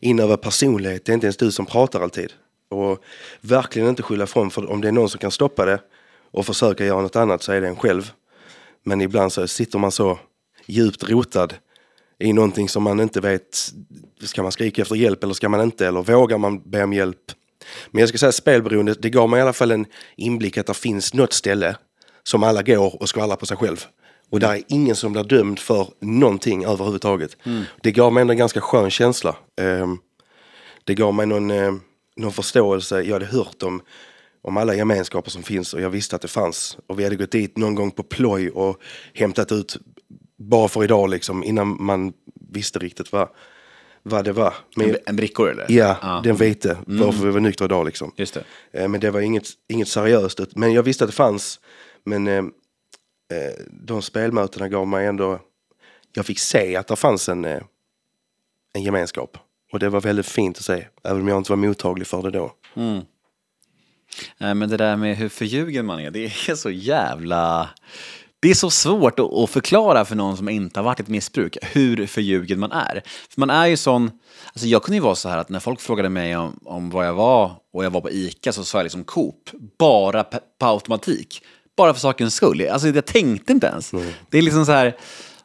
inövad 0.00 0.40
personlighet. 0.40 1.04
Det 1.04 1.12
är 1.12 1.14
inte 1.14 1.26
ens 1.26 1.36
du 1.36 1.52
som 1.52 1.66
pratar 1.66 2.00
alltid. 2.00 2.32
Och 2.70 3.04
verkligen 3.40 3.88
inte 3.88 4.02
skylla 4.02 4.24
ifrån 4.24 4.50
för 4.50 4.70
om 4.70 4.80
det 4.80 4.88
är 4.88 4.92
någon 4.92 5.08
som 5.08 5.18
kan 5.18 5.30
stoppa 5.30 5.64
det 5.64 5.80
och 6.30 6.46
försöka 6.46 6.84
göra 6.84 7.02
något 7.02 7.16
annat 7.16 7.42
så 7.42 7.52
är 7.52 7.60
det 7.60 7.68
en 7.68 7.76
själv. 7.76 8.10
Men 8.82 9.00
ibland 9.00 9.32
så 9.32 9.48
sitter 9.48 9.78
man 9.78 9.92
så 9.92 10.18
djupt 10.66 11.10
rotad 11.10 11.54
i 12.18 12.32
någonting 12.32 12.68
som 12.68 12.82
man 12.82 13.00
inte 13.00 13.20
vet. 13.20 13.72
Ska 14.20 14.42
man 14.42 14.52
skrika 14.52 14.82
efter 14.82 14.94
hjälp 14.94 15.24
eller 15.24 15.34
ska 15.34 15.48
man 15.48 15.60
inte? 15.60 15.86
Eller 15.86 16.02
vågar 16.02 16.38
man 16.38 16.70
be 16.70 16.84
om 16.84 16.92
hjälp? 16.92 17.32
Men 17.90 18.00
jag 18.00 18.08
ska 18.08 18.18
säga 18.18 18.32
spelberoende, 18.32 18.94
det 18.94 19.10
gav 19.10 19.30
mig 19.30 19.38
i 19.38 19.42
alla 19.42 19.52
fall 19.52 19.70
en 19.70 19.86
inblick 20.16 20.58
att 20.58 20.66
det 20.66 20.74
finns 20.74 21.14
något 21.14 21.32
ställe 21.32 21.76
som 22.26 22.42
alla 22.42 22.62
går 22.62 23.02
och 23.02 23.08
skvallrar 23.08 23.36
på 23.36 23.46
sig 23.46 23.56
själv. 23.56 23.84
Och 24.30 24.40
där 24.40 24.54
är 24.54 24.62
ingen 24.68 24.96
som 24.96 25.12
blir 25.12 25.24
dömd 25.24 25.58
för 25.58 25.88
någonting 26.00 26.64
överhuvudtaget. 26.64 27.36
Det 27.82 27.92
gav 27.92 28.12
mig 28.12 28.20
en 28.20 28.36
ganska 28.36 28.60
skön 28.60 28.90
känsla. 28.90 29.36
Ehm, 29.60 29.98
det 30.84 30.94
gav 30.94 31.14
mig 31.14 31.26
någon, 31.26 31.50
eh, 31.50 31.72
någon 32.16 32.32
förståelse. 32.32 33.02
Jag 33.02 33.12
hade 33.12 33.26
hört 33.26 33.62
om, 33.62 33.82
om 34.42 34.56
alla 34.56 34.74
gemenskaper 34.74 35.30
som 35.30 35.42
finns 35.42 35.74
och 35.74 35.80
jag 35.80 35.90
visste 35.90 36.16
att 36.16 36.22
det 36.22 36.28
fanns. 36.28 36.78
Och 36.86 36.98
vi 36.98 37.04
hade 37.04 37.16
gått 37.16 37.30
dit 37.30 37.58
någon 37.58 37.74
gång 37.74 37.90
på 37.90 38.02
ploj 38.02 38.50
och 38.50 38.76
hämtat 39.14 39.52
ut 39.52 39.76
bara 40.38 40.68
för 40.68 40.84
idag 40.84 41.10
liksom 41.10 41.44
innan 41.44 41.76
man 41.82 42.12
visste 42.52 42.78
riktigt 42.78 43.12
vad, 43.12 43.28
vad 44.02 44.24
det 44.24 44.32
var. 44.32 44.54
Men, 44.76 44.90
En, 44.90 44.96
en 45.06 45.16
brickor 45.16 45.50
eller? 45.50 45.66
ja, 45.68 46.20
den 46.24 46.36
vite, 46.36 46.78
varför 46.86 47.26
vi 47.26 47.30
var 47.32 47.40
nyktra 47.40 47.64
idag 47.64 47.86
liksom. 47.86 48.12
Just 48.16 48.34
det. 48.34 48.44
Eh, 48.80 48.88
Men 48.88 49.00
det 49.00 49.10
var 49.10 49.20
inget, 49.20 49.46
inget 49.68 49.88
seriöst. 49.88 50.40
Men 50.56 50.72
jag 50.72 50.82
visste 50.82 51.04
att 51.04 51.10
det 51.10 51.16
fanns. 51.16 51.60
Men 52.04 52.26
eh, 52.26 52.38
eh, 52.38 53.54
de 53.70 54.02
spelmötena 54.02 54.68
gav 54.68 54.88
mig 54.88 55.06
ändå... 55.06 55.40
Jag 56.14 56.26
fick 56.26 56.38
se 56.38 56.76
att 56.76 56.86
det 56.86 56.96
fanns 56.96 57.28
en, 57.28 57.44
eh, 57.44 57.62
en 58.74 58.82
gemenskap. 58.82 59.38
Och 59.72 59.78
det 59.78 59.88
var 59.88 60.00
väldigt 60.00 60.26
fint 60.26 60.58
att 60.58 60.64
se. 60.64 60.86
Även 61.04 61.22
om 61.22 61.28
jag 61.28 61.38
inte 61.38 61.52
var 61.52 61.56
mottaglig 61.56 62.06
för 62.06 62.22
det 62.22 62.30
då. 62.30 62.52
Mm. 62.74 63.02
Nej, 64.38 64.54
men 64.54 64.68
det 64.68 64.76
där 64.76 64.96
med 64.96 65.16
hur 65.16 65.28
förljugen 65.28 65.86
man 65.86 66.00
är, 66.00 66.10
det 66.10 66.24
är 66.24 66.54
så 66.54 66.70
jävla... 66.70 67.70
Det 68.40 68.50
är 68.50 68.54
så 68.54 68.70
svårt 68.70 69.18
att, 69.18 69.50
förklara 69.50 70.04
för 70.04 70.16
någon 70.16 70.36
som 70.36 70.48
inte 70.48 70.80
har 70.80 70.84
varit 70.84 71.00
i 71.00 71.02
ett 71.02 71.08
missbruk 71.08 71.56
hur 71.62 72.06
förljugen 72.06 72.60
man 72.60 72.72
är. 72.72 73.02
För 73.30 73.40
man 73.40 73.50
är 73.50 73.66
ju 73.66 73.76
sån... 73.76 74.10
Alltså 74.46 74.66
jag 74.66 74.82
kunde 74.82 74.96
ju 74.96 75.02
vara 75.02 75.14
så 75.14 75.28
här 75.28 75.38
att 75.38 75.48
när 75.48 75.60
folk 75.60 75.80
frågade 75.80 76.08
mig 76.08 76.36
om, 76.36 76.60
om 76.64 76.90
vad 76.90 77.06
jag 77.06 77.14
var 77.14 77.52
och 77.72 77.84
jag 77.84 77.90
var 77.90 78.00
på 78.00 78.10
ICA 78.10 78.52
så 78.52 78.64
sa 78.64 78.78
jag 78.78 78.84
liksom 78.84 79.04
Coop. 79.04 79.50
Bara 79.78 80.24
på 80.24 80.40
automatik. 80.66 81.42
Bara 81.76 81.94
för 81.94 82.00
sakens 82.00 82.34
skull. 82.34 82.68
Alltså 82.68 82.88
jag 82.88 83.06
tänkte 83.06 83.52
inte 83.52 83.66
ens. 83.66 83.90
Det 84.30 84.38
är 84.38 84.42
liksom 84.42 84.66
så 84.66 84.72
här... 84.72 84.96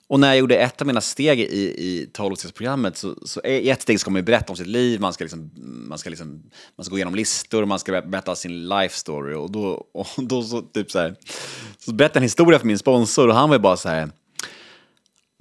Och 0.09 0.19
när 0.19 0.27
jag 0.27 0.37
gjorde 0.37 0.57
ett 0.57 0.81
av 0.81 0.87
mina 0.87 1.01
steg 1.01 1.39
i, 1.39 1.43
i 1.43 2.09
12-stegsprogrammet 2.13 2.93
så, 2.93 3.15
så 3.25 3.41
i 3.41 3.69
ett 3.69 3.81
steg 3.81 3.99
ska 3.99 4.11
man 4.11 4.19
ju 4.19 4.23
berätta 4.23 4.53
om 4.53 4.57
sitt 4.57 4.67
liv, 4.67 5.01
man 5.01 5.13
ska, 5.13 5.23
liksom, 5.23 5.51
man, 5.87 5.97
ska 5.97 6.09
liksom, 6.09 6.43
man 6.77 6.85
ska 6.85 6.91
gå 6.91 6.97
igenom 6.97 7.15
listor, 7.15 7.65
man 7.65 7.79
ska 7.79 8.01
berätta 8.01 8.35
sin 8.35 8.67
life 8.67 8.95
story 8.95 9.35
och 9.35 9.51
då, 9.51 9.87
och 9.93 10.07
då 10.17 10.43
så, 10.43 10.61
typ 10.61 10.91
så 10.91 10.99
här, 10.99 11.15
så 11.79 11.93
berättade 11.93 12.17
jag 12.17 12.21
en 12.21 12.23
historia 12.23 12.59
för 12.59 12.67
min 12.67 12.79
sponsor 12.79 13.27
och 13.27 13.35
han 13.35 13.49
var 13.49 13.55
ju 13.55 13.61
bara 13.61 13.77
så 13.77 13.89
här, 13.89 14.09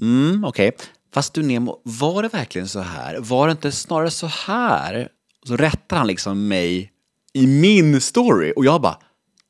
mm, 0.02 0.44
okej, 0.44 0.76
fast 1.14 1.34
du 1.34 1.42
Nemo, 1.42 1.80
var 1.84 2.22
det 2.22 2.28
verkligen 2.28 2.68
så 2.68 2.80
här? 2.80 3.18
Var 3.20 3.46
det 3.46 3.50
inte 3.50 3.72
snarare 3.72 4.10
så 4.10 4.26
här? 4.26 5.08
Så 5.46 5.56
rättar 5.56 5.96
han 5.96 6.06
liksom 6.06 6.48
mig 6.48 6.92
i 7.32 7.46
min 7.46 8.00
story 8.00 8.52
och 8.56 8.64
jag 8.64 8.80
bara, 8.80 8.98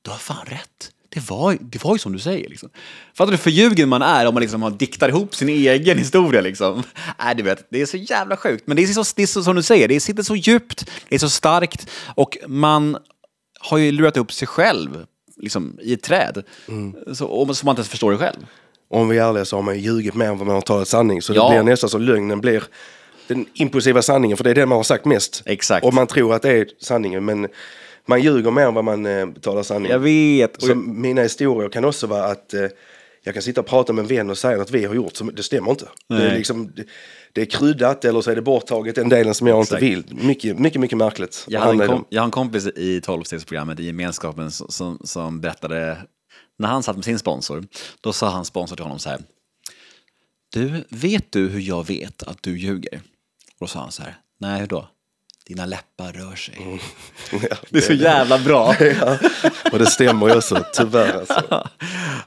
du 0.03 0.11
har 0.11 0.19
fan 0.19 0.47
rätt. 0.47 0.93
Det 1.17 1.31
var, 1.31 1.59
det 1.61 1.85
var 1.85 1.95
ju 1.95 1.99
som 1.99 2.13
du 2.13 2.19
säger. 2.19 2.49
Liksom. 2.49 2.69
Fattar 3.15 3.33
du 3.33 3.39
förljugen 3.39 3.89
man 3.89 4.03
är 4.03 4.27
om 4.27 4.35
man 4.35 4.41
liksom 4.41 4.63
har 4.63 4.71
diktar 4.71 5.09
ihop 5.09 5.35
sin 5.35 5.49
egen 5.49 5.99
historia? 5.99 6.41
Liksom. 6.41 6.83
Äh, 7.21 7.37
du 7.37 7.43
vet, 7.43 7.67
det 7.71 7.83
är 7.83 7.87
så 7.87 7.97
jävla 7.97 8.37
sjukt. 8.37 8.67
Men 8.67 8.77
det 8.77 8.83
är, 8.83 8.87
så, 8.87 9.05
det 9.17 9.23
är 9.23 9.27
så, 9.27 9.43
som 9.43 9.57
du 9.57 9.63
säger, 9.63 9.89
det 9.89 10.01
sitter 10.01 10.23
så 10.23 10.37
djupt, 10.37 10.91
det 11.09 11.15
är 11.15 11.19
så 11.19 11.29
starkt 11.31 11.91
och 12.15 12.39
man 12.47 12.97
har 13.61 13.79
ju 13.79 13.93
lurat 13.93 14.17
upp 14.17 14.33
sig 14.33 14.49
själv 14.49 15.07
liksom, 15.37 15.79
i 15.83 15.93
ett 15.93 16.03
träd. 16.03 16.43
Så, 17.13 17.27
och, 17.27 17.47
man 17.47 17.73
inte 17.73 17.81
ens 17.81 17.89
förstår 17.89 18.13
det 18.13 18.19
själv. 18.19 18.47
Om 18.91 19.09
vi 19.09 19.19
är 19.19 19.29
ärliga 19.29 19.45
så 19.45 19.57
har 19.57 19.63
man 19.63 19.75
ju 19.75 19.81
ljugit 19.81 20.15
mer 20.15 20.27
än 20.27 20.39
vad 20.39 20.47
man 20.47 20.55
har 20.55 20.63
talat 20.63 20.89
sanning. 20.89 21.23
Så 21.23 21.35
Ja. 21.35 21.49
det 21.49 21.55
blir 21.55 21.63
nästan 21.71 21.91
så 21.91 21.99
lögnen 21.99 22.41
blir 22.41 22.65
den 23.29 23.47
impulsiva 23.55 24.03
sanningen. 24.03 24.37
För 24.37 24.45
det 24.45 24.51
är 24.51 24.55
det 24.55 24.67
man 24.67 24.77
har 24.77 24.83
sagt 24.83 25.05
mest. 25.05 25.43
Exakt. 25.47 25.87
Och 25.87 25.95
man 25.95 26.07
tror 26.07 26.35
att 26.35 26.43
det 26.43 26.51
är 26.51 26.67
sanningen. 26.81 27.25
Men 27.25 27.49
man 28.07 28.23
ljuger 28.23 28.51
mer 28.51 28.63
än 28.63 28.75
vad 28.75 28.85
man 28.85 29.07
eh, 29.07 29.29
talar 29.29 29.63
sanning. 29.63 29.91
Jag 29.91 29.99
vet. 29.99 30.63
Så 30.63 30.75
mina 30.75 31.23
historier 31.23 31.69
kan 31.69 31.85
också 31.85 32.07
vara 32.07 32.25
att 32.25 32.55
eh, 32.55 32.67
jag 33.27 33.35
kan 33.35 33.43
sitta 33.43 33.61
och 33.61 33.67
prata 33.67 33.93
med 33.93 34.03
en 34.03 34.09
vän 34.09 34.31
och 34.31 34.39
säga 34.39 34.63
att 34.63 34.71
vi 34.71 34.85
har 34.85 34.95
gjort, 34.95 35.17
som 35.17 35.35
det 35.35 35.43
stämmer 35.43 35.71
inte. 35.71 35.89
Det 36.09 36.15
är, 36.15 36.37
liksom, 36.37 36.73
det, 36.77 36.85
det 37.33 37.41
är 37.41 37.45
kryddat 37.45 38.05
eller 38.05 38.21
så 38.21 38.31
är 38.31 38.35
det 38.35 38.43
borttaget 38.43 38.95
den 38.95 39.09
delen 39.09 39.35
som 39.35 39.47
jag 39.47 39.63
Exakt. 39.63 39.83
inte 39.83 39.95
vill. 39.95 40.27
Mycket, 40.27 40.59
mycket, 40.59 40.81
mycket 40.81 40.99
märkligt. 40.99 41.45
Jag, 41.49 41.61
hade 41.61 41.85
en 41.85 41.89
kom, 41.89 42.05
jag 42.09 42.21
har 42.21 42.25
en 42.25 42.31
kompis 42.31 42.67
i 42.67 43.01
12-stegsprogrammet 43.01 43.81
i 43.81 43.85
gemenskapen 43.85 44.51
som, 44.51 44.69
som, 44.69 44.99
som 45.05 45.41
berättade, 45.41 45.99
när 46.59 46.69
han 46.69 46.83
satt 46.83 46.97
med 46.97 47.05
sin 47.05 47.19
sponsor, 47.19 47.65
då 48.01 48.13
sa 48.13 48.29
hans 48.29 48.49
sponsor 48.49 48.77
till 48.77 48.85
honom 48.85 48.99
så 48.99 49.09
här. 49.09 49.21
Du, 50.53 50.85
vet 50.89 51.33
du 51.33 51.49
hur 51.49 51.61
jag 51.61 51.87
vet 51.87 52.23
att 52.23 52.43
du 52.43 52.59
ljuger? 52.59 53.01
Och 53.47 53.57
då 53.61 53.67
sa 53.67 53.81
han 53.81 53.93
så 53.93 54.03
här, 54.03 54.17
nej 54.39 54.61
hur 54.61 54.67
då? 54.67 54.89
Dina 55.47 55.67
läppar 55.67 56.13
rör 56.13 56.37
sig. 56.37 56.57
Mm. 56.63 56.79
Ja, 57.51 57.57
Det 57.71 57.79
är 57.79 57.83
så 57.83 57.93
jävla 57.93 58.39
bra. 58.39 58.75
ja. 58.81 59.19
Och 59.73 59.79
det 59.79 59.87
stämmer 59.87 60.29
ju 60.29 60.37
också, 60.37 60.65
tyvärr 60.73 61.19
alltså. 61.19 61.43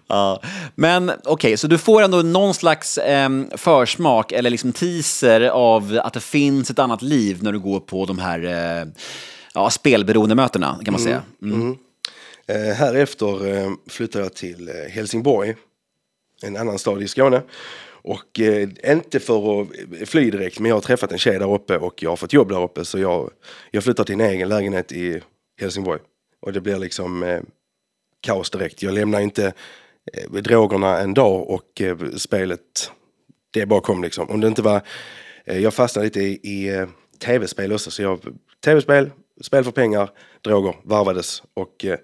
ja. 0.07 0.41
Men 0.75 1.11
okej, 1.23 1.57
så 1.57 1.67
du 1.67 1.77
får 1.77 2.01
ändå 2.01 2.21
någon 2.21 2.53
slags 2.53 2.97
em, 2.97 3.49
försmak 3.57 4.31
eller 4.31 4.49
liksom 4.49 4.73
teaser 4.73 5.41
av 5.41 5.99
att 6.03 6.13
det 6.13 6.19
finns 6.19 6.69
ett 6.69 6.79
annat 6.79 7.01
liv 7.01 7.43
när 7.43 7.51
du 7.51 7.59
går 7.59 7.79
på 7.79 8.05
de 8.05 8.19
här 8.19 8.43
eh, 8.43 8.87
ja, 9.53 9.69
spelberoendemötena, 9.69 10.79
kan 10.85 10.91
man 10.91 11.01
säga. 11.01 11.21
Mm. 11.41 11.77
Eh, 12.47 12.73
härefter 12.75 13.47
eh, 13.47 13.71
flyttade 13.89 14.25
jag 14.25 14.33
till 14.33 14.69
eh, 14.69 14.91
Helsingborg, 14.91 15.55
en 16.43 16.57
annan 16.57 16.79
stad 16.79 17.01
i 17.01 17.07
Skåne. 17.07 17.41
Och 18.09 18.39
eh, 18.39 18.69
inte 18.85 19.19
för 19.19 19.61
att 19.61 19.67
fly 20.09 20.31
direkt, 20.31 20.59
men 20.59 20.69
jag 20.69 20.75
har 20.75 20.81
träffat 20.81 21.11
en 21.11 21.17
tjej 21.17 21.39
där 21.39 21.53
uppe 21.53 21.77
och 21.77 22.03
jag 22.03 22.09
har 22.09 22.15
fått 22.15 22.33
jobb 22.33 22.49
där 22.49 22.63
uppe. 22.63 22.85
Så 22.85 22.99
jag, 22.99 23.31
jag 23.71 23.83
flyttar 23.83 24.03
till 24.03 24.15
en 24.15 24.21
egen 24.21 24.49
lägenhet 24.49 24.91
i 24.91 25.21
Helsingborg. 25.61 25.99
Och 26.41 26.53
det 26.53 26.61
blir 26.61 26.77
liksom 26.77 27.23
eh, 27.23 27.41
kaos 28.21 28.49
direkt. 28.49 28.83
Jag 28.83 28.93
lämnar 28.93 29.19
inte 29.19 29.53
eh, 30.13 30.31
drogerna 30.31 30.99
en 30.99 31.13
dag 31.13 31.49
och 31.49 31.81
eh, 31.81 31.97
spelet, 32.17 32.91
det 33.51 33.65
bara 33.65 33.81
kom 33.81 34.03
liksom. 34.03 34.29
Om 34.29 34.41
det 34.41 34.47
inte 34.47 34.61
var, 34.61 34.81
eh, 35.45 35.59
jag 35.59 35.73
fastnade 35.73 36.05
lite 36.05 36.19
i, 36.19 36.39
i 36.43 36.69
eh, 36.69 36.87
tv-spel 37.19 37.73
också. 37.73 37.91
Så 37.91 38.01
jag, 38.01 38.19
tv-spel, 38.65 39.11
spel 39.41 39.63
för 39.63 39.71
pengar, 39.71 40.09
droger 40.43 40.75
varvades. 40.83 41.43
Och 41.53 41.85
eh, 41.85 41.99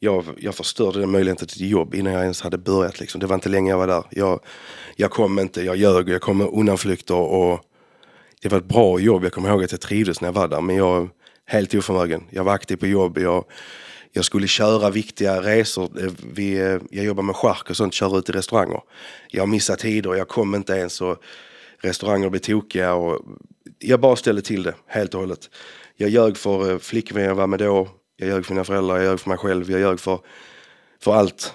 jag, 0.00 0.24
jag 0.38 0.54
förstörde 0.54 1.00
den 1.00 1.10
möjligheten 1.10 1.48
till 1.48 1.70
jobb 1.70 1.94
innan 1.94 2.12
jag 2.12 2.22
ens 2.22 2.40
hade 2.40 2.58
börjat. 2.58 3.00
Liksom. 3.00 3.20
Det 3.20 3.26
var 3.26 3.34
inte 3.34 3.48
länge 3.48 3.70
jag 3.70 3.78
var 3.78 3.86
där. 3.86 4.04
Jag, 4.10 4.40
jag 4.96 5.10
kom 5.10 5.38
inte, 5.38 5.62
jag 5.62 5.76
ljög, 5.76 6.08
jag 6.08 6.20
kom 6.20 6.38
med 6.38 6.48
undanflykter 6.52 7.14
och 7.14 7.60
det 8.42 8.48
var 8.48 8.58
ett 8.58 8.68
bra 8.68 9.00
jobb. 9.00 9.24
Jag 9.24 9.32
kommer 9.32 9.48
ihåg 9.48 9.64
att 9.64 9.72
jag 9.72 9.80
trivdes 9.80 10.20
när 10.20 10.28
jag 10.28 10.32
var 10.32 10.48
där. 10.48 10.60
Men 10.60 10.76
jag 10.76 11.02
är 11.02 11.08
helt 11.46 11.74
oförmögen. 11.74 12.24
Jag 12.30 12.44
var 12.44 12.54
aktiv 12.54 12.76
på 12.76 12.86
jobb. 12.86 13.18
Jag, 13.18 13.44
jag 14.12 14.24
skulle 14.24 14.46
köra 14.46 14.90
viktiga 14.90 15.42
resor. 15.42 16.04
Eh, 16.04 16.12
vi, 16.32 16.58
eh, 16.58 16.78
jag 16.90 17.04
jobbar 17.04 17.22
med 17.22 17.36
chark 17.36 17.70
och 17.70 17.76
sånt, 17.76 17.94
kör 17.94 18.18
ut 18.18 18.28
i 18.28 18.32
restauranger. 18.32 18.80
Jag 19.28 19.48
missade 19.48 19.78
tider, 19.78 20.14
jag 20.14 20.28
kom 20.28 20.54
inte 20.54 20.72
ens 20.72 21.00
och 21.00 21.22
restauranger 21.78 22.28
blev 22.30 22.40
tokiga. 22.40 22.94
Och 22.94 23.20
jag 23.78 24.00
bara 24.00 24.16
ställde 24.16 24.42
till 24.42 24.62
det 24.62 24.74
helt 24.86 25.14
och 25.14 25.20
hållet. 25.20 25.50
Jag 25.96 26.10
ljög 26.10 26.36
för 26.36 26.70
eh, 26.70 26.78
flickvännen 26.78 27.28
jag 27.28 27.34
var 27.34 27.46
med 27.46 27.58
då. 27.58 27.88
Jag 28.20 28.28
ljög 28.28 28.46
för 28.46 28.54
mina 28.54 28.64
föräldrar, 28.64 28.96
jag 28.96 29.04
ljög 29.04 29.20
för 29.20 29.28
mig 29.28 29.38
själv, 29.38 29.70
jag 29.70 29.80
ljög 29.80 30.00
för, 30.00 30.20
för 31.00 31.14
allt. 31.14 31.54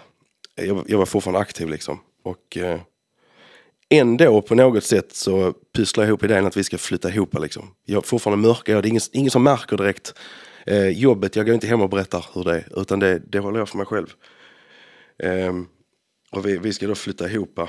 Jag, 0.55 0.85
jag 0.87 0.97
var 0.97 1.05
fortfarande 1.05 1.39
aktiv 1.39 1.69
liksom. 1.69 1.99
Och 2.23 2.57
eh, 2.57 2.79
ändå 3.89 4.41
på 4.41 4.55
något 4.55 4.83
sätt 4.83 5.15
så 5.15 5.53
pysslar 5.53 6.03
jag 6.03 6.09
ihop 6.09 6.23
idén 6.23 6.45
att 6.45 6.57
vi 6.57 6.63
ska 6.63 6.77
flytta 6.77 7.09
ihop 7.09 7.39
liksom. 7.39 7.75
Jag 7.85 8.05
fortfarande 8.05 8.47
mörkar, 8.47 8.81
det 8.81 8.87
är 8.87 8.89
ingen, 8.89 9.01
ingen 9.11 9.31
som 9.31 9.43
märker 9.43 9.77
direkt. 9.77 10.13
Eh, 10.65 10.87
jobbet, 10.87 11.35
jag 11.35 11.45
går 11.45 11.55
inte 11.55 11.67
hem 11.67 11.81
och 11.81 11.89
berättar 11.89 12.25
hur 12.33 12.43
det 12.43 12.55
är, 12.55 12.81
utan 12.81 12.99
det, 12.99 13.19
det 13.19 13.39
håller 13.39 13.59
jag 13.59 13.69
för 13.69 13.77
mig 13.77 13.85
själv. 13.85 14.13
Eh, 15.23 15.53
och 16.31 16.45
vi, 16.45 16.57
vi 16.57 16.73
ska 16.73 16.87
då 16.87 16.95
flytta 16.95 17.29
ihop. 17.29 17.59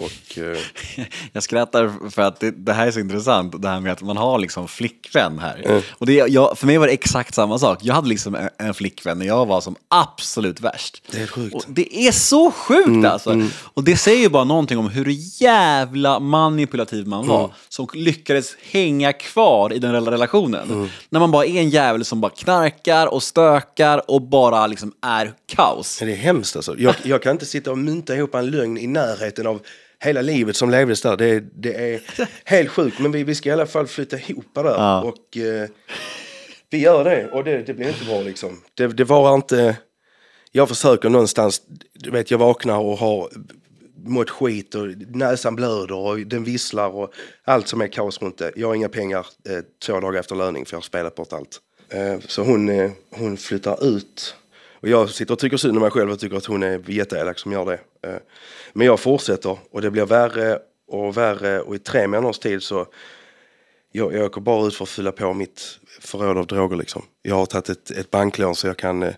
Och, 0.00 0.38
eh, 0.38 0.58
Jag 1.32 1.42
skrattar 1.42 2.10
för 2.10 2.22
att 2.22 2.40
det, 2.40 2.50
det 2.50 2.72
här 2.72 2.86
är 2.86 2.90
så 2.90 3.00
intressant, 3.00 3.62
det 3.62 3.68
här 3.68 3.80
med 3.80 3.92
att 3.92 4.02
man 4.02 4.16
har 4.16 4.38
liksom 4.38 4.68
flickvän 4.68 5.38
här. 5.38 5.82
Och 5.90 6.06
det, 6.06 6.12
jag, 6.12 6.58
för 6.58 6.66
mig 6.66 6.78
var 6.78 6.86
det 6.86 6.92
exakt 6.92 7.34
samma 7.34 7.58
sak. 7.58 7.78
Jag 7.82 7.94
hade 7.94 8.08
liksom 8.08 8.34
en, 8.34 8.48
en 8.58 8.74
flickvän 8.74 9.18
när 9.18 9.26
jag 9.26 9.46
var 9.46 9.60
som 9.60 9.76
absolut 9.88 10.60
värst. 10.60 11.02
Det 11.10 11.22
är 11.22 11.26
sjukt. 11.26 11.54
Och 11.54 11.64
det 11.68 11.96
är 12.06 12.12
så 12.12 12.50
sjukt 12.50 13.06
alltså. 13.06 13.42
Och 13.60 13.84
det 13.84 13.96
säger 13.96 14.20
ju 14.20 14.28
bara 14.28 14.44
någonting 14.44 14.78
om 14.78 14.88
hur 14.88 15.06
jävla 15.42 16.20
manipulativ 16.20 17.06
man 17.06 17.26
var 17.26 17.54
som 17.68 17.88
lyckades 17.92 18.56
hänga 18.70 19.12
kvar 19.12 19.72
i 19.72 19.78
den 19.78 19.92
rela- 19.94 20.10
relationen. 20.10 20.90
När 21.10 21.20
man 21.20 21.30
bara 21.30 21.44
är 21.46 21.60
en 21.60 21.70
jävel 21.70 22.04
som 22.04 22.20
bara 22.20 22.32
knarkar 22.32 23.06
och 23.06 23.22
stökar 23.22 24.10
och 24.10 24.22
bara 24.22 24.66
liksom 24.66 24.92
är 25.02 25.32
kaos. 25.46 25.98
Det 25.98 26.12
är 26.12 26.16
hemskt 26.16 26.56
alltså. 26.56 26.78
Jag, 26.78 26.94
jag 27.02 27.22
kan 27.22 27.32
inte 27.32 27.46
sitta 27.46 27.70
och 27.70 27.78
mynta 27.78 28.14
ihop 28.16 28.34
en 28.34 28.50
lögn 28.50 28.78
i 28.78 28.86
närheten 28.86 29.46
av 29.46 29.60
hela 30.04 30.22
livet 30.22 30.56
som 30.56 30.70
levdes 30.70 31.02
där. 31.02 31.16
Det, 31.16 31.40
det 31.40 31.92
är 31.94 32.00
helt 32.44 32.70
sjukt. 32.70 32.98
Men 32.98 33.12
vi, 33.12 33.24
vi 33.24 33.34
ska 33.34 33.48
i 33.48 33.52
alla 33.52 33.66
fall 33.66 33.86
flytta 33.86 34.18
ihop 34.18 34.46
där. 34.54 34.64
Ja. 34.64 35.02
Och 35.02 35.36
eh, 35.36 35.68
vi 36.70 36.78
gör 36.78 37.04
det. 37.04 37.28
Och 37.32 37.44
det, 37.44 37.62
det 37.62 37.74
blir 37.74 37.88
inte 37.88 38.04
bra 38.04 38.20
liksom. 38.20 38.60
Det, 38.74 38.86
det 38.86 39.04
var 39.04 39.34
inte... 39.34 39.76
Jag 40.52 40.68
försöker 40.68 41.08
någonstans, 41.08 41.62
du 41.94 42.10
vet 42.10 42.30
jag 42.30 42.38
vaknar 42.38 42.78
och 42.78 42.98
har 42.98 43.28
mått 44.04 44.30
skit 44.30 44.74
och 44.74 44.86
näsan 45.08 45.56
blöder 45.56 45.94
och 45.94 46.18
den 46.18 46.44
visslar 46.44 46.88
och 46.88 47.12
allt 47.44 47.68
som 47.68 47.80
är 47.80 47.86
kaos 47.86 48.22
runt 48.22 48.38
det. 48.38 48.52
Jag 48.56 48.68
har 48.68 48.74
inga 48.74 48.88
pengar 48.88 49.26
eh, 49.48 49.58
två 49.86 50.00
dagar 50.00 50.20
efter 50.20 50.34
löning 50.34 50.66
för 50.66 50.74
jag 50.74 50.78
har 50.78 50.82
spelat 50.82 51.14
bort 51.14 51.32
allt. 51.32 51.60
Eh, 51.88 52.18
så 52.20 52.42
hon, 52.42 52.68
eh, 52.68 52.90
hon 53.10 53.36
flyttar 53.36 53.96
ut. 53.96 54.34
Och 54.80 54.88
jag 54.88 55.10
sitter 55.10 55.32
och 55.34 55.38
tycker 55.38 55.56
synd 55.56 55.76
om 55.76 55.82
mig 55.82 55.90
själv 55.90 56.10
och 56.10 56.20
tycker 56.20 56.36
att 56.36 56.44
hon 56.44 56.62
är 56.62 56.90
jätteelak 56.90 57.38
som 57.38 57.52
gör 57.52 57.64
det. 57.66 57.80
Men 58.72 58.86
jag 58.86 59.00
fortsätter 59.00 59.58
och 59.70 59.82
det 59.82 59.90
blir 59.90 60.06
värre 60.06 60.58
och 60.88 61.16
värre 61.16 61.60
och 61.60 61.74
i 61.74 61.78
tre 61.78 62.06
månaders 62.06 62.38
tid 62.38 62.62
så 62.62 62.86
jag, 63.92 64.14
jag 64.14 64.24
åker 64.24 64.40
bara 64.40 64.66
ut 64.66 64.74
för 64.74 64.84
att 64.84 64.88
fylla 64.88 65.12
på 65.12 65.34
mitt 65.34 65.78
förråd 66.00 66.38
av 66.38 66.46
droger 66.46 66.76
liksom. 66.76 67.02
Jag 67.22 67.34
har 67.34 67.46
tagit 67.46 67.68
ett, 67.68 67.90
ett 67.90 68.10
banklån 68.10 68.54
så 68.56 68.66
jag 68.66 68.76
kan 68.76 69.02
eh, 69.02 69.14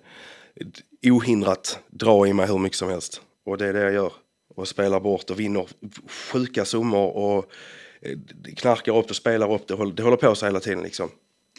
ohindrat 1.02 1.78
dra 1.90 2.26
i 2.26 2.32
mig 2.32 2.46
hur 2.46 2.58
mycket 2.58 2.78
som 2.78 2.88
helst. 2.88 3.20
Och 3.46 3.58
det 3.58 3.66
är 3.66 3.72
det 3.72 3.80
jag 3.80 3.92
gör. 3.92 4.12
Och 4.56 4.68
spelar 4.68 5.00
bort 5.00 5.30
och 5.30 5.40
vinner 5.40 5.66
sjuka 6.08 6.64
summor 6.64 7.16
och 7.16 7.52
eh, 8.02 8.18
knarkar 8.56 8.98
upp 8.98 9.08
det, 9.08 9.14
spelar 9.14 9.52
upp 9.54 9.68
det. 9.68 9.74
Håll- 9.74 9.94
Det 9.94 10.02
håller 10.02 10.16
på 10.16 10.34
så 10.34 10.46
hela 10.46 10.60
tiden 10.60 10.82
liksom. 10.82 11.10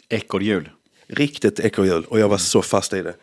Ekorrhjul. 0.08 0.70
Riktigt 1.06 1.60
ekorrhjul 1.60 2.04
och 2.08 2.18
jag 2.20 2.28
var 2.28 2.38
så 2.38 2.62
fast 2.62 2.92
i 2.92 3.02
det. 3.02 3.14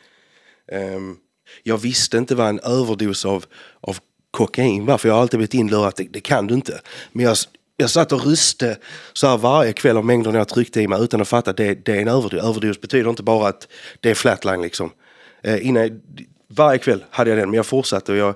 Ehm, 0.72 1.18
jag 1.64 1.78
visste 1.78 2.18
inte 2.18 2.36
vad 2.36 2.48
en 2.50 2.60
överdos 2.60 3.26
av, 3.26 3.46
av 3.82 3.98
kokain 4.40 4.86
va? 4.86 4.98
för 4.98 5.10
jag 5.10 5.16
har 5.16 5.22
alltid 5.22 5.38
blivit 5.38 5.54
inlurad 5.54 5.88
att 5.88 5.96
det, 5.96 6.04
det 6.04 6.22
kan 6.22 6.48
du 6.48 6.54
inte. 6.54 6.82
Men 7.12 7.26
jag, 7.26 7.38
jag 7.78 7.90
satt 7.90 8.12
och 8.12 8.26
ryste 8.26 8.78
så 9.14 9.28
här 9.28 9.38
varje 9.38 9.74
kväll 9.74 9.98
av 9.98 10.06
mängderna 10.06 10.38
jag 10.38 10.48
tryckte 10.48 10.82
i 10.82 10.88
mig 10.88 11.04
utan 11.04 11.22
att 11.22 11.28
fatta 11.28 11.52
att 11.52 11.58
det, 11.58 11.86
det 11.86 11.92
är 11.92 12.02
en 12.02 12.08
överdos. 12.08 12.44
Överdos 12.44 12.82
betyder 12.82 13.10
inte 13.10 13.24
bara 13.24 13.48
att 13.48 13.68
det 14.00 14.10
är 14.10 14.16
flatline 14.16 14.62
liksom. 14.62 14.92
Eh, 15.44 15.68
innan, 15.68 16.02
varje 16.48 16.80
kväll 16.80 17.04
hade 17.10 17.30
jag 17.30 17.40
den 17.40 17.50
men 17.50 17.58
jag 17.58 17.66
fortsatte 17.66 18.12
och 18.12 18.18
jag 18.18 18.36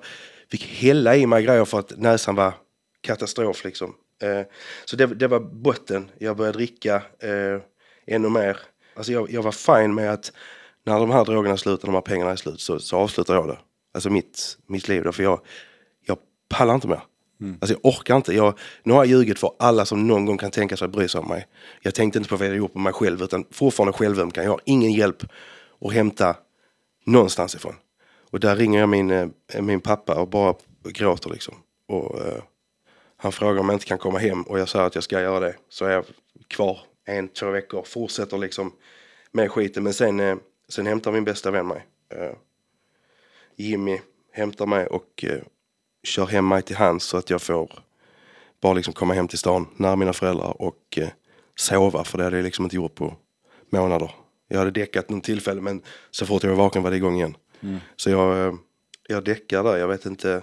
fick 0.52 0.66
hälla 0.66 1.16
i 1.16 1.26
mig 1.26 1.44
grejer 1.44 1.66
för 1.66 1.80
att 1.80 1.98
näsan 1.98 2.36
var 2.36 2.54
katastrof 3.02 3.63
liksom. 3.63 3.96
Eh, 4.24 4.46
så 4.86 4.96
det, 4.96 5.06
det 5.06 5.28
var 5.28 5.39
botten. 5.39 6.10
Jag 6.18 6.38
började 6.38 6.58
dricka 6.58 6.96
eh, 7.20 7.62
ännu 8.08 8.30
mer. 8.30 8.58
Alltså 8.96 9.12
jag, 9.12 9.32
jag 9.32 9.42
var 9.42 9.52
fine 9.52 9.94
med 9.94 10.13
att 10.13 10.32
när 10.86 11.00
de 11.00 11.12
här 11.12 11.26
drogerna 11.26 11.54
är 11.54 11.58
slut 11.58 11.80
och 11.80 11.88
de 11.88 11.94
här 11.94 12.02
pengarna 12.02 12.32
är 12.32 12.36
slut 12.36 12.62
så, 12.62 12.80
så 12.80 12.98
avslutar 12.98 13.34
jag 13.36 13.48
det. 13.48 13.58
Alltså 13.94 14.10
mitt, 14.10 14.58
mitt 14.68 14.88
liv 14.88 15.04
då, 15.04 15.12
för 15.12 15.24
jag 15.24 15.39
pallar 16.54 16.76
inte 16.76 16.88
mer. 16.88 17.02
Alltså 17.62 17.74
jag 17.74 17.86
orkar 17.86 18.16
inte. 18.16 18.34
Jag, 18.34 18.58
nu 18.84 18.94
har 18.94 19.06
jag 19.06 19.10
ljugit 19.10 19.39
för 19.39 19.52
alla 19.60 19.86
som 19.86 20.08
någon 20.08 20.26
gång 20.26 20.38
kan 20.38 20.52
tänka 20.52 20.78
sig 20.78 20.86
att 20.86 20.92
bry 20.92 21.08
sig 21.08 21.22
om 21.22 21.28
mig. 21.28 21.48
Jag 21.82 21.96
tänkte 21.96 22.20
inte 22.20 22.30
på 22.30 22.38
vad 22.38 22.48
jag 22.48 22.56
gjort 22.56 22.74
på 22.74 22.80
mig 22.80 22.94
själv 22.94 23.22
utan 23.22 23.46
fortfarande 23.52 23.94
självömkan. 23.94 24.44
Jag 24.44 24.52
har 24.52 24.62
ingen 24.66 24.92
hjälp 24.92 25.24
att 25.82 25.94
hämta 25.94 26.36
någonstans 27.06 27.56
ifrån. 27.56 27.76
Och 28.30 28.39
där 28.39 28.56
ringer 28.56 28.80
jag 28.80 28.89
min, 28.89 29.12
eh, 29.12 29.62
min 29.62 29.82
pappa 29.82 30.16
och 30.16 30.28
bara 30.28 30.56
gråter 30.84 31.30
liksom. 31.30 31.56
Och 31.88 32.20
eh, 32.20 32.44
han 33.18 33.32
frågar 33.32 33.60
om 33.60 33.70
jag 33.70 33.76
inte 33.76 33.86
kan 33.86 33.98
komma 33.98 34.20
hem 34.20 34.42
och 34.42 34.60
jag 34.60 34.70
säger 34.70 34.86
att 34.86 34.96
jag 34.96 35.04
ska 35.04 35.22
göra 35.22 35.39
det. 35.39 35.56
Så 35.70 35.86
är 35.86 35.92
jag 35.92 36.06
kvar 36.48 36.80
en, 37.06 37.28
två 37.28 37.52
veckor, 37.52 37.84
fortsätter 37.84 38.38
liksom 38.38 38.72
med 39.32 39.52
skiten. 39.52 39.84
Men 39.84 39.94
sen, 39.94 40.20
eh, 40.20 40.36
sen 40.70 40.86
hämtar 40.86 41.12
min 41.12 41.24
bästa 41.24 41.52
vän 41.52 41.68
mig. 41.68 41.86
Eh, 42.10 42.32
Jimmy 43.56 44.00
hämtar 44.32 44.66
mig 44.66 44.88
och 44.88 45.26
kör 46.04 46.26
hem 46.26 46.48
mig 46.48 46.62
till 46.62 46.76
hans 46.76 47.04
så 47.04 47.18
att 47.18 47.30
jag 47.30 47.42
får 47.42 47.72
bara 48.62 48.74
liksom 48.74 48.94
komma 48.94 49.13
hem 49.13 49.28
till 49.28 49.38
stan 49.38 49.68
nära 49.76 49.96
mina 49.96 50.13
föräldrar 50.13 50.62
och 50.62 50.98
eh, 50.98 51.10
sova. 51.56 52.04
För 52.04 52.18
det 52.18 52.24
hade 52.24 52.36
jag 52.36 52.44
liksom 52.44 52.66
inte 52.66 52.76
gjort 52.76 52.96
på 52.96 53.13
månader. 53.70 54.12
Jag 54.48 54.60
hade 54.60 54.72
däckat 54.72 55.10
någon 55.10 55.22
tillfälle 55.22 55.62
men 55.62 55.82
så 56.12 56.26
fort 56.26 56.44
jag 56.44 56.50
var 56.50 56.58
vaken 56.58 56.84
var 56.84 56.92
det 56.92 56.98
igång 56.98 57.16
igen. 57.16 57.38
Så 57.96 58.10
jag, 58.10 58.48
eh, 58.48 58.54
jag 59.08 59.24
däckar 59.24 59.63
där. 59.63 59.78
Jag 59.78 59.88
vet 59.88 60.06
inte 60.06 60.42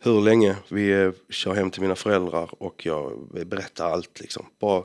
hur 0.00 0.20
länge. 0.20 0.56
Vi 0.68 0.90
eh, 0.90 1.10
kör 1.30 1.54
hem 1.54 1.70
till 1.70 1.82
mina 1.82 1.94
föräldrar 1.94 2.50
och 2.62 2.86
jag 2.86 3.28
berättar 3.46 3.90
allt 3.90 4.20
liksom. 4.20 4.46
Bara 4.60 4.84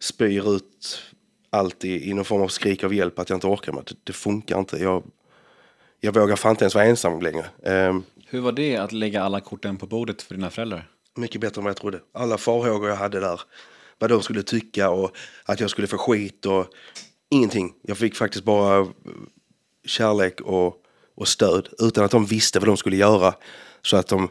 spyr 0.00 0.56
ut 0.56 1.02
allt 1.50 1.84
i, 1.84 2.10
i 2.10 2.14
någon 2.14 2.24
form 2.24 2.42
av 2.42 2.48
skrik 2.48 2.84
av 2.84 2.94
hjälp 2.94 3.18
att 3.18 3.30
jag 3.30 3.36
inte 3.36 3.46
orkar 3.46 3.72
med 3.72 3.84
det. 3.84 3.94
Det 4.04 4.12
funkar 4.12 4.58
inte. 4.58 4.76
Jag, 4.76 5.02
jag 6.00 6.14
vågar 6.14 6.36
fan 6.36 6.50
inte 6.50 6.64
ens 6.64 6.74
vara 6.74 6.84
ensam 6.84 7.20
längre. 7.20 7.46
Ehm, 7.64 8.02
Hur 8.30 8.40
var 8.40 8.52
det 8.52 8.76
att 8.76 8.92
lägga 8.92 9.22
alla 9.22 9.40
korten 9.40 9.76
på 9.76 9.86
bordet 9.86 10.22
för 10.22 10.34
dina 10.34 10.50
föräldrar? 10.50 10.90
mycket 11.16 11.40
bättre 11.40 11.60
än 11.60 11.64
vad 11.64 11.70
jag 11.70 11.76
trodde. 11.76 12.00
Alla 12.14 12.38
farhågor 12.38 12.88
jag 12.88 12.96
hade 12.96 13.20
där, 13.20 13.40
vad 13.98 14.10
de 14.10 14.22
skulle 14.22 14.42
tycka 14.42 14.90
och 14.90 15.16
att 15.44 15.60
jag 15.60 15.70
skulle 15.70 15.86
få 15.86 15.98
skit 15.98 16.46
och 16.46 16.66
ingenting. 17.30 17.74
Jag 17.82 17.98
fick 17.98 18.16
faktiskt 18.16 18.44
bara 18.44 18.78
eh, 18.78 18.86
kärlek 19.86 20.40
och, 20.40 20.76
och 21.14 21.28
stöd 21.28 21.68
utan 21.78 22.04
att 22.04 22.10
de 22.10 22.26
visste 22.26 22.58
vad 22.58 22.68
de 22.68 22.76
skulle 22.76 22.96
göra. 22.96 23.34
Så 23.82 23.96
att 23.96 24.08
de 24.08 24.28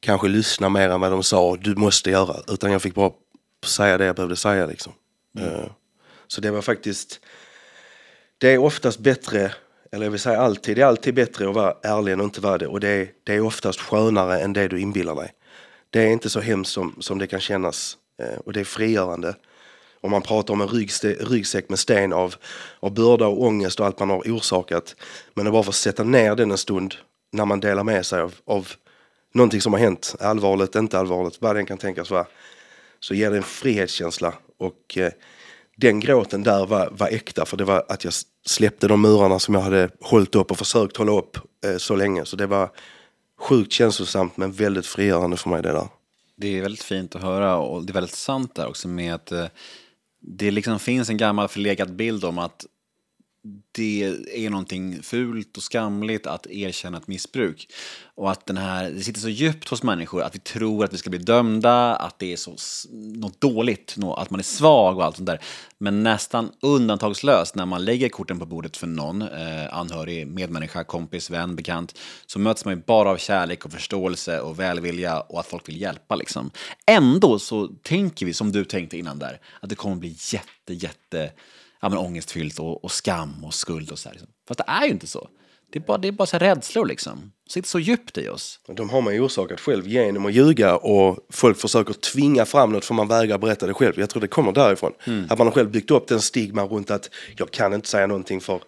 kanske 0.00 0.28
lyssnade 0.28 0.72
mer 0.72 0.88
än 0.88 1.00
vad 1.00 1.12
de 1.12 1.22
sa, 1.22 1.56
du 1.56 1.74
måste 1.74 2.10
göra. 2.10 2.36
Utan 2.48 2.72
jag 2.72 2.82
fick 2.82 2.94
bara 2.94 3.12
säga 3.66 3.98
det 3.98 4.04
jag 4.04 4.16
behövde 4.16 4.36
säga 4.36 4.66
liksom. 4.66 4.92
Eh, 5.38 5.70
Så 6.26 6.40
det 6.40 6.50
var 6.50 6.62
faktiskt, 6.62 7.20
det 8.38 8.48
är 8.52 8.58
oftast 8.58 8.98
bättre, 8.98 9.54
eller 9.92 10.06
jag 10.06 10.10
vill 10.10 10.20
säga 10.20 10.40
alltid, 10.40 10.76
det 10.76 10.82
är 10.82 10.86
alltid 10.86 11.14
bättre 11.14 11.48
att 11.48 11.54
vara 11.54 11.74
ärlig 11.82 12.12
än 12.12 12.20
att 12.20 12.24
inte 12.24 12.40
vara 12.40 12.58
det. 12.58 12.66
Och 12.66 12.80
det 12.80 12.88
är, 12.88 13.08
det 13.24 13.34
är 13.34 13.40
oftast 13.40 13.80
skönare 13.80 14.40
än 14.40 14.52
det 14.52 14.68
du 14.68 14.80
inbillar 14.80 15.14
dig. 15.14 15.32
Det 15.90 16.02
är 16.02 16.06
inte 16.06 16.30
så 16.30 16.40
hemskt 16.40 16.72
som, 16.72 16.96
som 17.00 17.18
det 17.18 17.26
kan 17.26 17.40
kännas. 17.40 17.96
Eh, 18.22 18.38
och 18.38 18.52
det 18.52 18.60
är 18.60 18.64
frigörande. 18.64 19.34
Om 20.00 20.10
man 20.10 20.22
pratar 20.22 20.54
om 20.54 20.60
en 20.60 20.68
ryggste, 20.68 21.12
ryggsäck 21.12 21.68
med 21.68 21.78
sten 21.78 22.12
av, 22.12 22.34
av 22.80 22.94
börda 22.94 23.26
och 23.26 23.42
ångest 23.42 23.80
och 23.80 23.86
allt 23.86 23.98
man 23.98 24.10
har 24.10 24.18
orsakat. 24.18 24.96
Men 25.34 25.46
att 25.46 25.52
bara 25.52 25.62
få 25.62 25.72
sätta 25.72 26.04
ner 26.04 26.36
den 26.36 26.50
en 26.50 26.58
stund 26.58 26.94
när 27.32 27.44
man 27.44 27.60
delar 27.60 27.84
med 27.84 28.06
sig 28.06 28.20
av, 28.20 28.34
av 28.44 28.68
någonting 29.34 29.60
som 29.60 29.72
har 29.72 29.80
hänt, 29.80 30.14
allvarligt, 30.20 30.74
inte 30.74 30.98
allvarligt, 30.98 31.36
vad 31.40 31.56
den 31.56 31.66
kan 31.66 31.78
tänkas 31.78 32.10
vara, 32.10 32.26
så 33.00 33.14
ger 33.14 33.30
det 33.30 33.36
en 33.36 33.42
frihetskänsla. 33.42 34.34
Och 34.58 34.98
eh, 34.98 35.12
den 35.76 36.00
gråten 36.00 36.42
där 36.42 36.66
var, 36.66 36.88
var 36.92 37.08
äkta, 37.08 37.44
för 37.44 37.56
det 37.56 37.64
var 37.64 37.84
att 37.88 38.04
jag 38.04 38.12
släppte 38.46 38.88
de 38.88 39.00
murarna 39.00 39.38
som 39.38 39.54
jag 39.54 39.60
hade 39.60 39.90
hållit 40.00 40.34
upp 40.34 40.50
och 40.50 40.58
försökt 40.58 40.96
hålla 40.96 41.12
upp 41.12 41.36
eh, 41.64 41.76
så 41.76 41.96
länge. 41.96 42.24
Så 42.24 42.36
det 42.36 42.46
var 42.46 42.70
sjukt 43.38 43.72
känslosamt 43.72 44.36
men 44.36 44.52
väldigt 44.52 44.86
frigörande 44.86 45.36
för 45.36 45.50
mig 45.50 45.62
det 45.62 45.72
där. 45.72 45.88
Det 46.36 46.58
är 46.58 46.62
väldigt 46.62 46.82
fint 46.82 47.16
att 47.16 47.22
höra 47.22 47.56
och 47.56 47.84
det 47.84 47.90
är 47.90 47.94
väldigt 47.94 48.14
sant 48.14 48.54
där 48.54 48.68
också 48.68 48.88
med 48.88 49.14
att 49.14 49.32
eh, 49.32 49.46
det 50.20 50.50
liksom 50.50 50.78
finns 50.78 51.10
en 51.10 51.16
gammal 51.16 51.48
förlegad 51.48 51.96
bild 51.96 52.24
om 52.24 52.38
att 52.38 52.66
det 53.72 54.16
är 54.34 54.50
någonting 54.50 55.02
fult 55.02 55.56
och 55.56 55.62
skamligt 55.62 56.26
att 56.26 56.46
erkänna 56.46 56.98
ett 56.98 57.06
missbruk. 57.06 57.72
Och 58.14 58.30
att 58.30 58.46
den 58.46 58.56
här, 58.56 58.90
det 58.90 59.00
sitter 59.00 59.20
så 59.20 59.28
djupt 59.28 59.68
hos 59.68 59.82
människor 59.82 60.22
att 60.22 60.34
vi 60.34 60.38
tror 60.38 60.84
att 60.84 60.92
vi 60.92 60.98
ska 60.98 61.10
bli 61.10 61.18
dömda, 61.18 61.96
att 61.96 62.18
det 62.18 62.32
är 62.32 62.36
så, 62.36 62.56
något 62.92 63.40
dåligt, 63.40 63.96
att 64.16 64.30
man 64.30 64.40
är 64.40 64.44
svag 64.44 64.96
och 64.96 65.04
allt 65.04 65.16
sånt 65.16 65.26
där. 65.26 65.40
Men 65.78 66.02
nästan 66.02 66.50
undantagslöst 66.62 67.54
när 67.54 67.66
man 67.66 67.84
lägger 67.84 68.08
korten 68.08 68.38
på 68.38 68.46
bordet 68.46 68.76
för 68.76 68.86
någon, 68.86 69.22
eh, 69.22 69.74
anhörig, 69.74 70.26
medmänniska, 70.26 70.84
kompis, 70.84 71.30
vän, 71.30 71.56
bekant, 71.56 71.98
så 72.26 72.38
möts 72.38 72.64
man 72.64 72.74
ju 72.74 72.82
bara 72.86 73.10
av 73.10 73.16
kärlek 73.16 73.64
och 73.64 73.72
förståelse 73.72 74.40
och 74.40 74.58
välvilja 74.58 75.20
och 75.20 75.40
att 75.40 75.46
folk 75.46 75.68
vill 75.68 75.80
hjälpa 75.80 76.14
liksom. 76.14 76.50
Ändå 76.86 77.38
så 77.38 77.66
tänker 77.82 78.26
vi, 78.26 78.34
som 78.34 78.52
du 78.52 78.64
tänkte 78.64 78.98
innan 78.98 79.18
där, 79.18 79.40
att 79.60 79.68
det 79.68 79.74
kommer 79.74 79.96
bli 79.96 80.16
jätte, 80.32 80.74
jätte 80.74 81.32
ja, 81.82 81.88
men 81.88 81.98
ångestfyllt 81.98 82.58
och, 82.58 82.84
och 82.84 82.92
skam 82.92 83.44
och 83.44 83.54
skuld 83.54 83.90
och 83.90 83.98
så 83.98 84.08
här. 84.08 84.14
Liksom. 84.14 84.30
Fast 84.48 84.58
det 84.58 84.64
är 84.66 84.84
ju 84.84 84.90
inte 84.90 85.06
så. 85.06 85.28
Det 85.72 85.78
är 85.78 85.82
bara, 85.82 85.98
det 85.98 86.08
är 86.08 86.12
bara 86.12 86.26
så 86.26 86.38
här 86.38 86.40
rädslor 86.40 86.86
liksom. 86.86 87.32
Sitter 87.48 87.68
så 87.68 87.78
djupt 87.78 88.18
i 88.18 88.28
oss. 88.28 88.60
De 88.76 88.90
har 88.90 89.00
man 89.00 89.14
ju 89.14 89.20
orsakat 89.20 89.60
själv 89.60 89.88
genom 89.88 90.26
att 90.26 90.32
ljuga 90.32 90.76
och 90.76 91.18
folk 91.30 91.58
försöker 91.58 91.94
tvinga 91.94 92.44
fram 92.44 92.72
något 92.72 92.84
för 92.84 92.94
man 92.94 93.08
vägrar 93.08 93.38
berätta 93.38 93.66
det 93.66 93.74
själv. 93.74 93.94
Jag 94.00 94.10
tror 94.10 94.20
det 94.20 94.28
kommer 94.28 94.52
därifrån. 94.52 94.92
Mm. 95.04 95.26
Att 95.30 95.38
man 95.38 95.46
har 95.46 95.54
själv 95.54 95.70
byggt 95.70 95.90
upp 95.90 96.08
den 96.08 96.20
stigma 96.20 96.62
runt 96.62 96.90
att 96.90 97.10
jag 97.36 97.50
kan 97.50 97.74
inte 97.74 97.88
säga 97.88 98.06
någonting 98.06 98.40
för 98.40 98.60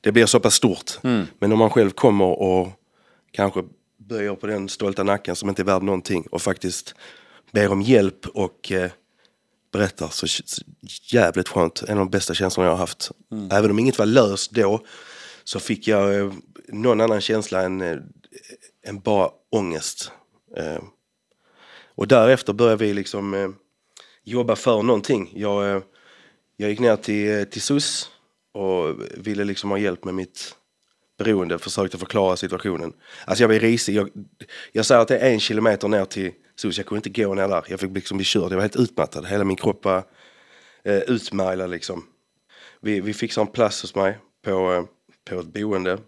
det 0.00 0.12
blir 0.12 0.26
så 0.26 0.40
pass 0.40 0.54
stort. 0.54 0.98
Mm. 1.02 1.26
Men 1.38 1.52
om 1.52 1.58
man 1.58 1.70
själv 1.70 1.90
kommer 1.90 2.40
och 2.40 2.68
kanske 3.30 3.64
böjer 4.08 4.34
på 4.34 4.46
den 4.46 4.68
stolta 4.68 5.02
nacken 5.02 5.36
som 5.36 5.48
inte 5.48 5.62
är 5.62 5.64
värd 5.64 5.82
någonting 5.82 6.26
och 6.30 6.42
faktiskt 6.42 6.94
ber 7.52 7.72
om 7.72 7.82
hjälp 7.82 8.26
och 8.26 8.72
eh, 8.72 8.90
berättar 9.72 10.08
så, 10.08 10.26
jävligt 11.12 11.48
skönt. 11.48 11.82
En 11.82 11.98
av 11.98 12.04
de 12.04 12.10
bästa 12.10 12.34
känslorna 12.34 12.68
jag 12.68 12.72
har 12.72 12.78
haft. 12.78 13.10
Mm. 13.32 13.48
Även 13.52 13.70
om 13.70 13.78
inget 13.78 13.98
var 13.98 14.06
löst 14.06 14.50
då 14.50 14.86
så 15.44 15.60
fick 15.60 15.88
jag 15.88 16.20
eh, 16.20 16.32
någon 16.68 17.00
annan 17.00 17.20
känsla 17.20 17.62
än, 17.62 17.80
eh, 17.80 17.98
än 18.86 19.00
bara 19.00 19.30
ångest. 19.50 20.12
Eh, 20.56 20.82
och 21.94 22.08
därefter 22.08 22.52
började 22.52 22.84
vi 22.84 22.94
liksom 22.94 23.34
eh, 23.34 23.48
jobba 24.24 24.56
för 24.56 24.82
någonting. 24.82 25.30
Jag, 25.34 25.70
eh, 25.70 25.82
jag 26.56 26.70
gick 26.70 26.80
ner 26.80 26.96
till, 26.96 27.38
eh, 27.38 27.44
till 27.44 27.62
SUS 27.62 28.10
och 28.54 28.96
ville 29.16 29.44
liksom 29.44 29.70
ha 29.70 29.78
hjälp 29.78 30.04
med 30.04 30.14
mitt 30.14 30.54
beroende, 31.18 31.58
försökte 31.58 31.98
förklara 31.98 32.36
situationen. 32.36 32.92
Alltså 33.24 33.42
jag 33.44 33.48
var 33.48 33.54
risig. 33.54 33.94
Jag, 33.94 34.10
jag 34.72 34.86
säger 34.86 35.00
att 35.00 35.08
det 35.08 35.18
är 35.18 35.30
en 35.30 35.40
kilometer 35.40 35.88
ner 35.88 36.04
till 36.04 36.32
så 36.60 36.68
jag 36.68 36.86
kunde 36.86 37.08
inte 37.08 37.22
gå 37.22 37.34
ner 37.34 37.48
där. 37.48 37.64
Jag 37.68 37.80
fick 37.80 37.94
liksom 37.94 38.16
bli 38.16 38.24
körd. 38.24 38.52
Jag 38.52 38.56
var 38.56 38.60
helt 38.60 38.76
utmattad. 38.76 39.26
Hela 39.26 39.44
min 39.44 39.56
kropp 39.56 39.84
var 39.84 40.04
eh, 40.84 40.98
utmärglad 40.98 41.70
liksom. 41.70 42.06
Vi, 42.80 43.00
vi 43.00 43.14
fixade 43.14 43.46
en 43.46 43.52
plats 43.52 43.82
hos 43.82 43.94
mig 43.94 44.18
på, 44.44 44.72
eh, 44.72 44.84
på 45.24 45.40
ett 45.40 45.46
boende 45.46 45.98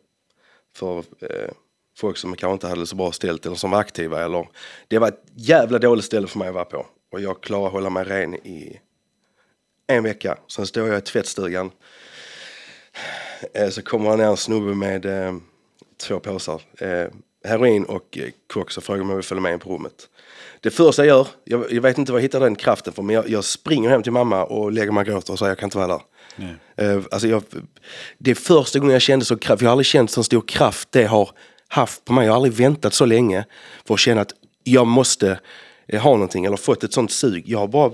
för 0.77 0.99
eh, 0.99 1.51
folk 1.97 2.17
som 2.17 2.37
kanske 2.37 2.53
inte 2.53 2.67
hade 2.67 2.81
det 2.81 2.87
så 2.87 2.97
bra 2.97 3.13
ställt 3.13 3.47
eller 3.47 3.57
som 3.57 3.71
var 3.71 3.79
aktiva. 3.79 4.25
Eller, 4.25 4.49
det 4.89 4.99
var 4.99 5.09
ett 5.09 5.25
jävla 5.35 5.79
dåligt 5.79 6.05
ställe 6.05 6.27
för 6.27 6.39
mig 6.39 6.49
att 6.49 6.55
vara 6.55 6.65
på. 6.65 6.87
Och 7.13 7.21
jag 7.21 7.43
klarade 7.43 7.67
att 7.67 7.73
hålla 7.73 7.91
mig 7.91 8.05
ren 8.05 8.35
i 8.35 8.81
en 9.87 10.03
vecka. 10.03 10.39
Sen 10.49 10.67
står 10.67 10.89
jag 10.89 10.99
i 10.99 11.01
tvättstugan. 11.01 11.71
Eh, 13.55 13.69
så 13.69 13.83
kommer 13.83 14.17
ner 14.17 14.25
en 14.25 14.37
snubbe 14.37 14.75
med 14.75 15.07
eh, 15.07 15.37
två 15.97 16.21
påsar. 16.21 16.63
Eh, 16.79 17.09
heroin 17.45 17.85
och 17.85 18.19
eh, 18.19 18.31
koks 18.47 18.77
och 18.77 18.85
frågar 18.85 19.03
om 19.03 19.09
jag 19.09 19.17
vill 19.17 19.25
följa 19.25 19.43
med 19.43 19.53
in 19.53 19.59
på 19.59 19.75
rummet. 19.75 20.10
Det 20.61 20.71
första 20.71 21.07
jag 21.07 21.17
gör, 21.17 21.27
jag, 21.45 21.73
jag 21.73 21.83
vet 21.83 21.99
inte 21.99 22.13
var 22.13 22.19
jag 22.19 22.23
hittar 22.23 22.41
den 22.41 22.57
kraften 22.57 22.93
för, 22.93 23.03
men 23.03 23.15
jag, 23.15 23.29
jag 23.29 23.45
springer 23.45 23.91
hem 23.91 24.03
till 24.03 24.13
mamma 24.13 24.45
och 24.45 24.73
lägger 24.73 24.93
mig 24.93 25.01
och 25.01 25.07
gråter 25.07 25.33
och 25.33 25.39
säger 25.39 25.51
jag 25.51 25.59
kan 25.59 25.67
inte 25.67 25.79
vara 25.79 25.87
där. 25.87 26.01
Uh, 26.83 27.05
alltså 27.11 27.29
jag, 27.29 27.43
det 28.19 28.31
är 28.31 28.35
första 28.35 28.79
gången 28.79 28.93
jag 28.93 29.03
kände 29.03 29.25
så 29.25 29.37
kraft, 29.37 29.63
jag 29.63 29.69
har 29.69 29.73
aldrig 29.73 29.87
känt 29.87 30.11
så 30.11 30.25
stor 30.25 30.43
kraft 30.47 30.89
det 30.93 31.05
har 31.05 31.31
haft 31.69 32.05
på 32.05 32.13
mig. 32.13 32.27
Jag 32.27 32.33
har 32.33 32.37
aldrig 32.37 32.55
väntat 32.55 32.95
så 32.95 33.05
länge 33.05 33.45
för 33.87 33.95
att 33.95 34.01
känna 34.01 34.21
att 34.21 34.33
jag 34.65 34.87
måste 34.87 35.41
eh, 35.89 36.03
ha 36.03 36.13
någonting 36.13 36.45
eller 36.45 36.57
fått 36.57 36.85
ett 36.85 36.93
sånt 36.93 37.13
sug. 37.13 37.43
Jag 37.47 37.59
har 37.59 37.69
bara 37.69 37.93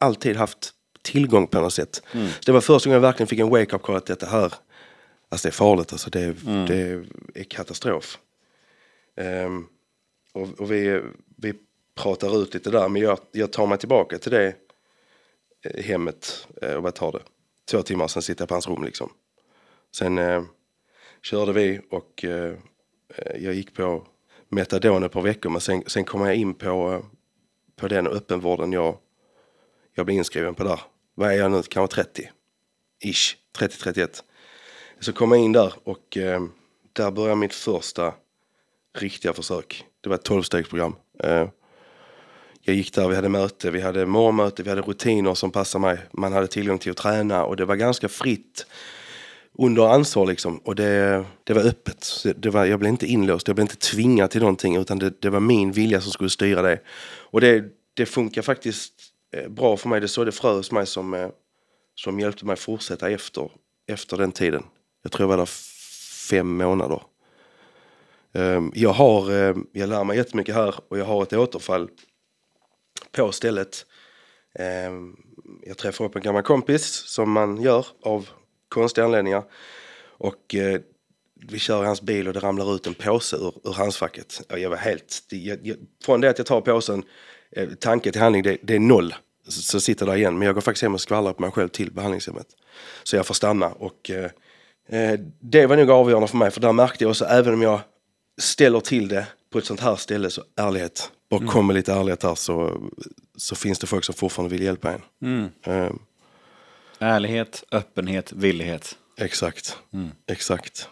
alltid 0.00 0.36
haft 0.36 0.72
tillgång 1.02 1.46
på 1.46 1.60
något 1.60 1.72
sätt. 1.72 2.02
Mm. 2.12 2.28
Så 2.28 2.42
det 2.46 2.52
var 2.52 2.60
första 2.60 2.88
gången 2.88 3.02
jag 3.02 3.08
verkligen 3.08 3.28
fick 3.28 3.38
en 3.38 3.48
wake-up 3.48 3.82
call 3.82 3.96
att 3.96 4.06
detta 4.06 4.26
här, 4.26 4.52
alltså 5.28 5.48
det 5.48 5.50
är 5.50 5.52
farligt 5.52 5.92
alltså. 5.92 6.10
Det, 6.10 6.24
mm. 6.46 6.66
det 6.66 7.04
är 7.40 7.44
katastrof. 7.44 8.18
Um, 9.46 9.66
och, 10.32 10.60
och 10.60 10.72
vi, 10.72 11.02
vi 11.36 11.54
pratar 12.02 12.42
ut 12.42 12.54
lite 12.54 12.70
där. 12.70 12.88
Men 12.88 13.02
jag, 13.02 13.18
jag 13.32 13.52
tar 13.52 13.66
mig 13.66 13.78
tillbaka 13.78 14.18
till 14.18 14.30
det 14.32 14.54
eh, 15.64 15.84
hemmet. 15.84 16.46
Eh, 16.62 16.74
och 16.74 16.82
vad 16.82 16.94
tar 16.94 17.12
det? 17.12 17.22
Två 17.70 17.82
timmar, 17.82 18.08
sen 18.08 18.22
sitter 18.22 18.42
jag 18.42 18.48
på 18.48 18.54
hans 18.54 18.68
rum 18.68 18.84
liksom. 18.84 19.12
Sen 19.96 20.18
eh, 20.18 20.42
körde 21.22 21.52
vi 21.52 21.80
och 21.90 22.24
eh, 22.24 22.54
eh 23.16 23.44
jag 23.44 23.54
gick 23.54 23.74
på 23.74 24.06
metadon 24.48 25.04
ett 25.04 25.12
par 25.12 25.22
veckor. 25.22 25.50
Men 25.50 25.60
sen, 25.60 25.82
sen 25.86 26.04
kom 26.04 26.26
jag 26.26 26.36
in 26.36 26.54
på, 26.54 27.04
på 27.76 27.88
den 27.88 28.06
öppenvården 28.06 28.72
jag, 28.72 28.98
jag 29.94 30.06
blev 30.06 30.18
inskriven 30.18 30.54
på 30.54 30.64
där. 30.64 30.80
Vad 31.14 31.32
är 31.32 31.36
jag 31.36 31.50
nu? 31.50 31.62
Kanske 31.62 31.94
30? 31.94 32.30
Ish. 33.04 33.36
30-31. 33.58 34.22
Så 35.00 35.12
kom 35.12 35.32
jag 35.32 35.40
in 35.40 35.52
där 35.52 35.74
och 35.84 36.16
eh, 36.16 36.42
där 36.92 37.10
började 37.10 37.36
mitt 37.36 37.54
första 37.54 38.14
riktiga 38.98 39.32
försök. 39.32 39.84
Det 40.00 40.08
var 40.08 40.16
ett 40.16 40.24
tolvstegsprogram. 40.24 40.96
Eh, 41.18 41.48
jag 42.68 42.76
gick 42.76 42.94
där, 42.94 43.08
vi 43.08 43.14
hade 43.14 43.28
möte, 43.28 43.70
vi 43.70 43.80
hade 43.80 44.06
morgonmöte, 44.06 44.62
vi 44.62 44.70
hade 44.70 44.82
rutiner 44.82 45.34
som 45.34 45.50
passade 45.50 45.82
mig. 45.82 45.98
Man 46.12 46.32
hade 46.32 46.46
tillgång 46.46 46.78
till 46.78 46.90
att 46.90 46.96
träna 46.96 47.44
och 47.44 47.56
det 47.56 47.64
var 47.64 47.76
ganska 47.76 48.08
fritt 48.08 48.66
under 49.58 49.94
ansvar 49.94 50.26
liksom. 50.26 50.58
Och 50.58 50.74
det, 50.74 51.24
det 51.44 51.52
var 51.52 51.62
öppet. 51.62 52.24
Det 52.36 52.50
var, 52.50 52.64
jag 52.64 52.78
blev 52.78 52.90
inte 52.90 53.06
inlåst, 53.06 53.48
jag 53.48 53.54
blev 53.56 53.64
inte 53.64 53.76
tvingad 53.76 54.30
till 54.30 54.40
någonting 54.40 54.76
utan 54.76 54.98
det, 54.98 55.22
det 55.22 55.30
var 55.30 55.40
min 55.40 55.72
vilja 55.72 56.00
som 56.00 56.12
skulle 56.12 56.30
styra 56.30 56.62
det. 56.62 56.80
Och 57.30 57.40
det, 57.40 57.64
det 57.94 58.06
funkar 58.06 58.42
faktiskt 58.42 58.92
eh, 59.36 59.48
bra 59.48 59.76
för 59.76 59.88
mig. 59.88 60.00
Det 60.00 60.08
sådde 60.08 60.32
frö 60.32 60.52
hos 60.52 60.72
mig 60.72 60.86
som, 60.86 61.14
eh, 61.14 61.28
som 61.94 62.20
hjälpte 62.20 62.46
mig 62.46 62.56
fortsätta 62.56 63.10
efter, 63.10 63.50
efter 63.90 64.16
den 64.16 64.32
tiden. 64.32 64.62
Jag 65.02 65.12
tror 65.12 65.22
jag 65.22 65.28
var 65.28 65.36
där 65.36 65.50
fem 66.30 66.56
månader. 66.56 67.02
Ehm, 68.32 68.72
jag 68.74 68.90
har, 68.90 69.30
eh, 69.30 69.56
jag 69.72 69.88
lär 69.88 70.04
mig 70.04 70.16
jättemycket 70.16 70.54
här 70.54 70.74
och 70.88 70.98
jag 70.98 71.04
har 71.04 71.22
ett 71.22 71.32
återfall 71.32 71.88
på 73.12 73.32
stället. 73.32 73.86
Ehm, 74.54 75.16
jag 75.62 75.78
träffar 75.78 76.04
upp 76.04 76.16
en 76.16 76.22
gammal 76.22 76.42
kompis 76.42 76.84
som 76.86 77.30
man 77.30 77.62
gör 77.62 77.86
av 78.02 78.28
konstiga 78.68 79.04
anledningar. 79.04 79.44
Och 80.18 80.54
eh, 80.54 80.80
vi 81.34 81.58
kör 81.58 81.82
i 81.82 81.86
hans 81.86 82.02
bil 82.02 82.28
och 82.28 82.34
det 82.34 82.40
ramlar 82.40 82.74
ut 82.74 82.86
en 82.86 82.94
påse 82.94 83.36
ur, 83.36 83.52
ur 83.64 83.72
handskfacket. 83.72 84.40
Jag 84.48 84.70
var 84.70 84.76
helt... 84.76 85.22
Jag, 85.28 85.58
jag, 85.66 85.76
från 86.04 86.20
det 86.20 86.30
att 86.30 86.38
jag 86.38 86.46
tar 86.46 86.60
påsen, 86.60 87.02
eh, 87.50 87.68
tanke 87.68 88.12
till 88.12 88.20
handling, 88.20 88.42
det, 88.42 88.58
det 88.62 88.74
är 88.74 88.80
noll. 88.80 89.14
Så, 89.48 89.62
så, 89.62 89.80
sitter 89.80 90.06
där 90.06 90.16
igen. 90.16 90.38
Men 90.38 90.46
jag 90.46 90.54
går 90.54 90.62
faktiskt 90.62 90.82
hem 90.82 90.94
och 90.94 91.00
skvallrar 91.00 91.32
på 91.32 91.42
mig 91.42 91.50
själv 91.50 91.68
till 91.68 91.92
behandlingshemmet. 91.92 92.46
Så 93.02 93.16
jag 93.16 93.26
får 93.26 93.34
stanna. 93.34 93.68
Och 93.68 94.10
eh, 94.10 94.30
eh 94.88 95.20
det 95.40 95.66
var 95.66 95.76
nog 95.76 95.90
avgörande 95.90 96.28
för 96.28 96.36
mig. 96.36 96.50
För 96.50 96.60
där 96.60 96.72
märkte 96.72 97.04
jag 97.04 97.10
också, 97.10 97.24
även 97.24 97.54
om 97.54 97.62
jag 97.62 97.80
ställer 98.40 98.80
till 98.80 99.08
det 99.08 99.26
på 99.50 99.58
ett 99.58 99.64
sånt 99.64 99.80
här 99.80 99.96
ställe, 99.96 100.30
så 100.30 100.42
ärlighet 100.56 101.12
bara 101.30 101.36
mm. 101.36 101.48
kommer 101.48 101.74
lite 101.74 101.92
ärlighet 101.92 102.22
här 102.22 102.34
så, 102.34 102.82
så 103.36 103.54
finns 103.54 103.78
det 103.78 103.86
folk 103.86 104.04
som 104.04 104.14
fortfarande 104.14 104.54
vill 104.54 104.64
hjälpa 104.64 104.92
en. 104.92 105.02
Mm. 105.22 105.50
Um, 105.66 105.98
Ärlighet, 106.98 107.64
öppenhet, 107.72 108.32
villighet. 108.32 108.96
Exakt, 109.20 109.78
mm. 109.92 110.10
exakt. 110.26 110.88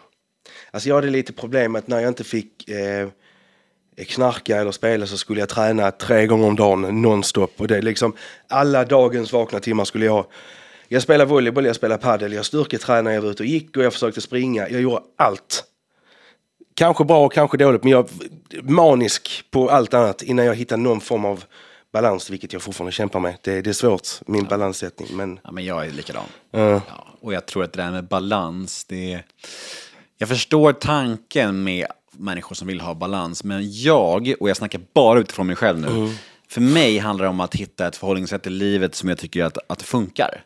Alltså 0.70 0.88
jag 0.88 0.96
hade 0.96 1.10
lite 1.10 1.32
problem 1.32 1.72
med 1.72 1.78
att 1.78 1.88
när 1.88 2.00
jag 2.00 2.08
inte 2.08 2.24
fick 2.24 2.68
eh, 2.68 3.08
knarka 4.06 4.56
eller 4.56 4.72
spela 4.72 5.06
så 5.06 5.18
skulle 5.18 5.40
jag 5.40 5.48
träna 5.48 5.90
tre 5.90 6.26
gånger 6.26 6.46
om 6.46 6.56
dagen 6.56 7.02
nonstop. 7.02 7.60
Och 7.60 7.68
det 7.68 7.76
är 7.76 7.82
liksom 7.82 8.16
alla 8.48 8.84
dagens 8.84 9.32
vakna 9.32 9.60
timmar 9.60 9.84
skulle 9.84 10.06
jag 10.06 10.26
Jag 10.88 11.02
spelade 11.02 11.30
volleyboll, 11.30 11.64
jag 11.64 11.76
spelade 11.76 12.02
padel, 12.02 12.32
jag 12.32 12.44
styrketränade, 12.44 13.14
jag 13.14 13.22
var 13.22 13.30
ute 13.30 13.42
och 13.42 13.46
gick 13.46 13.76
och 13.76 13.82
jag 13.82 13.92
försökte 13.92 14.20
springa. 14.20 14.68
Jag 14.68 14.80
gjorde 14.80 15.02
allt. 15.16 15.64
Kanske 16.76 17.04
bra, 17.04 17.28
kanske 17.28 17.56
dåligt, 17.56 17.82
men 17.82 17.92
jag 17.92 18.08
manisk 18.62 19.44
på 19.50 19.70
allt 19.70 19.94
annat 19.94 20.22
innan 20.22 20.44
jag 20.44 20.54
hittade 20.54 20.82
någon 20.82 21.00
form 21.00 21.24
av 21.24 21.44
balans, 21.92 22.30
vilket 22.30 22.52
jag 22.52 22.62
fortfarande 22.62 22.92
kämpar 22.92 23.20
med. 23.20 23.36
Det, 23.42 23.60
det 23.60 23.70
är 23.70 23.74
svårt, 23.74 24.08
min 24.26 24.44
balanssättning. 24.44 25.08
Men 25.16 25.40
Ja, 25.44 25.52
men 25.52 25.64
jag 25.64 25.86
är 25.86 25.90
likadan. 25.90 26.24
Ja. 26.50 26.58
Ja, 26.88 27.06
och 27.20 27.34
jag 27.34 27.46
tror 27.46 27.64
att 27.64 27.72
det 27.72 27.82
där 27.82 27.90
med 27.90 28.08
balans, 28.08 28.84
det 28.84 29.12
är... 29.12 29.24
Jag 30.18 30.28
förstår 30.28 30.72
tanken 30.72 31.62
med 31.64 31.86
människor 32.12 32.54
som 32.54 32.68
vill 32.68 32.80
ha 32.80 32.94
balans, 32.94 33.44
men 33.44 33.72
jag, 33.72 34.34
och 34.40 34.48
jag 34.48 34.56
snackar 34.56 34.80
bara 34.94 35.20
utifrån 35.20 35.46
mig 35.46 35.56
själv 35.56 35.78
nu, 35.80 36.14
för 36.48 36.60
mig 36.60 36.98
handlar 36.98 37.24
det 37.24 37.28
om 37.30 37.40
att 37.40 37.54
hitta 37.54 37.86
ett 37.88 37.96
förhållningssätt 37.96 38.46
i 38.46 38.50
livet 38.50 38.94
som 38.94 39.08
jag 39.08 39.18
tycker 39.18 39.44
att, 39.44 39.58
att 39.66 39.78
det 39.78 39.84
funkar. 39.84 40.44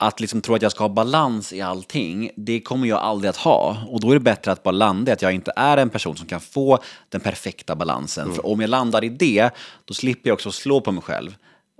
Att 0.00 0.20
liksom 0.20 0.40
tro 0.40 0.54
att 0.54 0.62
jag 0.62 0.72
ska 0.72 0.84
ha 0.84 0.88
balans 0.88 1.52
i 1.52 1.60
allting, 1.60 2.30
det 2.36 2.60
kommer 2.60 2.88
jag 2.88 2.98
aldrig 2.98 3.28
att 3.30 3.36
ha. 3.36 3.76
Och 3.88 4.00
då 4.00 4.10
är 4.10 4.14
det 4.14 4.20
bättre 4.20 4.52
att 4.52 4.62
bara 4.62 4.70
landa 4.70 5.10
i 5.10 5.12
att 5.12 5.22
jag 5.22 5.32
inte 5.32 5.52
är 5.56 5.76
en 5.76 5.90
person 5.90 6.16
som 6.16 6.26
kan 6.26 6.40
få 6.40 6.78
den 7.08 7.20
perfekta 7.20 7.74
balansen. 7.76 8.28
För 8.34 8.46
om 8.46 8.60
jag 8.60 8.70
landar 8.70 9.04
i 9.04 9.08
det, 9.08 9.50
då 9.84 9.94
slipper 9.94 10.30
jag 10.30 10.34
också 10.34 10.52
slå 10.52 10.80
på 10.80 10.92
mig 10.92 11.02
själv 11.02 11.34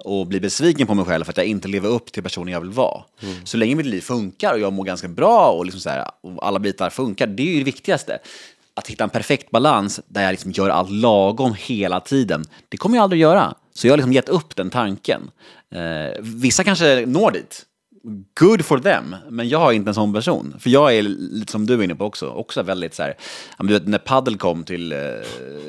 och 0.05 0.27
bli 0.27 0.41
besviken 0.41 0.87
på 0.87 0.95
mig 0.95 1.05
själv 1.05 1.25
för 1.25 1.33
att 1.33 1.37
jag 1.37 1.47
inte 1.47 1.69
lever 1.69 1.89
upp 1.89 2.13
till 2.13 2.23
personen 2.23 2.53
jag 2.53 2.61
vill 2.61 2.71
vara. 2.71 3.03
Så 3.45 3.57
länge 3.57 3.75
mitt 3.75 3.87
liv 3.87 4.01
funkar 4.01 4.53
och 4.53 4.61
jag 4.61 4.73
mår 4.73 4.85
ganska 4.85 5.09
bra 5.09 5.51
och, 5.51 5.65
liksom 5.65 5.81
så 5.81 5.91
här, 5.91 6.11
och 6.21 6.47
alla 6.47 6.59
bitar 6.59 6.91
funkar, 6.91 7.27
det 7.27 7.43
är 7.43 7.47
ju 7.47 7.59
det 7.59 7.65
viktigaste. 7.65 8.19
Att 8.75 8.89
hitta 8.89 9.05
en 9.05 9.11
perfekt 9.11 9.51
balans 9.51 10.01
där 10.09 10.23
jag 10.23 10.31
liksom 10.31 10.51
gör 10.51 10.69
allt 10.69 10.91
lagom 10.91 11.55
hela 11.59 12.01
tiden, 12.01 12.45
det 12.69 12.77
kommer 12.77 12.97
jag 12.97 13.03
aldrig 13.03 13.21
göra. 13.21 13.55
Så 13.75 13.87
jag 13.87 13.93
har 13.93 13.97
liksom 13.97 14.13
gett 14.13 14.29
upp 14.29 14.57
den 14.57 14.71
tanken. 14.71 15.31
Eh, 15.75 16.21
vissa 16.21 16.65
kanske 16.65 17.07
når 17.07 17.31
dit. 17.31 17.65
Good 18.41 18.65
for 18.65 18.79
them, 18.79 19.17
men 19.31 19.49
jag 19.49 19.69
är 19.69 19.73
inte 19.73 19.91
en 19.91 19.95
sån 19.95 20.13
person. 20.13 20.55
För 20.59 20.71
jag 20.71 20.95
är 20.97 21.03
lite 21.03 21.53
som 21.53 21.67
du 21.67 21.75
är 21.75 21.83
inne 21.83 21.95
på 21.95 22.05
också, 22.05 22.29
också 22.29 22.63
väldigt 22.63 22.95
så 22.95 23.03
här, 23.03 23.15
du 23.59 23.73
vet, 23.73 23.87
när 23.89 23.99
paddel 23.99 24.37
kom 24.39 24.65
till, 24.65 24.93
eh, 24.93 24.99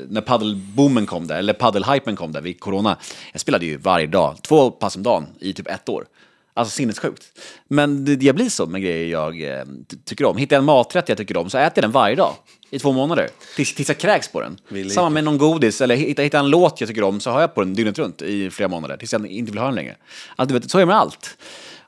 när 0.10 0.22
paddelboomen 0.22 1.06
kom 1.06 1.28
där, 1.28 1.38
eller 1.38 1.54
paddelhypen 1.54 2.16
kom 2.16 2.32
där 2.32 2.42
vid 2.42 2.60
corona, 2.60 2.98
jag 3.32 3.42
spelade 3.42 3.66
ju 3.66 3.78
varje 3.78 4.08
dag, 4.08 4.36
två 4.42 4.72
pass 4.72 4.96
om 4.96 5.04
dagen 5.04 5.26
i 5.40 5.54
typ 5.54 5.68
ett 5.68 5.90
år. 5.90 6.06
Alltså 6.54 6.76
sinnessjukt. 6.76 7.24
Men 7.68 8.06
det, 8.06 8.24
jag 8.24 8.36
blir 8.36 8.50
så 8.50 8.66
med 8.66 8.82
grejer 8.82 9.08
jag 9.08 9.42
eh, 9.42 9.64
ty- 9.88 9.98
tycker 10.06 10.26
om. 10.26 10.38
Hittar 10.38 10.56
jag 10.56 10.62
en 10.62 10.66
maträtt 10.66 11.10
jag 11.10 11.18
tycker 11.18 11.38
om 11.38 11.50
så 11.50 11.58
äter 11.58 11.72
jag 11.76 11.84
den 11.84 11.92
varje 11.92 12.16
dag 12.16 12.34
i 12.70 12.80
två 12.80 12.92
månader. 12.92 13.30
Tills, 13.56 13.76
tills 13.76 13.88
jag 13.88 13.98
kräks 13.98 14.28
på 14.32 14.42
den. 14.42 14.58
Samma 14.90 15.10
med 15.10 15.24
någon 15.24 15.38
godis, 15.38 15.82
eller 15.82 15.96
hittar 15.96 16.24
hittar 16.24 16.38
jag 16.38 16.46
en 16.46 16.50
låt 16.52 16.82
jag 16.82 16.88
tycker 16.90 17.04
om 17.04 17.20
så 17.20 17.32
har 17.32 17.42
jag 17.42 17.56
på 17.56 17.62
den 17.62 17.74
dygnet 17.74 18.00
runt 18.00 18.22
i 18.22 18.50
flera 18.50 18.70
månader. 18.70 18.98
Tills 18.98 19.14
jag 19.14 19.28
inte 19.28 19.52
vill 19.52 19.60
ha 19.60 19.66
den 19.66 19.76
längre. 19.76 19.96
Alltså, 20.36 20.54
du 20.54 20.60
vet, 20.60 20.72
så 20.72 20.78
är 20.78 20.80
det 20.80 20.86
med 20.86 20.96
allt. 20.98 21.38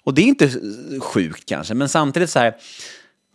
Och 0.04 0.14
det 0.14 0.22
är 0.22 0.26
inte 0.26 0.52
sjukt 1.00 1.46
kanske, 1.46 1.74
men 1.74 1.90
samtidigt 1.90 2.30
så 2.30 2.40
här, 2.40 2.56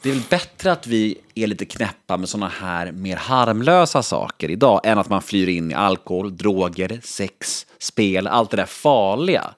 det 0.02 0.08
är 0.08 0.12
väl 0.12 0.22
bättre 0.30 0.72
att 0.72 0.86
vi 0.86 1.18
är 1.34 1.46
lite 1.46 1.64
knäppa 1.64 2.16
med 2.16 2.28
såna 2.28 2.48
här 2.48 2.92
mer 2.92 3.16
harmlösa 3.16 4.02
saker 4.02 4.50
idag 4.50 4.80
än 4.84 4.98
att 4.98 5.08
man 5.08 5.22
flyr 5.22 5.48
in 5.48 5.70
i 5.70 5.74
alkohol, 5.74 6.36
droger, 6.36 7.00
sex, 7.04 7.66
spel, 7.78 8.26
allt 8.26 8.50
det 8.50 8.56
där 8.56 8.66
farliga. 8.66 9.54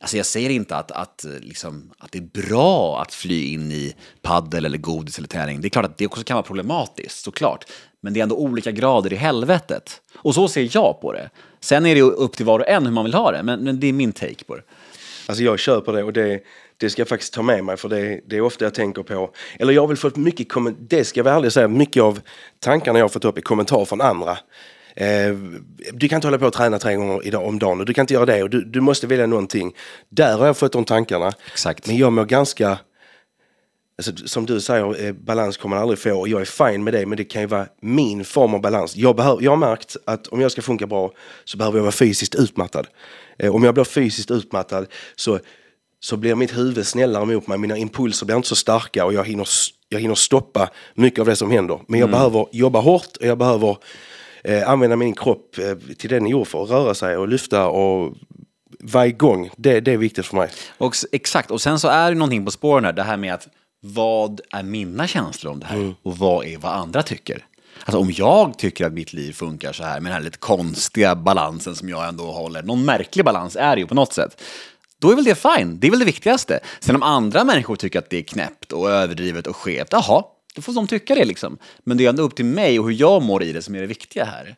Alltså 0.00 0.16
jag 0.16 0.26
säger 0.26 0.50
inte 0.50 0.76
att, 0.76 0.90
att, 0.90 1.26
liksom, 1.40 1.90
att 1.98 2.12
det 2.12 2.18
är 2.18 2.46
bra 2.48 3.02
att 3.02 3.14
fly 3.14 3.52
in 3.52 3.72
i 3.72 3.94
paddel 4.22 4.64
eller 4.64 4.78
godis 4.78 5.18
eller 5.18 5.28
träning. 5.28 5.60
Det 5.60 5.68
är 5.68 5.70
klart 5.70 5.84
att 5.84 5.98
det 5.98 6.06
också 6.06 6.24
kan 6.24 6.34
vara 6.34 6.46
problematiskt, 6.46 7.24
såklart. 7.24 7.64
Men 8.00 8.12
det 8.12 8.20
är 8.20 8.22
ändå 8.22 8.36
olika 8.36 8.70
grader 8.70 9.12
i 9.12 9.16
helvetet. 9.16 10.00
Och 10.16 10.34
så 10.34 10.48
ser 10.48 10.68
jag 10.72 11.00
på 11.00 11.12
det. 11.12 11.30
Sen 11.60 11.86
är 11.86 11.94
det 11.94 12.02
upp 12.02 12.36
till 12.36 12.46
var 12.46 12.58
och 12.58 12.68
en 12.68 12.84
hur 12.84 12.92
man 12.92 13.04
vill 13.04 13.14
ha 13.14 13.32
det, 13.32 13.42
men, 13.42 13.60
men 13.60 13.80
det 13.80 13.86
är 13.86 13.92
min 13.92 14.12
take 14.12 14.44
på 14.44 14.56
det. 14.56 14.62
Alltså 15.26 15.44
jag 15.44 15.58
köper 15.58 15.92
det 15.92 16.02
och 16.02 16.12
det, 16.12 16.40
det 16.76 16.90
ska 16.90 17.00
jag 17.00 17.08
faktiskt 17.08 17.34
ta 17.34 17.42
med 17.42 17.64
mig 17.64 17.76
för 17.76 17.88
det, 17.88 18.20
det 18.26 18.36
är 18.36 18.40
ofta 18.40 18.64
jag 18.64 18.74
tänker 18.74 19.02
på. 19.02 19.30
Eller 19.58 19.72
jag 19.72 19.82
har 19.82 19.88
väl 19.88 19.96
fått 19.96 20.16
mycket, 20.16 20.48
det 20.78 21.04
ska 21.04 21.20
jag 21.20 21.24
vara 21.24 21.34
ärlig 21.34 21.46
och 21.46 21.52
säga, 21.52 21.68
mycket 21.68 22.02
av 22.02 22.20
tankarna 22.60 22.98
jag 22.98 23.04
har 23.04 23.08
fått 23.08 23.24
upp 23.24 23.38
i 23.38 23.42
kommentarer 23.42 23.84
från 23.84 24.00
andra. 24.00 24.38
Eh, 24.96 25.34
du 25.92 26.08
kan 26.08 26.16
inte 26.16 26.26
hålla 26.26 26.38
på 26.38 26.46
och 26.46 26.52
träna 26.52 26.78
tre 26.78 26.94
gånger 26.94 27.26
idag 27.26 27.46
om 27.46 27.58
dagen 27.58 27.80
och 27.80 27.86
du 27.86 27.94
kan 27.94 28.02
inte 28.02 28.14
göra 28.14 28.26
det 28.26 28.42
och 28.42 28.50
du, 28.50 28.64
du 28.64 28.80
måste 28.80 29.06
välja 29.06 29.26
någonting. 29.26 29.74
Där 30.08 30.38
har 30.38 30.46
jag 30.46 30.56
fått 30.56 30.72
de 30.72 30.84
tankarna. 30.84 31.32
Exakt. 31.52 31.86
Men 31.86 31.96
jag 31.96 32.12
mår 32.12 32.24
ganska, 32.24 32.78
alltså, 33.98 34.28
som 34.28 34.46
du 34.46 34.60
säger, 34.60 35.06
eh, 35.06 35.12
balans 35.12 35.56
kommer 35.56 35.76
man 35.76 35.82
aldrig 35.82 35.98
få 35.98 36.12
och 36.12 36.28
jag 36.28 36.40
är 36.40 36.44
fine 36.44 36.84
med 36.84 36.94
det 36.94 37.06
men 37.06 37.16
det 37.16 37.24
kan 37.24 37.42
ju 37.42 37.46
vara 37.46 37.66
min 37.80 38.24
form 38.24 38.54
av 38.54 38.60
balans. 38.60 38.96
Jag, 38.96 39.16
behöver, 39.16 39.42
jag 39.42 39.50
har 39.50 39.56
märkt 39.56 39.96
att 40.04 40.26
om 40.26 40.40
jag 40.40 40.52
ska 40.52 40.62
funka 40.62 40.86
bra 40.86 41.12
så 41.44 41.56
behöver 41.56 41.78
jag 41.78 41.82
vara 41.82 41.92
fysiskt 41.92 42.34
utmattad. 42.34 42.86
Eh, 43.38 43.54
om 43.54 43.64
jag 43.64 43.74
blir 43.74 43.84
fysiskt 43.84 44.30
utmattad 44.30 44.86
så, 45.16 45.38
så 46.00 46.16
blir 46.16 46.34
mitt 46.34 46.56
huvud 46.56 46.86
snällare 46.86 47.24
mot 47.24 47.46
mig, 47.46 47.58
mina 47.58 47.76
impulser 47.76 48.26
blir 48.26 48.36
inte 48.36 48.48
så 48.48 48.56
starka 48.56 49.04
och 49.04 49.12
jag 49.12 49.24
hinner, 49.24 49.48
jag 49.88 50.00
hinner 50.00 50.14
stoppa 50.14 50.70
mycket 50.94 51.20
av 51.20 51.26
det 51.26 51.36
som 51.36 51.50
händer. 51.50 51.80
Men 51.88 52.00
jag 52.00 52.10
behöver 52.10 52.46
jobba 52.52 52.80
hårt 52.80 53.16
och 53.16 53.26
jag 53.26 53.38
behöver 53.38 53.76
eh, 54.44 54.70
använda 54.70 54.96
min 54.96 55.14
kropp 55.14 55.58
eh, 55.58 55.74
till 55.74 56.10
det 56.10 56.16
den 56.16 56.26
är 56.26 56.30
gjord 56.30 56.46
för, 56.46 56.62
att 56.62 56.70
röra 56.70 56.94
sig 56.94 57.16
och 57.16 57.28
lyfta 57.28 57.68
och 57.68 58.14
vara 58.80 59.06
igång. 59.06 59.50
Det, 59.56 59.80
det 59.80 59.92
är 59.92 59.96
viktigt 59.96 60.26
för 60.26 60.36
mig. 60.36 60.48
Och, 60.78 60.94
exakt, 61.12 61.50
och 61.50 61.60
sen 61.60 61.78
så 61.78 61.88
är 61.88 62.10
det 62.10 62.16
någonting 62.16 62.44
på 62.44 62.50
spåren 62.50 62.84
här, 62.84 62.92
det 62.92 63.02
här 63.02 63.16
med 63.16 63.34
att 63.34 63.48
vad 63.80 64.40
är 64.50 64.62
mina 64.62 65.06
känslor 65.06 65.52
om 65.52 65.60
det 65.60 65.66
här 65.66 65.94
och 66.02 66.18
vad 66.18 66.46
är 66.46 66.58
vad 66.58 66.72
andra 66.72 67.02
tycker? 67.02 67.44
Alltså 67.84 67.98
om 67.98 68.12
jag 68.12 68.58
tycker 68.58 68.86
att 68.86 68.92
mitt 68.92 69.12
liv 69.12 69.32
funkar 69.32 69.72
så 69.72 69.84
här 69.84 70.00
med 70.00 70.12
den 70.12 70.16
här 70.16 70.24
lite 70.24 70.38
konstiga 70.38 71.14
balansen 71.14 71.76
som 71.76 71.88
jag 71.88 72.08
ändå 72.08 72.24
håller, 72.24 72.62
någon 72.62 72.84
märklig 72.84 73.24
balans 73.24 73.56
är 73.56 73.76
det 73.76 73.80
ju 73.80 73.86
på 73.86 73.94
något 73.94 74.12
sätt. 74.12 74.42
Då 74.98 75.10
är 75.10 75.14
väl 75.16 75.24
det 75.24 75.34
fine, 75.34 75.80
det 75.80 75.86
är 75.86 75.90
väl 75.90 75.98
det 75.98 76.06
viktigaste. 76.06 76.60
Sen 76.80 76.96
om 76.96 77.02
andra 77.02 77.44
människor 77.44 77.76
tycker 77.76 77.98
att 77.98 78.10
det 78.10 78.18
är 78.18 78.22
knäppt 78.22 78.72
och 78.72 78.90
överdrivet 78.90 79.46
och 79.46 79.56
skevt, 79.56 79.88
jaha, 79.90 80.22
då 80.54 80.62
får 80.62 80.72
de 80.72 80.86
tycka 80.86 81.14
det 81.14 81.24
liksom. 81.24 81.58
Men 81.84 81.96
det 81.96 82.04
är 82.04 82.08
ändå 82.08 82.22
upp 82.22 82.36
till 82.36 82.44
mig 82.44 82.78
och 82.78 82.84
hur 82.84 83.00
jag 83.00 83.22
mår 83.22 83.42
i 83.42 83.52
det 83.52 83.62
som 83.62 83.74
är 83.74 83.80
det 83.80 83.86
viktiga 83.86 84.24
här. 84.24 84.56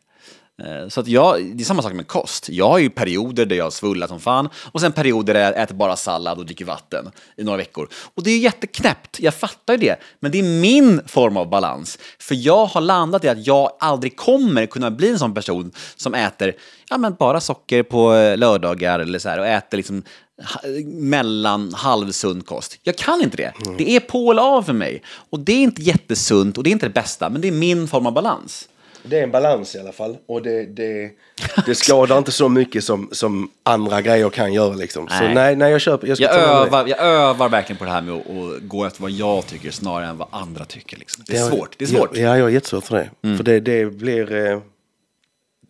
Eh, 0.65 0.87
Så 0.89 0.99
att 0.99 1.07
jag, 1.07 1.45
det 1.45 1.63
är 1.63 1.65
samma 1.65 1.81
sak 1.81 1.93
med 1.93 2.07
kost. 2.07 2.49
Jag 2.49 2.69
har 2.69 2.77
ju 2.77 2.89
perioder 2.89 3.45
där 3.45 3.55
jag 3.55 3.73
svullar 3.73 4.07
som 4.07 4.19
fan 4.19 4.49
och 4.71 4.81
sen 4.81 4.91
perioder 4.91 5.33
där 5.33 5.41
jag 5.41 5.61
äter 5.61 5.75
bara 5.75 5.95
sallad 5.95 6.37
och 6.37 6.45
dricker 6.45 6.65
vatten 6.65 7.11
i 7.37 7.43
några 7.43 7.57
veckor. 7.57 7.87
Och 8.15 8.23
det 8.23 8.29
är 8.29 8.35
ju 8.35 8.41
jätteknäppt, 8.41 9.19
jag 9.19 9.33
fattar 9.33 9.73
ju 9.73 9.79
det. 9.79 9.95
Men 10.19 10.31
det 10.31 10.39
är 10.39 10.43
min 10.61 11.01
form 11.07 11.37
av 11.37 11.49
balans. 11.49 11.99
För 12.19 12.35
jag 12.35 12.65
har 12.65 12.81
landat 12.81 13.23
i 13.23 13.29
att 13.29 13.47
jag 13.47 13.71
aldrig 13.79 14.15
kommer 14.17 14.65
kunna 14.65 14.91
bli 14.91 15.09
en 15.09 15.19
sån 15.19 15.33
person 15.33 15.71
som 15.95 16.13
äter 16.13 16.53
ja, 16.89 16.97
men 16.97 17.13
bara 17.13 17.41
socker 17.41 17.83
på 17.83 18.13
eh, 18.13 18.37
lördagar 18.37 18.99
eller 18.99 19.19
så 19.19 19.29
här, 19.29 19.39
och 19.39 19.47
äter 19.47 19.77
liksom 19.77 20.03
mellan 20.85 21.73
halvsund 21.73 22.45
kost. 22.45 22.79
Jag 22.83 22.95
kan 22.97 23.21
inte 23.21 23.37
det. 23.37 23.53
Det 23.77 23.95
är 23.95 23.99
på 23.99 24.31
eller 24.31 24.41
av 24.41 24.63
för 24.63 24.73
mig. 24.73 25.03
Och 25.29 25.39
det 25.39 25.51
är 25.51 25.63
inte 25.63 25.81
jättesunt 25.81 26.57
och 26.57 26.63
det 26.63 26.69
är 26.69 26.71
inte 26.71 26.85
det 26.85 26.93
bästa, 26.93 27.29
men 27.29 27.41
det 27.41 27.47
är 27.47 27.51
min 27.51 27.87
form 27.87 28.05
av 28.05 28.13
balans. 28.13 28.68
Det 29.03 29.19
är 29.19 29.23
en 29.23 29.31
balans 29.31 29.75
i 29.75 29.79
alla 29.79 29.91
fall. 29.91 30.17
Och 30.27 30.41
det, 30.41 30.65
det, 30.65 31.11
det 31.65 31.75
skadar 31.75 32.17
inte 32.17 32.31
så 32.31 32.49
mycket 32.49 32.83
som, 32.83 33.09
som 33.11 33.49
andra 33.63 34.01
grejer 34.01 34.29
kan 34.29 34.53
göra. 34.53 34.73
Liksom. 34.73 35.07
Så 35.07 35.23
Nej. 35.23 35.33
nej, 35.35 35.55
nej, 35.55 35.71
jag 35.71 35.81
köper. 35.81 36.07
Jag, 36.07 36.19
Jag 36.19 36.31
det. 36.33 36.39
övar, 36.39 36.87
jag 36.87 36.99
övar 36.99 37.49
verkligen 37.49 37.77
på 37.77 37.85
det 37.85 37.91
här 37.91 38.01
med 38.01 38.13
att, 38.15 38.21
att 38.29 38.61
gå 38.61 38.85
efter 38.85 39.01
vad 39.01 39.11
jag 39.11 39.47
tycker 39.47 39.71
snarare 39.71 40.05
än 40.09 40.17
vad 40.17 40.27
andra 40.31 40.65
tycker. 40.65 40.97
Liksom. 40.97 41.23
Det 41.27 41.35
är 41.35 41.39
Ja, 41.39 41.47
svårt. 41.49 41.75
Det 41.77 41.85
är 41.85 41.89
svårt. 41.89 42.09
Ja, 42.17 42.21
ja, 42.21 42.37
jag 42.37 42.43
har 42.45 42.49
jättesvårt 42.49 42.83
för 42.83 42.95
det. 43.21 43.37
För 43.37 43.43
det, 43.43 43.59
det 43.59 43.85
blir... 43.85 44.33
Eh, 44.47 44.59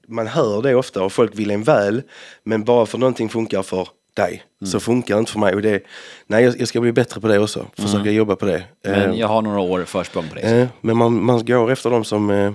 man 0.08 0.28
hör 0.28 0.62
det 0.62 0.76
ofta 0.76 1.04
och 1.04 1.12
folk 1.14 1.32
vill 1.36 1.52
en 1.52 1.64
väl. 1.64 2.02
Men 2.44 2.64
bara 2.64 2.86
för 2.86 2.98
någonting 2.98 3.30
funkar 3.30 3.62
för 3.62 3.88
dig 4.14 4.44
så 4.66 4.80
funkar 4.80 5.16
det 5.16 5.20
inte 5.20 5.32
för 5.32 5.40
mig. 5.40 5.56
Och 5.56 5.62
det, 5.62 5.84
nej, 6.28 6.44
jag, 6.44 6.60
jag 6.60 6.68
ska 6.68 6.82
bli 6.82 6.92
bättre 6.92 7.22
på 7.22 7.28
det 7.28 7.40
också. 7.40 7.66
Försöka 7.78 8.12
jobba 8.12 8.36
på 8.36 8.46
det. 8.46 8.64
Men 8.84 9.12
Eh, 9.14 9.20
jag 9.20 9.28
har 9.28 9.42
några 9.42 9.60
år 9.60 9.84
försprång 9.86 10.26
på 10.30 10.36
dig. 10.36 10.44
eh, 10.62 10.68
men 10.82 10.98
man, 10.98 11.24
man 11.24 11.46
går 11.46 11.72
efter 11.72 11.90
dem 11.90 12.04
som 12.04 12.30
eh, 12.30 12.52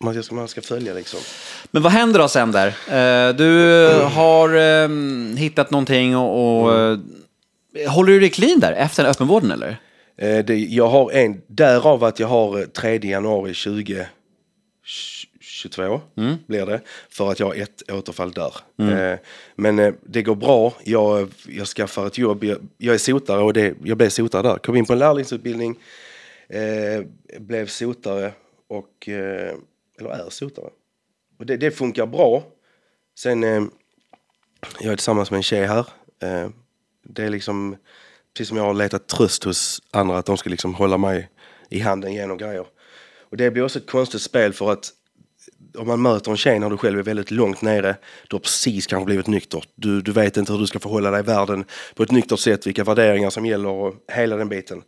man, 0.00 0.22
ska, 0.22 0.34
man 0.34 0.48
ska 0.48 0.62
följa 0.62 0.94
liksom. 0.94 1.20
Men 1.70 1.82
vad 1.82 1.92
händer 1.92 2.18
då 2.20 2.28
sen 2.28 2.52
där? 2.52 2.66
Eh, 2.68 3.34
Du 3.36 3.88
har 4.04 4.54
eh, 4.56 4.88
hittat 5.36 5.70
någonting 5.70 6.16
och... 6.16 6.62
och 6.64 6.74
eh, 6.78 6.98
Håller 7.88 8.12
du 8.12 8.20
dig 8.20 8.30
clean 8.30 8.60
där 8.60 8.72
efter 8.72 9.04
öppenvården 9.04 9.50
eller? 9.50 9.76
Eh, 10.18 10.44
det, 10.44 10.56
jag 10.56 10.88
har 10.88 11.10
en, 11.12 11.40
därav 11.46 12.04
att 12.04 12.18
jag 12.20 12.28
har 12.28 12.60
eh, 12.60 12.64
3 12.66 12.98
januari 13.02 13.54
2022 13.54 16.00
blir 16.46 16.66
det. 16.66 16.80
För 17.10 17.30
att 17.30 17.40
jag 17.40 17.46
har 17.46 17.54
ett 17.54 17.82
återfall 17.92 18.32
där. 18.32 18.52
Eh, 19.12 19.18
men 19.56 19.78
eh, 19.78 19.94
det 20.06 20.22
går 20.22 20.34
bra. 20.34 20.72
Jag, 20.84 21.28
jag 21.48 21.66
skaffar 21.66 22.06
ett 22.06 22.18
jobb. 22.18 22.44
Jag, 22.44 22.58
jag 22.78 22.94
är 22.94 22.98
sotare 22.98 23.42
och 23.42 23.52
det, 23.52 23.74
jag 23.84 23.96
blev 23.96 24.08
sotare 24.08 24.42
där. 24.42 24.58
Kom 24.58 24.76
in 24.76 24.84
på 24.86 24.92
en 24.92 24.98
lärlingsutbildning. 24.98 25.76
Eh, 26.48 27.02
blev 27.40 27.66
sotare 27.66 28.32
och, 28.68 29.08
eller 29.98 30.10
är 30.10 30.30
sotare. 30.30 30.70
Och 31.38 31.46
det, 31.46 31.56
det 31.56 31.70
funkar 31.70 32.06
bra. 32.06 32.42
Sen, 33.18 33.44
eh, 33.44 33.62
jag 34.80 34.92
är 34.92 34.96
tillsammans 34.96 35.30
med 35.30 35.36
en 35.36 35.42
tjej 35.42 35.66
här. 35.66 35.86
Eh, 36.22 36.48
det 37.02 37.24
är 37.24 37.30
liksom, 37.30 37.76
precis 38.34 38.48
som 38.48 38.56
jag 38.56 38.64
har 38.64 38.74
letat 38.74 39.08
tröst 39.08 39.44
hos 39.44 39.82
andra, 39.90 40.18
att 40.18 40.26
de 40.26 40.36
ska 40.36 40.50
liksom 40.50 40.74
hålla 40.74 40.98
mig 40.98 41.30
i 41.68 41.80
handen 41.80 42.12
genom 42.12 42.38
grejer. 42.38 42.66
Och 43.30 43.36
det 43.36 43.50
blir 43.50 43.64
också 43.64 43.78
ett 43.78 43.90
konstigt 43.90 44.22
spel 44.22 44.52
för 44.52 44.72
att 44.72 44.92
om 45.78 45.86
man 45.86 46.02
möter 46.02 46.30
en 46.30 46.36
tjej 46.36 46.58
när 46.58 46.70
du 46.70 46.76
själv 46.76 46.98
är 46.98 47.02
väldigt 47.02 47.30
långt 47.30 47.62
nere, 47.62 47.96
du 48.28 48.36
har 48.36 48.40
precis 48.40 48.86
kanske 48.86 49.04
blivit 49.04 49.26
nykter, 49.26 49.64
du, 49.74 50.00
du 50.00 50.12
vet 50.12 50.36
inte 50.36 50.52
hur 50.52 50.58
du 50.60 50.66
ska 50.66 50.78
förhålla 50.78 51.10
dig 51.10 51.20
i 51.20 51.22
världen 51.22 51.64
på 51.94 52.02
ett 52.02 52.10
nyktert 52.10 52.38
sätt, 52.38 52.66
vilka 52.66 52.84
värderingar 52.84 53.30
som 53.30 53.46
gäller 53.46 53.68
och 53.68 53.94
hela 54.12 54.36
den 54.36 54.48
biten. 54.48 54.82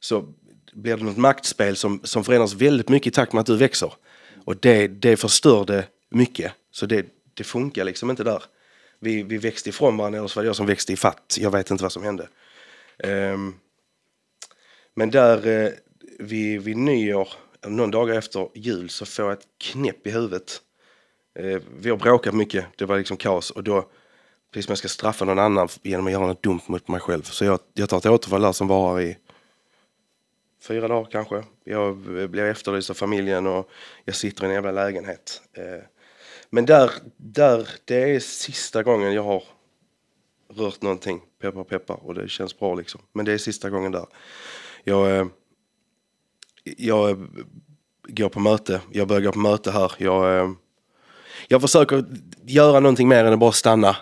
Så 0.00 0.24
blir 0.72 0.96
det 0.96 1.04
något 1.04 1.16
maktspel 1.16 1.76
som, 1.76 2.00
som 2.04 2.24
förändras 2.24 2.54
väldigt 2.54 2.88
mycket 2.88 3.06
i 3.06 3.14
takt 3.14 3.32
med 3.32 3.40
att 3.40 3.46
du 3.46 3.56
växer. 3.56 3.92
Och 4.44 4.56
det, 4.56 4.88
det 4.88 5.16
förstörde 5.16 5.84
mycket. 6.08 6.52
Så 6.70 6.86
det, 6.86 7.06
det 7.34 7.44
funkar 7.44 7.84
liksom 7.84 8.10
inte 8.10 8.24
där. 8.24 8.42
Vi, 8.98 9.22
vi 9.22 9.38
växte 9.38 9.68
ifrån 9.68 9.96
varandra, 9.96 10.18
eller 10.18 10.28
så 10.28 10.38
var 10.38 10.42
det 10.42 10.46
jag 10.46 10.56
som 10.56 10.66
växte 10.66 10.92
i 10.92 10.96
fatt. 10.96 11.36
Jag 11.40 11.50
vet 11.50 11.70
inte 11.70 11.82
vad 11.82 11.92
som 11.92 12.02
hände. 12.02 12.28
Um, 13.04 13.54
men 14.94 15.10
där 15.10 15.46
uh, 15.46 15.70
vid, 16.18 16.62
vid 16.62 16.76
nyår, 16.76 17.28
någon 17.66 17.90
dag 17.90 18.16
efter 18.16 18.48
jul, 18.54 18.90
så 18.90 19.06
får 19.06 19.24
jag 19.24 19.32
ett 19.32 19.46
knäpp 19.58 20.06
i 20.06 20.10
huvudet. 20.10 20.60
Uh, 21.40 21.58
vi 21.78 21.90
har 21.90 21.96
bråkat 21.96 22.34
mycket, 22.34 22.66
det 22.76 22.84
var 22.84 22.98
liksom 22.98 23.16
kaos. 23.16 23.50
Och 23.50 23.64
då, 23.64 23.88
precis 24.52 24.66
som 24.66 24.72
jag 24.72 24.78
ska 24.78 24.88
straffa 24.88 25.24
någon 25.24 25.38
annan 25.38 25.68
genom 25.82 26.06
att 26.06 26.12
göra 26.12 26.26
något 26.26 26.42
dumt 26.42 26.60
mot 26.66 26.88
mig 26.88 27.00
själv. 27.00 27.22
Så 27.22 27.44
jag, 27.44 27.60
jag 27.74 27.88
tar 27.88 27.98
ett 27.98 28.06
återfall 28.06 28.42
där 28.42 28.52
som 28.52 28.68
varar 28.68 29.00
i 29.00 29.16
fyra 30.62 30.88
dagar 30.88 31.10
kanske. 31.10 31.44
Jag 31.64 31.96
blir 32.30 32.44
efterlyst 32.44 32.90
av 32.90 32.94
familjen 32.94 33.46
och 33.46 33.70
jag 34.04 34.14
sitter 34.14 34.44
i 34.44 34.46
en 34.46 34.54
jävla 34.54 34.72
lägenhet. 34.72 35.42
Eh, 35.52 35.84
men 36.50 36.66
där, 36.66 36.90
där, 37.16 37.68
det 37.84 38.14
är 38.14 38.20
sista 38.20 38.82
gången 38.82 39.12
jag 39.12 39.22
har 39.22 39.42
rört 40.48 40.82
någonting, 40.82 41.20
peppar 41.40 41.64
peppar, 41.64 42.06
och 42.06 42.14
det 42.14 42.28
känns 42.28 42.58
bra 42.58 42.74
liksom. 42.74 43.00
Men 43.12 43.24
det 43.24 43.32
är 43.32 43.38
sista 43.38 43.70
gången 43.70 43.92
där. 43.92 44.06
Jag, 44.84 45.16
eh, 45.16 45.26
jag 46.64 47.28
går 48.08 48.28
på 48.28 48.40
möte, 48.40 48.80
jag 48.92 49.08
börjar 49.08 49.22
gå 49.22 49.32
på 49.32 49.38
möte 49.38 49.70
här. 49.70 49.92
Jag, 49.98 50.38
eh, 50.38 50.50
jag 51.48 51.60
försöker 51.60 52.04
göra 52.44 52.80
någonting 52.80 53.08
mer 53.08 53.24
än 53.24 53.32
att 53.32 53.38
bara 53.38 53.52
stanna 53.52 53.96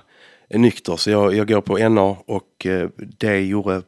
nykter. 0.49 0.97
Så 0.97 1.11
jag, 1.11 1.35
jag 1.35 1.49
går 1.49 1.61
på 1.61 1.89
NA 1.89 2.17
och 2.27 2.67
det 3.19 3.41
gjorde 3.41 3.83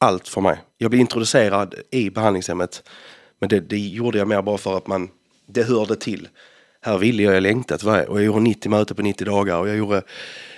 allt 0.00 0.28
för 0.28 0.40
mig. 0.40 0.58
Jag 0.78 0.90
blev 0.90 1.00
introducerad 1.00 1.74
i 1.90 2.10
behandlingshemmet. 2.10 2.82
Men 3.38 3.48
det, 3.48 3.60
det 3.60 3.78
gjorde 3.78 4.18
jag 4.18 4.28
mer 4.28 4.42
bara 4.42 4.58
för 4.58 4.76
att 4.76 4.86
man, 4.86 5.10
det 5.46 5.62
hörde 5.62 5.96
till 5.96 6.28
här 6.80 6.98
ville 6.98 7.22
jag, 7.22 7.34
jag 7.34 7.42
längtat. 7.42 7.82
Och 7.82 8.20
jag 8.20 8.22
gjorde 8.22 8.40
90 8.40 8.70
möten 8.70 8.96
på 8.96 9.02
90 9.02 9.24
dagar 9.24 9.58
och 9.58 9.68
jag 9.68 9.76
gjorde 9.76 10.02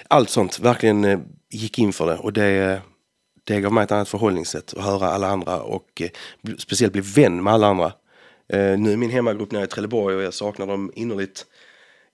allt 0.08 0.30
sånt. 0.30 0.58
Verkligen 0.58 1.04
eh, 1.04 1.18
gick 1.50 1.78
in 1.78 1.92
för 1.92 2.06
det 2.06 2.16
och 2.16 2.32
det, 2.32 2.80
det 3.44 3.60
gav 3.60 3.72
mig 3.72 3.84
ett 3.84 3.92
annat 3.92 4.08
förhållningssätt 4.08 4.74
att 4.74 4.84
höra 4.84 5.06
alla 5.06 5.28
andra 5.28 5.62
och 5.62 6.02
eh, 6.02 6.54
speciellt 6.58 6.92
bli 6.92 7.02
vän 7.02 7.42
med 7.42 7.52
alla 7.52 7.66
andra. 7.66 7.92
Eh, 8.48 8.78
nu 8.78 8.92
är 8.92 8.96
min 8.96 9.10
hemmagrupp 9.10 9.52
nere 9.52 9.64
i 9.64 9.66
Trelleborg 9.66 10.16
och 10.16 10.22
jag 10.22 10.34
saknar 10.34 10.66
dem 10.66 10.92
innerligt. 10.94 11.46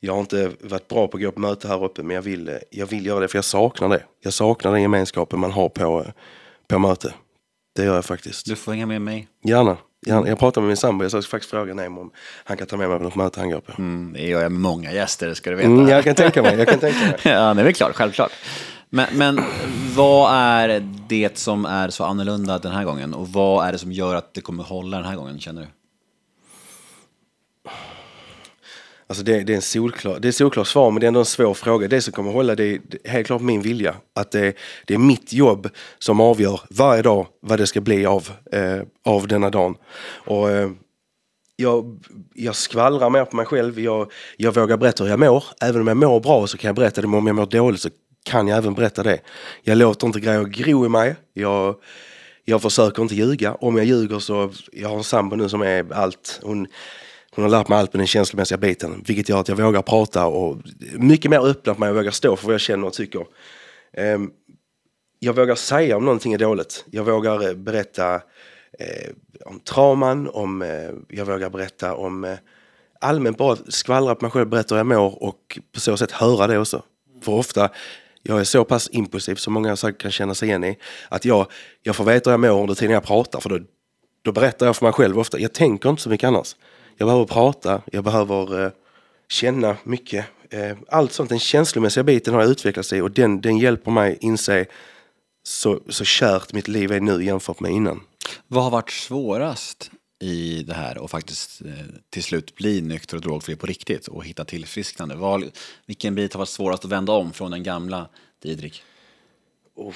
Jag 0.01 0.13
har 0.13 0.21
inte 0.21 0.53
varit 0.61 0.89
bra 0.89 1.09
på 1.09 1.17
att 1.17 1.23
gå 1.23 1.31
på 1.31 1.41
möte 1.41 1.69
här 1.69 1.85
uppe 1.85 2.03
men 2.03 2.15
jag 2.15 2.23
vill, 2.23 2.49
eh, 2.49 2.55
jag 2.71 2.87
vill 2.87 3.07
göra 3.07 3.21
det 3.21 3.29
för 3.29 3.39
jag 3.39 3.45
saknar 3.45 3.89
det. 3.89 4.03
Jag 4.23 4.33
saknar 4.33 4.73
den 4.73 4.83
gemenskapen 4.83 5.39
man 5.39 5.53
har 5.53 5.69
på, 5.69 6.01
eh, 6.01 6.13
på 6.69 6.79
möte. 6.79 7.15
Det 7.77 7.85
gör 7.85 7.95
jag 7.95 8.05
faktiskt. 8.05 8.47
Du 8.47 8.57
får 8.57 8.73
hänga 8.73 8.87
med 8.87 9.03
mig. 9.03 9.29
Gärna. 9.45 9.77
Jag, 10.07 10.29
jag 10.29 10.39
pratade 10.39 10.63
med 10.63 10.69
min 10.69 10.77
sambo, 10.77 11.05
jag 11.05 11.11
ska 11.11 11.23
faktiskt 11.23 11.51
fråga 11.51 11.75
Nemo 11.75 12.01
om 12.01 12.11
han 12.45 12.57
kan 12.57 12.67
ta 12.67 12.77
med 12.77 12.89
mig 12.89 12.99
på 12.99 13.05
något 13.05 13.15
möte 13.15 13.41
han 13.41 13.51
går 13.51 13.61
på. 13.61 13.73
Mm, 13.79 14.13
det 14.13 14.21
gör 14.21 14.43
jag 14.43 14.53
med 14.53 14.61
många 14.61 14.93
gäster, 14.93 15.35
ska 15.35 15.51
du 15.51 15.57
veta. 15.57 15.69
Mm, 15.69 15.89
jag 15.89 16.05
kan 16.05 16.15
tänka 16.15 16.43
mig, 16.43 16.59
jag 16.59 16.69
kan 16.69 16.79
tänka 16.79 16.99
mig. 16.99 17.17
ja, 17.23 17.55
det 17.55 17.61
är 17.61 17.65
väl 17.65 17.75
klart, 17.75 17.95
självklart. 17.95 18.33
Men, 18.91 19.07
men 19.13 19.41
vad 19.97 20.35
är 20.35 20.81
det 21.09 21.39
som 21.39 21.65
är 21.65 21.91
så 21.91 22.05
annorlunda 22.05 22.59
den 22.59 22.73
här 22.73 22.85
gången? 22.85 23.15
Och 23.15 23.29
vad 23.29 23.69
är 23.69 23.73
det 23.73 23.79
som 23.79 23.93
gör 23.93 24.15
att 24.15 24.35
det 24.35 24.41
kommer 24.41 24.65
hålla 24.65 24.97
den 24.97 25.07
här 25.07 25.17
gången, 25.17 25.41
känner 25.41 25.63
du? 25.63 25.69
Alltså 29.11 29.25
det, 29.25 29.41
det, 29.41 29.53
är 29.53 29.57
en 29.57 29.63
solklar, 29.63 30.19
det 30.19 30.29
är 30.29 30.33
solklart 30.33 30.67
svar 30.67 30.91
men 30.91 31.01
det 31.01 31.07
är 31.07 31.09
ändå 31.09 31.21
en 31.21 31.27
svår 31.27 31.55
fråga. 31.55 31.89
Det 31.89 32.01
som 32.01 32.13
kommer 32.13 32.33
hålla 32.33 32.55
det 32.55 32.65
är 32.65 33.09
helt 33.09 33.27
klart 33.27 33.43
min 33.43 33.63
vilja. 33.63 33.95
Att 34.15 34.31
det, 34.31 34.57
det 34.87 34.95
är 34.95 34.99
mitt 34.99 35.33
jobb 35.33 35.69
som 35.99 36.21
avgör 36.21 36.61
varje 36.71 37.03
dag 37.03 37.27
vad 37.41 37.59
det 37.59 37.67
ska 37.67 37.81
bli 37.81 38.07
av, 38.07 38.31
eh, 38.53 38.81
av 39.05 39.29
denna 39.29 39.51
dagen. 39.51 39.75
Och, 40.25 40.51
eh, 40.51 40.71
jag, 41.61 41.99
jag 42.35 42.57
skvallrar 42.57 43.11
mer 43.11 43.25
på 43.25 43.37
mig 43.37 43.47
själv. 43.47 43.81
Jag, 43.81 44.13
jag 44.37 44.55
vågar 44.55 44.77
berätta 44.77 45.05
hur 45.05 45.11
jag 45.11 45.21
mår. 45.21 45.45
Även 45.61 45.81
om 45.81 45.89
jag 45.89 45.97
mår 45.97 46.21
bra 46.21 46.47
så 46.47 46.59
kan 46.59 46.69
jag 46.69 46.77
berätta 46.77 47.01
det. 47.01 47.07
Men 47.07 47.19
om 47.19 47.27
jag 47.27 47.37
mår 47.37 47.47
dåligt 47.47 47.81
så 47.81 47.91
kan 48.25 48.49
jag 48.49 48.59
även 48.59 48.75
berätta 48.75 49.03
det. 49.03 49.21
Jag 49.63 49.79
låter 49.79 50.07
inte 50.07 50.21
grejer 50.21 50.45
gro 50.45 50.87
i 50.87 50.89
mig. 50.89 51.17
Jag, 51.33 51.75
jag 52.45 52.63
försöker 52.63 53.03
inte 53.03 53.15
ljuga. 53.15 53.55
Om 53.55 53.77
jag 53.77 53.87
ljuger 53.87 54.19
så, 54.19 54.51
jag 54.73 54.89
har 54.89 54.97
en 54.97 55.05
sambo 55.05 55.37
nu 55.37 55.49
som 55.49 55.63
är 55.63 55.93
allt. 55.93 56.41
Hon, 56.43 56.67
hon 57.39 57.43
har 57.43 57.59
lärt 57.59 57.69
mig 57.69 57.79
allt 57.79 57.93
med 57.93 58.01
den 58.01 58.07
känslomässiga 58.07 58.59
biten, 58.59 59.05
vilket 59.07 59.29
gör 59.29 59.41
att 59.41 59.49
jag 59.49 59.57
vågar 59.57 59.83
prata 59.83 60.27
och 60.27 60.57
mycket 60.95 61.31
mer 61.31 61.47
öppna 61.47 61.75
på 61.75 61.81
mig 61.81 61.91
och 61.91 61.97
vågar 61.97 62.11
stå 62.11 62.37
för 62.37 62.47
vad 62.47 62.55
jag 62.55 62.61
känner 62.61 62.87
och 62.87 62.93
tycker. 62.93 63.27
Ehm, 63.93 64.31
jag 65.19 65.37
vågar 65.37 65.55
säga 65.55 65.97
om 65.97 66.05
någonting 66.05 66.33
är 66.33 66.39
dåligt. 66.39 66.85
Jag 66.91 67.05
vågar 67.05 67.49
eh, 67.49 67.55
berätta 67.55 68.15
eh, 68.79 69.11
om 69.45 69.61
trauman, 69.61 70.29
om, 70.29 70.63
eh, 70.63 70.91
jag 71.09 71.25
vågar 71.25 71.51
berätta 71.51 71.95
om 71.95 72.37
allmänt 73.01 73.39
bara 73.39 73.57
skvallra 73.69 74.15
på 74.15 74.25
mig 74.25 74.31
själv, 74.31 74.49
berätta 74.49 74.75
hur 74.75 74.79
jag 74.79 74.87
mår 74.87 75.23
och 75.23 75.59
på 75.75 75.81
så 75.81 75.97
sätt 75.97 76.13
höra 76.13 76.47
det 76.47 76.59
också. 76.59 76.83
För 77.23 77.33
ofta, 77.33 77.71
jag 78.23 78.41
är 78.41 78.45
så 78.45 78.65
pass 78.65 78.89
impulsiv 78.93 79.35
som 79.35 79.53
många 79.53 79.77
säkert 79.77 80.01
kan 80.01 80.11
känna 80.11 80.35
sig 80.35 80.49
igen 80.49 80.65
i, 80.65 80.79
att 81.09 81.25
jag, 81.25 81.47
jag 81.83 81.97
får 81.97 82.05
veta 82.05 82.31
hur 82.31 82.33
jag 82.33 82.41
mår 82.41 82.61
under 82.61 82.75
tiden 82.75 82.95
jag 82.95 83.05
pratar 83.05 83.41
för 83.41 83.49
då, 83.49 83.59
då 84.23 84.33
berättar 84.33 84.67
jag 84.67 84.77
för 84.77 84.87
mig 84.87 84.93
själv 84.93 85.19
ofta. 85.19 85.39
Jag 85.39 85.53
tänker 85.53 85.91
inte 85.91 86.03
så 86.03 86.11
mycket 86.11 86.29
annars. 86.29 86.57
Jag 86.99 87.07
behöver 87.07 87.25
prata, 87.25 87.83
jag 87.93 88.05
behöver 88.05 88.65
eh, 88.65 88.73
känna 89.29 89.77
mycket. 89.85 90.27
Eh, 90.51 90.77
allt 90.89 91.13
sånt, 91.13 91.29
den 91.29 91.39
känslomässiga 91.39 92.05
biten 92.05 92.35
har 92.35 92.45
utvecklat 92.45 92.87
sig 92.87 93.03
och 93.03 93.11
den, 93.11 93.41
den 93.41 93.59
hjälper 93.59 93.91
mig 93.91 94.19
inse 94.21 94.67
så, 95.43 95.81
så 95.89 96.05
kärt 96.05 96.53
mitt 96.53 96.69
liv 96.69 96.93
är 96.93 97.01
nu 97.01 97.25
jämfört 97.25 97.61
med 97.61 97.73
innan. 97.73 98.01
Vad 98.47 98.65
har 98.65 98.71
varit 98.71 98.91
svårast 98.91 99.91
i 100.21 100.63
det 100.63 100.75
här 100.75 100.99
och 100.99 101.11
faktiskt 101.11 101.61
eh, 101.61 101.73
till 102.11 102.23
slut 102.23 102.55
bli 102.55 102.81
nykter 102.81 103.17
och 103.17 103.23
drogfri 103.23 103.57
på 103.57 103.67
riktigt 103.67 104.09
och 104.09 104.25
hitta 104.25 104.45
tillfrisknande? 104.45 105.15
Vad, 105.15 105.45
vilken 105.87 106.15
bit 106.15 106.33
har 106.33 106.39
varit 106.39 106.49
svårast 106.49 106.85
att 106.85 106.91
vända 106.91 107.13
om 107.13 107.33
från 107.33 107.51
den 107.51 107.63
gamla 107.63 108.09
Didrik? 108.43 108.83
Oh, 109.75 109.95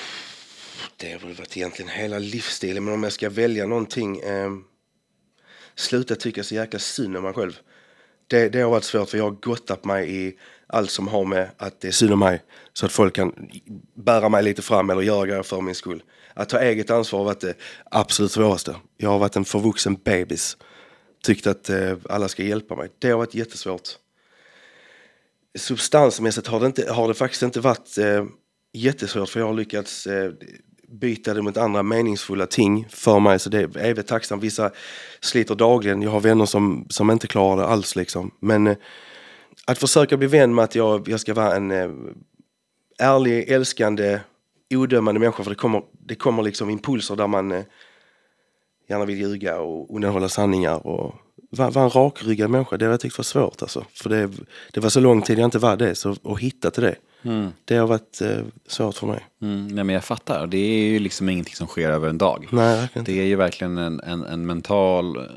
det 0.96 1.12
har 1.12 1.18
väl 1.18 1.34
varit 1.34 1.56
egentligen 1.56 1.90
hela 1.90 2.18
livsstilen, 2.18 2.84
men 2.84 2.94
om 2.94 3.02
jag 3.02 3.12
ska 3.12 3.30
välja 3.30 3.66
någonting 3.66 4.20
eh, 4.20 4.50
sluta 5.74 6.14
tycka 6.14 6.44
så 6.44 6.54
jäkla 6.54 6.78
synd 6.78 7.16
om 7.16 7.22
mig 7.22 7.32
själv. 7.32 7.58
Det, 8.26 8.48
det 8.48 8.60
har 8.60 8.70
varit 8.70 8.84
svårt 8.84 9.08
för 9.08 9.18
jag 9.18 9.24
har 9.24 9.30
gottat 9.30 9.84
mig 9.84 10.26
i 10.26 10.38
allt 10.66 10.90
som 10.90 11.08
har 11.08 11.24
med 11.24 11.50
att 11.56 11.80
det 11.80 11.88
är 11.88 11.92
synd 11.92 12.12
om 12.12 12.18
mig. 12.18 12.42
Så 12.72 12.86
att 12.86 12.92
folk 12.92 13.14
kan 13.14 13.50
bära 13.94 14.28
mig 14.28 14.42
lite 14.42 14.62
fram 14.62 14.90
eller 14.90 15.02
göra 15.02 15.26
grejer 15.26 15.42
för 15.42 15.60
min 15.60 15.74
skull. 15.74 16.02
Att 16.34 16.48
ta 16.48 16.60
eget 16.60 16.90
ansvar 16.90 17.18
har 17.18 17.24
varit 17.24 17.40
det 17.40 17.54
absolut 17.90 18.32
svåraste. 18.32 18.76
Jag 18.96 19.10
har 19.10 19.18
varit 19.18 19.36
en 19.36 19.44
förvuxen 19.44 19.94
bebis. 19.94 20.56
Tyckt 21.22 21.46
att 21.46 21.70
eh, 21.70 21.96
alla 22.08 22.28
ska 22.28 22.42
hjälpa 22.42 22.76
mig. 22.76 22.88
Det 22.98 23.10
har 23.10 23.18
varit 23.18 23.34
jättesvårt. 23.34 23.88
Substansmässigt 25.58 26.46
har 26.46 26.60
det, 26.60 26.66
inte, 26.66 26.92
har 26.92 27.08
det 27.08 27.14
faktiskt 27.14 27.42
inte 27.42 27.60
varit 27.60 27.98
eh, 27.98 28.24
jättesvårt 28.72 29.28
för 29.28 29.40
jag 29.40 29.46
har 29.46 29.54
lyckats 29.54 30.06
eh, 30.06 30.32
byta 30.92 31.34
det 31.34 31.42
mot 31.42 31.56
andra 31.56 31.82
meningsfulla 31.82 32.46
ting 32.46 32.86
för 32.90 33.20
mig. 33.20 33.38
Så 33.38 33.50
det 33.50 33.58
är 33.58 33.78
evigt 33.78 34.08
tacksam. 34.08 34.40
Vissa 34.40 34.70
sliter 35.20 35.54
dagligen. 35.54 36.02
Jag 36.02 36.10
har 36.10 36.20
vänner 36.20 36.46
som, 36.46 36.86
som 36.88 37.10
inte 37.10 37.26
klarar 37.26 37.56
det 37.56 37.66
alls 37.66 37.96
liksom. 37.96 38.30
Men 38.40 38.66
eh, 38.66 38.76
att 39.66 39.78
försöka 39.78 40.16
bli 40.16 40.26
vän 40.26 40.54
med 40.54 40.64
att 40.64 40.74
jag, 40.74 41.08
jag 41.08 41.20
ska 41.20 41.34
vara 41.34 41.56
en 41.56 41.70
eh, 41.70 41.90
ärlig, 42.98 43.48
älskande, 43.48 44.20
odömande 44.74 45.20
människa. 45.20 45.42
För 45.42 45.50
det 45.50 45.56
kommer, 45.56 45.82
det 46.06 46.14
kommer 46.14 46.42
liksom 46.42 46.70
impulser 46.70 47.16
där 47.16 47.26
man 47.26 47.52
eh, 47.52 47.62
gärna 48.88 49.04
vill 49.04 49.20
ljuga 49.20 49.60
och 49.60 49.96
undanhålla 49.96 50.28
sanningar. 50.28 50.86
Och 50.86 51.14
vara 51.50 51.70
var 51.70 51.82
en 51.82 51.90
rakryggad 51.90 52.50
människa, 52.50 52.76
det 52.76 52.84
har 52.84 52.90
jag 52.90 53.00
tyckt 53.00 53.18
var 53.18 53.22
svårt 53.22 53.62
alltså. 53.62 53.84
För 53.94 54.10
det, 54.10 54.30
det 54.72 54.80
var 54.80 54.88
så 54.88 55.00
lång 55.00 55.22
tid 55.22 55.38
jag 55.38 55.44
inte 55.44 55.58
var 55.58 55.76
det. 55.76 55.94
Så 55.94 56.16
att 56.24 56.40
hitta 56.40 56.70
till 56.70 56.82
det. 56.82 56.96
Mm. 57.22 57.52
Det 57.64 57.76
har 57.76 57.86
varit 57.86 58.20
eh, 58.20 58.38
svårt 58.66 58.94
för 58.94 59.06
mig. 59.06 59.26
Mm, 59.42 59.66
nej, 59.66 59.84
men 59.84 59.94
jag 59.94 60.04
fattar. 60.04 60.46
Det 60.46 60.56
är 60.56 60.84
ju 60.84 60.98
liksom 60.98 61.28
ingenting 61.28 61.54
som 61.54 61.66
sker 61.66 61.90
över 61.90 62.08
en 62.08 62.18
dag. 62.18 62.48
Nej, 62.52 62.76
verkligen 62.80 63.04
Det 63.04 63.20
är 63.20 63.24
ju 63.24 63.36
verkligen 63.36 63.78
en, 63.78 64.00
en, 64.00 64.24
en 64.24 64.46
mental, 64.46 65.28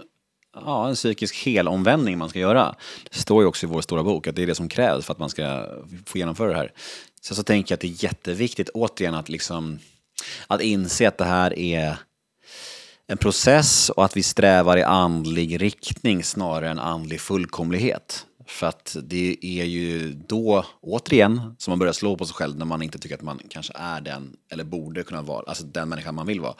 ja, 0.56 0.90
en 0.90 0.96
psykisk 0.96 1.46
helomvändning 1.46 2.18
man 2.18 2.30
ska 2.30 2.40
göra. 2.40 2.76
Det 3.12 3.20
står 3.20 3.42
ju 3.44 3.48
också 3.48 3.66
i 3.66 3.70
vår 3.70 3.82
stora 3.82 4.04
bok 4.04 4.28
att 4.28 4.36
det 4.36 4.44
är 4.44 4.48
det 4.48 4.56
som 4.56 4.70
krävs 4.70 5.06
för 5.06 5.14
att 5.14 5.20
man 5.20 5.30
ska 5.30 5.66
få 6.06 6.18
genomföra 6.18 6.50
det 6.50 6.58
här. 6.58 6.72
Så 7.22 7.36
så 7.36 7.44
tänker 7.44 7.72
jag 7.72 7.78
att 7.78 7.82
det 7.82 7.88
är 7.88 8.04
jätteviktigt 8.04 8.70
återigen 8.70 9.16
att 9.16 9.30
liksom 9.30 9.80
att 10.48 10.62
inse 10.62 11.08
att 11.08 11.18
det 11.18 11.26
här 11.26 11.60
är 11.60 11.98
en 13.08 13.18
process 13.18 13.90
och 13.90 14.06
att 14.06 14.18
vi 14.18 14.24
strävar 14.24 14.78
i 14.78 14.84
andlig 14.84 15.62
riktning 15.62 16.24
snarare 16.24 16.70
än 16.70 16.80
andlig 16.80 17.22
fullkomlighet. 17.22 18.26
För 18.48 18.68
att 18.68 18.98
det 19.04 19.38
är 19.42 19.66
ju 19.66 20.14
då, 20.28 20.66
återigen, 20.82 21.56
som 21.58 21.72
man 21.72 21.80
börjar 21.80 21.94
slå 21.94 22.18
på 22.18 22.26
sig 22.26 22.36
själv 22.36 22.58
när 22.58 22.66
man 22.66 22.82
inte 22.82 23.00
tycker 23.00 23.16
att 23.16 23.22
man 23.22 23.40
kanske 23.50 23.74
är 23.76 24.02
den, 24.02 24.36
eller 24.52 24.64
borde 24.64 25.04
kunna 25.04 25.22
vara, 25.22 25.44
alltså 25.48 25.64
den 25.64 25.90
människan 25.90 26.16
man 26.16 26.28
vill 26.28 26.40
vara. 26.40 26.56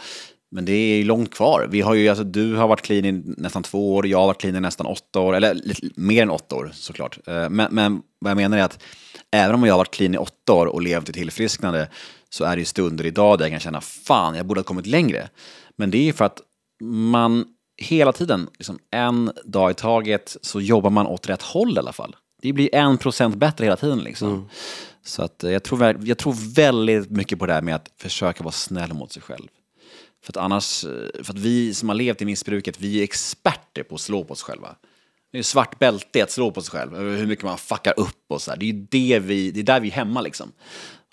Men 0.52 0.66
det 0.66 0.74
är 0.74 1.04
långt 1.04 1.34
kvar. 1.34 1.68
Vi 1.72 1.82
har 1.82 1.94
ju, 1.94 2.10
alltså, 2.10 2.24
du 2.24 2.56
har 2.56 2.68
varit 2.68 2.82
clean 2.82 3.06
i 3.06 3.24
nästan 3.38 3.64
två 3.64 3.96
år, 3.96 4.08
jag 4.08 4.20
har 4.20 4.28
varit 4.28 4.42
clean 4.42 4.56
i 4.56 4.60
nästan 4.60 4.86
åtta 4.86 5.20
år, 5.20 5.36
eller 5.36 5.54
lite 5.54 5.88
mer 5.96 6.22
än 6.22 6.30
åtta 6.30 6.56
år 6.56 6.72
såklart. 6.74 7.28
Eh, 7.28 7.50
men, 7.50 7.68
men 7.74 8.02
vad 8.20 8.30
jag 8.30 8.38
menar 8.38 8.58
är 8.58 8.64
att 8.64 8.84
även 9.32 9.56
om 9.56 9.64
jag 9.64 9.74
har 9.74 9.78
varit 9.78 9.94
clean 9.94 10.16
i 10.16 10.18
åtta 10.18 10.54
år 10.54 10.66
och 10.66 10.82
levt 10.82 11.10
i 11.10 11.14
tillfrisknande 11.14 11.90
så 12.30 12.44
är 12.44 12.56
det 12.56 12.60
ju 12.60 12.66
stunder 12.66 13.06
idag 13.06 13.38
där 13.38 13.46
jag 13.46 13.52
kan 13.52 13.60
känna 13.60 13.82
fan, 13.82 14.36
jag 14.36 14.46
borde 14.46 14.60
ha 14.60 14.64
kommit 14.64 14.86
längre. 14.86 15.30
Men 15.76 15.92
det 15.92 15.98
är 15.98 16.04
ju 16.04 16.14
för 16.14 16.26
att 16.26 16.42
man 16.82 17.46
hela 17.78 18.12
tiden, 18.12 18.50
liksom 18.58 18.80
en 18.92 19.32
dag 19.46 19.72
i 19.72 19.74
taget, 19.74 20.38
så 20.42 20.62
jobbar 20.62 20.90
man 20.90 21.08
åt 21.08 21.30
rätt 21.30 21.42
håll 21.42 21.76
i 21.76 21.80
alla 21.80 21.94
fall. 21.94 22.16
Det 22.42 22.54
blir 22.54 22.76
en 22.76 22.98
procent 22.98 23.36
bättre 23.36 23.66
hela 23.66 23.78
tiden 23.78 24.00
liksom. 24.00 24.50
Så 25.04 25.24
att 25.24 25.44
eh, 25.44 25.52
jag 25.52 25.64
tror, 25.64 26.08
jag 26.08 26.18
tror 26.18 26.54
väldigt 26.56 27.12
mycket 27.12 27.40
på 27.40 27.46
det 27.46 27.54
här 27.54 27.62
med 27.62 27.76
att 27.76 27.92
försöka 27.98 28.44
vara 28.44 28.52
snäll 28.52 28.94
mot 28.94 29.12
sig 29.12 29.22
själv. 29.22 29.48
För 30.24 30.32
att 30.32 30.38
annars, 30.38 30.86
eh, 30.86 31.24
för 31.24 31.34
att 31.34 31.40
vi 31.40 31.74
som 31.74 31.90
har 31.90 31.96
levt 31.96 32.22
i 32.22 32.26
missbruket, 32.26 32.80
vi 32.80 33.00
är 33.00 33.04
experter 33.04 33.84
på 33.84 33.96
att 33.96 34.02
slå 34.02 34.24
på 34.24 34.34
oss 34.34 34.44
själva. 34.44 34.76
Det 35.32 35.38
är 35.40 35.44
svart 35.44 35.80
bälte 35.80 36.24
att 36.24 36.32
slå 36.32 36.52
på 36.52 36.62
sig 36.62 36.80
själv, 36.80 36.96
över 36.96 37.18
hur 37.18 37.28
mycket 37.28 37.46
man 37.46 37.58
fuckar 37.58 37.94
upp 37.98 38.26
och 38.28 38.42
så 38.42 38.52
här. 38.52 38.58
Det 38.58 38.66
är 38.66 38.72
ju 38.72 38.88
det 38.92 39.20
vi, 39.20 39.52
det 39.52 39.60
är 39.60 39.64
där 39.64 39.80
vi 39.80 39.88
är 39.88 39.94
hemma 39.94 40.22
liksom. 40.22 40.52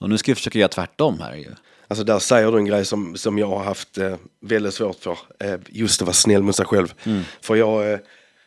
Och 0.00 0.10
nu 0.10 0.18
ska 0.18 0.30
vi 0.30 0.34
försöka 0.34 0.58
göra 0.58 0.68
tvärtom 0.68 1.20
här 1.20 1.34
ju. 1.34 1.54
Alltså 1.92 2.04
där 2.04 2.18
säger 2.18 2.52
du 2.52 2.58
en 2.58 2.64
grej 2.64 2.84
som, 2.84 3.16
som 3.16 3.38
jag 3.38 3.46
har 3.46 3.64
haft 3.64 3.98
eh, 3.98 4.14
väldigt 4.40 4.74
svårt 4.74 4.96
för. 5.00 5.18
Eh, 5.38 5.54
just 5.68 6.02
att 6.02 6.06
vara 6.06 6.14
snäll 6.14 6.42
mot 6.42 6.56
sig 6.56 6.66
själv. 6.66 6.94
För 7.40 7.56
jag, 7.56 7.92
eh, 7.92 7.98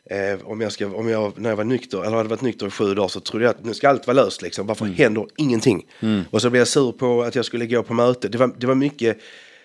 eh, 0.09 0.39
om 0.43 0.61
jag 0.61 0.71
ska, 0.71 0.87
om 0.87 1.09
jag, 1.09 1.33
när 1.39 1.49
jag 1.49 1.57
var 1.57 1.63
nykter, 1.63 2.03
eller 2.03 2.17
hade 2.17 2.29
varit 2.29 2.41
nykter 2.41 2.67
i 2.67 2.69
sju 2.69 2.93
dagar 2.93 3.07
så 3.07 3.19
trodde 3.19 3.45
jag 3.45 3.49
att 3.49 3.65
nu 3.65 3.73
ska 3.73 3.89
allt 3.89 4.07
vara 4.07 4.15
löst 4.15 4.41
liksom. 4.41 4.67
Varför 4.67 4.85
händer 4.85 5.25
ingenting? 5.37 5.85
Och 6.31 6.41
så 6.41 6.49
blev 6.49 6.59
jag 6.59 6.67
sur 6.67 6.91
på 6.91 7.23
att 7.23 7.35
jag 7.35 7.45
skulle 7.45 7.65
gå 7.65 7.83
på 7.83 7.93
möte. 7.93 8.27
Det 8.27 8.37
var, 8.37 8.51
det 8.57 8.67
var 8.67 8.75
mycket, 8.75 9.17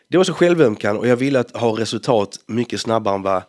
det 0.08 0.16
var 0.16 0.24
så 0.24 0.34
självömkan 0.34 0.96
och 0.96 1.06
jag 1.06 1.16
ville 1.16 1.40
att 1.40 1.56
ha 1.56 1.78
resultat 1.78 2.40
mycket 2.46 2.80
snabbare 2.80 3.14
än 3.14 3.22
vad, 3.22 3.42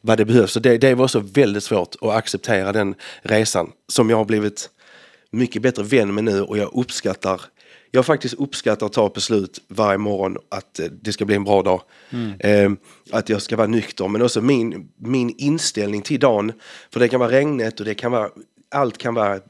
vad 0.00 0.18
det 0.18 0.24
behövs. 0.24 0.52
Så 0.52 0.60
det, 0.60 0.78
det 0.78 0.94
var 0.94 1.08
så 1.08 1.20
väldigt 1.20 1.64
svårt 1.64 1.94
att 2.00 2.10
acceptera 2.10 2.72
den 2.72 2.94
resan 3.22 3.72
som 3.92 4.10
jag 4.10 4.16
har 4.16 4.24
blivit 4.24 4.70
mycket 5.30 5.62
bättre 5.62 5.82
vän 5.82 6.14
med 6.14 6.24
nu 6.24 6.42
och 6.42 6.58
jag 6.58 6.70
uppskattar 6.74 7.40
jag 7.90 8.06
faktiskt 8.06 8.34
uppskattar 8.34 8.86
att 8.86 8.92
ta 8.92 9.08
beslut 9.08 9.60
varje 9.68 9.98
morgon 9.98 10.36
att 10.48 10.78
eh, 10.78 10.86
det 10.86 11.12
ska 11.12 11.24
bli 11.24 11.36
en 11.36 11.44
bra 11.44 11.62
dag. 11.62 11.82
Eh, 12.38 12.70
att 13.10 13.28
jag 13.28 13.42
ska 13.42 13.56
vara 13.56 13.66
nykter 13.66 14.08
men 14.08 14.22
också 14.22 14.40
min, 14.40 14.88
min 14.96 15.34
inställning 15.38 16.02
till 16.02 16.20
dagen. 16.20 16.52
För 16.90 17.00
det 17.00 17.08
kan 17.08 17.20
vara 17.20 17.30
regnet 17.30 17.80
och 17.80 17.86
det 17.86 17.94
kan 17.94 18.12
vara 18.12 18.30
allt 18.70 18.98
kan 18.98 19.14
vara 19.14 19.40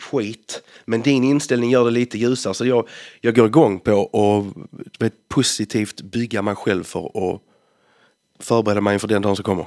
skit. 0.00 0.62
Men 0.84 1.02
din 1.02 1.24
inställning 1.24 1.70
gör 1.70 1.84
det 1.84 1.90
lite 1.90 2.18
ljusare. 2.18 2.54
Så 2.54 2.66
jag, 2.66 2.88
jag 3.20 3.34
går 3.34 3.46
igång 3.46 3.80
på 3.80 4.10
att 4.12 5.02
vet, 5.02 5.28
positivt 5.28 6.02
bygga 6.02 6.42
mig 6.42 6.54
själv 6.54 6.84
för 6.84 7.06
att 7.06 7.40
förbereda 8.40 8.80
mig 8.80 8.94
inför 8.94 9.08
den 9.08 9.22
dagen 9.22 9.36
som 9.36 9.42
kommer. 9.42 9.66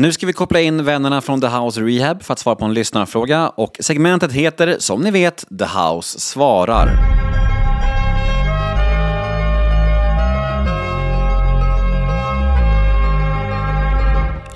Nu 0.00 0.12
ska 0.12 0.26
vi 0.26 0.32
koppla 0.32 0.60
in 0.60 0.84
vännerna 0.84 1.20
från 1.20 1.40
The 1.40 1.46
House 1.46 1.80
Rehab 1.80 2.22
för 2.22 2.32
att 2.32 2.38
svara 2.38 2.56
på 2.56 2.64
en 2.64 2.74
lyssnarfråga 2.74 3.48
och 3.48 3.76
segmentet 3.80 4.32
heter, 4.32 4.76
som 4.78 5.00
ni 5.00 5.10
vet, 5.10 5.44
The 5.58 5.64
House 5.64 6.20
svarar. 6.20 6.88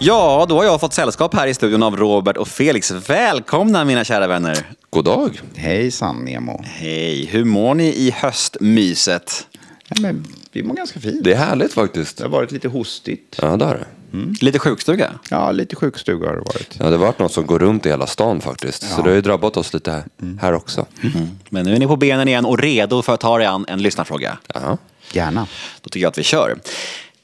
Ja, 0.01 0.47
då 0.49 0.57
har 0.57 0.64
jag 0.64 0.80
fått 0.80 0.93
sällskap 0.93 1.34
här 1.34 1.47
i 1.47 1.55
studion 1.55 1.82
av 1.82 1.97
Robert 1.97 2.36
och 2.36 2.49
Felix. 2.49 2.90
Välkomna 2.90 3.84
mina 3.84 4.05
kära 4.05 4.26
vänner. 4.26 4.66
God 4.90 5.05
dag. 5.05 5.40
Hejsan 5.57 6.24
Nemo. 6.24 6.62
Hej, 6.64 7.26
hur 7.26 7.45
mår 7.45 7.74
ni 7.74 7.86
i 7.86 8.11
höstmyset? 8.11 9.47
Ja, 9.95 10.03
men 10.03 10.26
vi 10.53 10.62
mår 10.62 10.74
ganska 10.74 11.01
fint. 11.01 11.24
Det 11.24 11.32
är 11.32 11.36
härligt 11.36 11.72
faktiskt. 11.72 12.16
Det 12.16 12.24
har 12.24 12.30
varit 12.30 12.53
lite 12.53 12.68
hostigt. 12.68 13.38
Ja, 13.43 13.57
det 13.57 13.64
har 13.64 13.74
det. 13.74 13.86
Lite 14.40 14.59
sjukstuga? 14.59 15.12
Ja, 15.30 15.53
lite 15.53 15.76
sjukstuga 15.76 16.28
har 16.28 16.34
det 16.34 16.40
varit. 16.40 16.76
Ja, 16.78 16.84
det 16.84 16.90
har 16.90 16.99
varit 16.99 17.18
något 17.18 17.32
som 17.32 17.47
går 17.47 17.59
runt 17.59 17.86
i 17.86 17.88
hela 17.88 18.07
stan 18.07 18.40
faktiskt. 18.40 18.90
Så 18.90 19.03
det 19.03 19.09
har 19.09 19.14
ju 19.14 19.20
drabbat 19.20 19.57
oss 19.57 19.74
lite 19.74 19.90
här, 19.90 20.05
här 20.40 20.53
också. 20.53 20.86
Men 21.49 21.64
nu 21.64 21.74
är 21.74 21.78
ni 21.78 21.86
på 21.86 21.97
benen 21.97 22.28
igen 22.28 22.45
och 22.45 22.59
redo 22.59 23.03
för 23.03 23.14
att 23.14 23.20
ta 23.20 23.40
er 23.40 23.47
an 23.47 23.64
en 23.68 23.82
lyssnarfråga. 23.82 24.38
Ja. 24.55 24.78
Gärna. 25.12 25.47
Då 25.80 25.88
tycker 25.88 26.03
jag 26.05 26.11
att 26.11 26.18
vi 26.18 26.22
kör. 26.22 26.59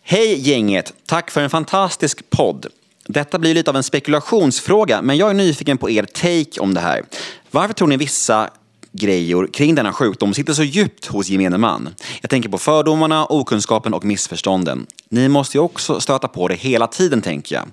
Hej 0.03 0.49
gänget! 0.49 0.93
Tack 1.07 1.31
för 1.31 1.41
en 1.41 1.51
fantastisk 1.51 2.31
podd. 2.31 2.67
Detta 3.07 3.39
blir 3.39 3.55
lite 3.55 3.71
av 3.71 3.77
en 3.77 3.83
spekulationsfråga, 3.83 5.03
men 5.03 5.17
jag 5.17 5.31
är 5.31 5.35
nyfiken 5.35 5.79
på 5.79 5.91
er 5.91 6.03
take 6.03 6.61
om 6.61 6.75
det 6.75 6.81
här. 6.81 7.03
Varför 7.51 7.75
tror 7.75 7.89
ni 7.89 7.97
vissa 7.97 8.51
Grejor 8.93 9.49
kring 9.53 9.75
denna 9.75 9.93
sjukdom 9.93 10.35
sitter 10.35 10.53
så 10.53 10.63
djupt 10.63 11.07
hos 11.07 11.29
gemene 11.29 11.59
man? 11.59 11.89
Jag 12.21 12.31
tänker 12.31 12.49
på 12.49 12.59
fördomarna, 12.59 13.27
okunskapen 13.27 13.95
och 13.95 14.05
missförstånden. 14.05 14.87
Ni 15.09 15.29
måste 15.29 15.57
ju 15.57 15.61
också 15.61 16.01
stöta 16.01 16.29
på 16.29 16.49
det 16.49 16.55
hela 16.55 16.87
tiden, 16.87 17.23
tänker 17.23 17.55
jag. 17.55 17.65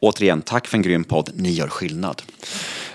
Återigen, 0.00 0.42
tack 0.42 0.66
för 0.66 0.76
en 0.76 0.82
grym 0.82 1.04
podd. 1.04 1.30
Ni 1.34 1.50
gör 1.50 1.68
skillnad. 1.68 2.22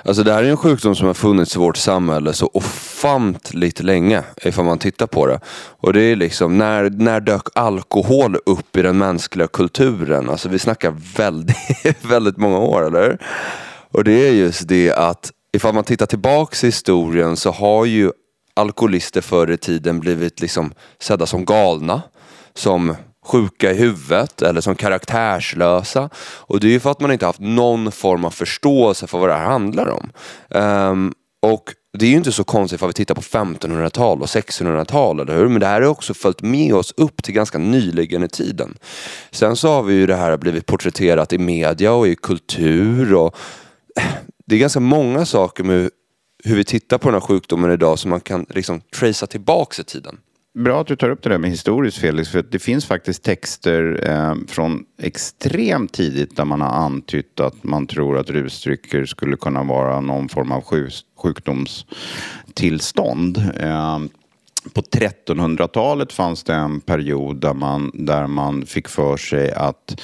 Alltså 0.04 0.24
det 0.24 0.34
här 0.34 0.44
är 0.44 0.50
en 0.50 0.58
sjukdom 0.58 0.96
som 0.96 1.08
har 1.08 1.14
funnits 1.14 1.56
i 1.56 1.60
vårt 1.60 1.78
samhälle 1.78 2.34
så 2.34 2.50
ofantligt 2.54 3.84
länge 3.84 4.24
ifall 4.44 4.66
man 4.66 4.78
tittar 4.78 5.08
på 5.08 5.28
det. 5.28 5.40
Och 5.80 5.94
det 5.94 6.02
är 6.02 6.16
liksom, 6.16 6.58
när, 6.58 6.90
när 6.90 7.20
dök 7.20 7.48
alkohol 7.56 8.38
upp 8.46 8.78
i 8.78 8.82
den 8.82 8.98
mänskliga 8.98 9.48
kulturen? 9.48 10.30
Alltså 10.30 10.50
vi 10.50 10.60
snackar 10.60 10.96
väldigt, 11.18 11.56
väldigt 12.02 12.38
många 12.38 12.58
år, 12.60 12.88
eller? 12.88 13.18
Och 13.92 14.04
det 14.04 14.28
är 14.28 14.32
just 14.32 14.68
det 14.68 14.92
att 14.92 15.32
ifall 15.54 15.74
man 15.74 15.84
tittar 15.84 16.06
tillbaks 16.06 16.64
i 16.64 16.68
historien 16.68 17.38
så 17.38 17.52
har 17.52 17.86
ju 17.86 18.12
alkoholister 18.54 19.22
förr 19.22 19.52
i 19.52 19.58
tiden 19.58 20.00
blivit 20.00 20.42
liksom 20.42 20.74
sedda 21.00 21.26
som 21.26 21.46
galna, 21.46 22.02
som 22.54 22.96
sjuka 23.26 23.72
i 23.72 23.76
huvudet 23.76 24.42
eller 24.42 24.62
som 24.62 24.76
karaktärslösa. 24.76 26.10
Och 26.18 26.60
det 26.60 26.68
är 26.68 26.72
ju 26.72 26.80
för 26.80 26.92
att 26.92 27.00
man 27.00 27.12
inte 27.12 27.26
haft 27.26 27.40
någon 27.40 27.92
form 27.92 28.26
av 28.26 28.32
förståelse 28.32 29.08
för 29.08 29.18
vad 29.18 29.30
det 29.30 29.36
här 29.36 29.46
handlar 29.46 29.90
om. 29.90 30.12
Um, 30.50 31.14
och 31.42 31.74
det 31.98 32.06
är 32.06 32.10
ju 32.10 32.16
inte 32.16 32.32
så 32.32 32.44
konstigt 32.44 32.82
om 32.82 32.88
vi 32.88 32.94
tittar 32.94 33.16
på 33.16 33.22
1500-tal 33.22 34.22
och 34.22 34.28
1600-tal, 34.28 35.20
eller 35.20 35.36
hur? 35.36 35.48
Men 35.48 35.60
det 35.60 35.66
här 35.66 35.82
har 35.82 35.90
också 35.90 36.14
följt 36.14 36.42
med 36.42 36.74
oss 36.74 36.94
upp 36.98 37.24
till 37.24 37.34
ganska 37.34 37.58
nyligen 37.58 38.24
i 38.24 38.28
tiden. 38.28 38.78
Sen 39.32 39.56
så 39.56 39.68
har 39.68 39.84
vi 39.84 39.94
ju 39.94 40.06
det 40.06 40.16
här 40.16 40.38
blivit 40.38 40.66
porträtterat 40.66 41.34
i 41.34 41.38
media 41.38 41.94
och 41.94 42.08
i 42.08 42.16
kultur 42.16 43.14
och 43.14 43.36
eh, 44.00 44.04
det 44.50 44.56
är 44.56 44.60
ganska 44.60 44.80
många 44.80 45.26
saker 45.26 45.64
med 45.64 45.90
hur 46.44 46.56
vi 46.56 46.64
tittar 46.64 46.98
på 46.98 47.08
den 47.08 47.14
här 47.14 47.28
sjukdomen 47.28 47.72
idag 47.72 48.00
som 48.00 48.10
man 48.10 48.22
kan 48.22 48.46
liksom 48.50 48.82
tracea 48.82 49.28
tillbaks 49.28 49.80
i 49.80 49.84
tiden. 49.84 50.18
Bra 50.60 50.82
att 50.82 50.88
du 50.88 50.96
tar 50.96 51.10
upp 51.10 51.24
det 51.24 51.30
där 51.30 51.38
med 51.38 51.50
historiskt 51.50 51.98
Felix, 51.98 52.30
för 52.30 52.40
att 52.40 52.52
det 52.52 52.60
finns 52.60 52.86
faktiskt 52.86 53.24
texter 53.24 54.10
eh, 54.10 54.36
från 54.48 54.86
extremt 55.02 55.94
tidigt 55.94 56.36
där 56.36 56.46
man 56.46 56.62
har 56.62 56.70
antytt 56.70 57.40
att 57.40 57.64
man 57.64 57.88
tror 57.88 58.18
att 58.18 58.30
rusdrycker 58.30 59.06
skulle 59.06 59.38
kunna 59.38 59.64
vara 59.64 60.02
någon 60.02 60.30
form 60.30 60.52
av 60.52 60.64
sjukdomstillstånd. 61.18 63.38
Eh, 63.60 64.00
på 64.74 64.82
1300-talet 64.82 66.14
fanns 66.14 66.44
det 66.44 66.54
en 66.54 66.82
period 66.82 67.42
där 67.42 67.54
man, 67.54 67.92
där 67.94 68.28
man 68.28 68.66
fick 68.66 68.88
för 68.88 69.18
sig 69.18 69.52
att 69.52 70.02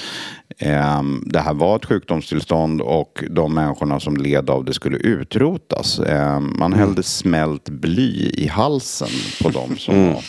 eh, 0.58 1.04
det 1.26 1.40
här 1.40 1.54
var 1.54 1.76
ett 1.76 1.86
sjukdomstillstånd 1.86 2.82
och 2.82 3.24
de 3.30 3.54
människorna 3.54 4.00
som 4.00 4.18
led 4.18 4.50
av 4.50 4.66
det 4.66 4.74
skulle 4.74 4.98
utrotas. 4.98 6.00
Eh, 6.00 6.40
man 6.40 6.74
hällde 6.74 7.04
smält 7.04 7.70
bly 7.70 8.30
i 8.34 8.48
halsen 8.48 9.10
på 9.44 9.50
de 9.50 9.78
som 9.78 10.08
var 10.08 10.24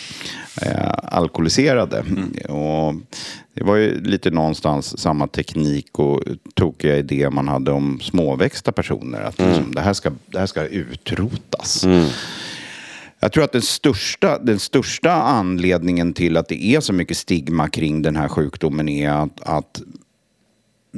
eh, 0.63 0.95
alkoholiserade. 1.03 2.05
Och 2.49 2.95
det 3.55 3.65
var 3.65 3.77
ju 3.77 4.01
lite 4.01 4.31
någonstans 4.31 4.99
samma 4.99 5.27
teknik 5.27 5.99
och 5.99 6.23
tokiga 6.55 6.97
idé 6.97 7.31
man 7.31 7.49
hade 7.49 7.73
om 7.73 8.01
småväxta 8.01 8.73
personer. 8.73 9.21
Att 9.21 9.39
liksom, 9.39 9.73
det, 9.73 9.81
här 9.81 9.93
ska, 9.93 10.11
det 10.27 10.39
här 10.39 10.47
ska 10.47 10.65
utrotas. 10.65 11.87
Jag 13.21 13.33
tror 13.33 13.45
att 13.45 13.53
den 13.53 13.63
största, 13.63 14.39
den 14.39 14.59
största 14.59 15.13
anledningen 15.13 16.13
till 16.13 16.37
att 16.37 16.49
det 16.49 16.65
är 16.65 16.81
så 16.81 16.93
mycket 16.93 17.17
stigma 17.17 17.69
kring 17.69 18.03
den 18.03 18.17
här 18.17 18.29
sjukdomen 18.29 18.89
är 18.89 19.11
att, 19.11 19.41
att 19.43 19.83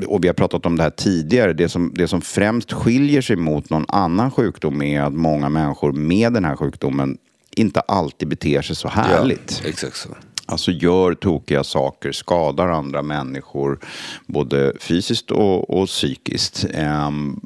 och 0.07 0.25
vi 0.25 0.29
har 0.29 0.35
pratat 0.35 0.67
om 0.67 0.77
det 0.77 0.83
här 0.83 0.91
tidigare, 0.91 1.53
det 1.53 1.69
som, 1.69 1.93
det 1.95 2.09
som 2.09 2.21
främst 2.21 2.73
skiljer 2.73 3.23
sig 3.23 3.37
mot 3.37 3.71
någon 3.71 3.85
annan 3.89 4.31
sjukdom 4.31 4.83
är 4.83 5.01
att 5.01 5.13
många 5.13 5.49
människor 5.49 5.93
med 5.93 6.33
den 6.33 6.45
här 6.45 6.57
sjukdomen 6.57 7.19
inte 7.57 7.81
alltid 7.81 8.29
beter 8.29 8.63
sig 8.63 8.77
så 8.77 8.89
härligt. 8.89 9.61
Ja, 9.65 9.69
exakt 9.69 9.97
så. 9.97 10.09
Alltså 10.47 10.71
gör 10.71 11.15
tokiga 11.15 11.65
saker, 11.65 12.13
skadar 12.13 12.69
andra 12.69 13.03
människor 13.03 13.79
både 14.27 14.73
fysiskt 14.81 15.31
och, 15.31 15.81
och 15.81 15.89
psykiskt. 15.89 16.67
Ehm, 16.75 17.41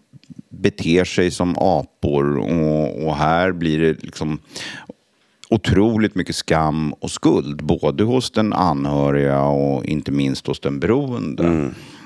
beter 0.52 1.04
sig 1.04 1.30
som 1.30 1.58
apor 1.58 2.38
och, 2.38 3.06
och 3.06 3.16
här 3.16 3.52
blir 3.52 3.78
det 3.78 4.02
liksom 4.02 4.38
otroligt 5.52 6.14
mycket 6.14 6.36
skam 6.36 6.92
och 6.92 7.10
skuld. 7.10 7.64
Både 7.64 8.04
hos 8.04 8.30
den 8.30 8.52
anhöriga 8.52 9.42
och 9.42 9.84
inte 9.84 10.10
minst 10.10 10.46
hos 10.46 10.60
den 10.60 10.80
beroende. 10.80 11.42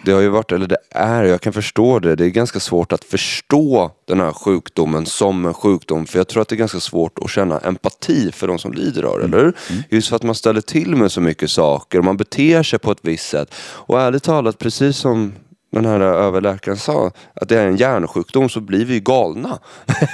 det 0.05 0.12
har 0.12 0.20
ju 0.20 0.28
varit, 0.28 0.53
eller 0.53 0.66
det 0.66 0.78
är, 0.90 1.24
jag 1.24 1.40
kan 1.40 1.53
förstå 1.53 1.99
det, 1.99 2.16
det 2.16 2.24
är 2.24 2.28
ganska 2.28 2.61
svårt 2.61 2.92
att 2.92 3.05
förstå 3.05 3.90
den 4.05 4.20
här 4.20 4.32
sjukdomen 4.32 5.07
som 5.07 5.47
en 5.47 5.55
sjukdom. 5.55 6.07
För 6.07 6.18
jag 6.18 6.28
tror 6.28 6.42
att 6.42 6.49
det 6.49 6.55
är 6.55 6.59
ganska 6.59 6.80
svårt 6.80 7.18
att 7.18 7.30
känna 7.30 7.59
empati 7.59 8.32
för 8.32 8.49
de 8.49 8.59
som 8.59 8.72
lider 8.72 9.03
av 9.03 9.18
det, 9.18 9.24
eller 9.24 9.38
hur? 9.38 9.55
Just 9.90 10.09
för 10.09 10.16
att 10.16 10.22
man 10.22 10.34
ställer 10.34 10.61
till 10.61 10.97
med 10.97 11.12
så 11.12 11.20
mycket 11.20 11.51
saker 11.51 11.99
och 11.99 12.05
man 12.05 12.16
beter 12.16 12.62
sig 12.62 12.78
på 12.78 12.90
ett 12.90 13.01
visst 13.03 13.28
sätt. 13.28 13.55
Och 13.59 14.01
ärligt 14.01 14.22
talat, 14.22 14.59
precis 14.59 14.97
som 14.97 15.32
den 15.77 15.87
här 15.87 16.01
överläkaren 16.01 16.77
sa, 16.77 17.11
att 17.35 17.49
det 17.49 17.59
är 17.59 17.66
en 17.66 17.77
hjärnsjukdom 17.77 18.49
så 18.49 18.61
blir 18.61 18.85
vi 18.85 19.01
galna. 19.01 19.59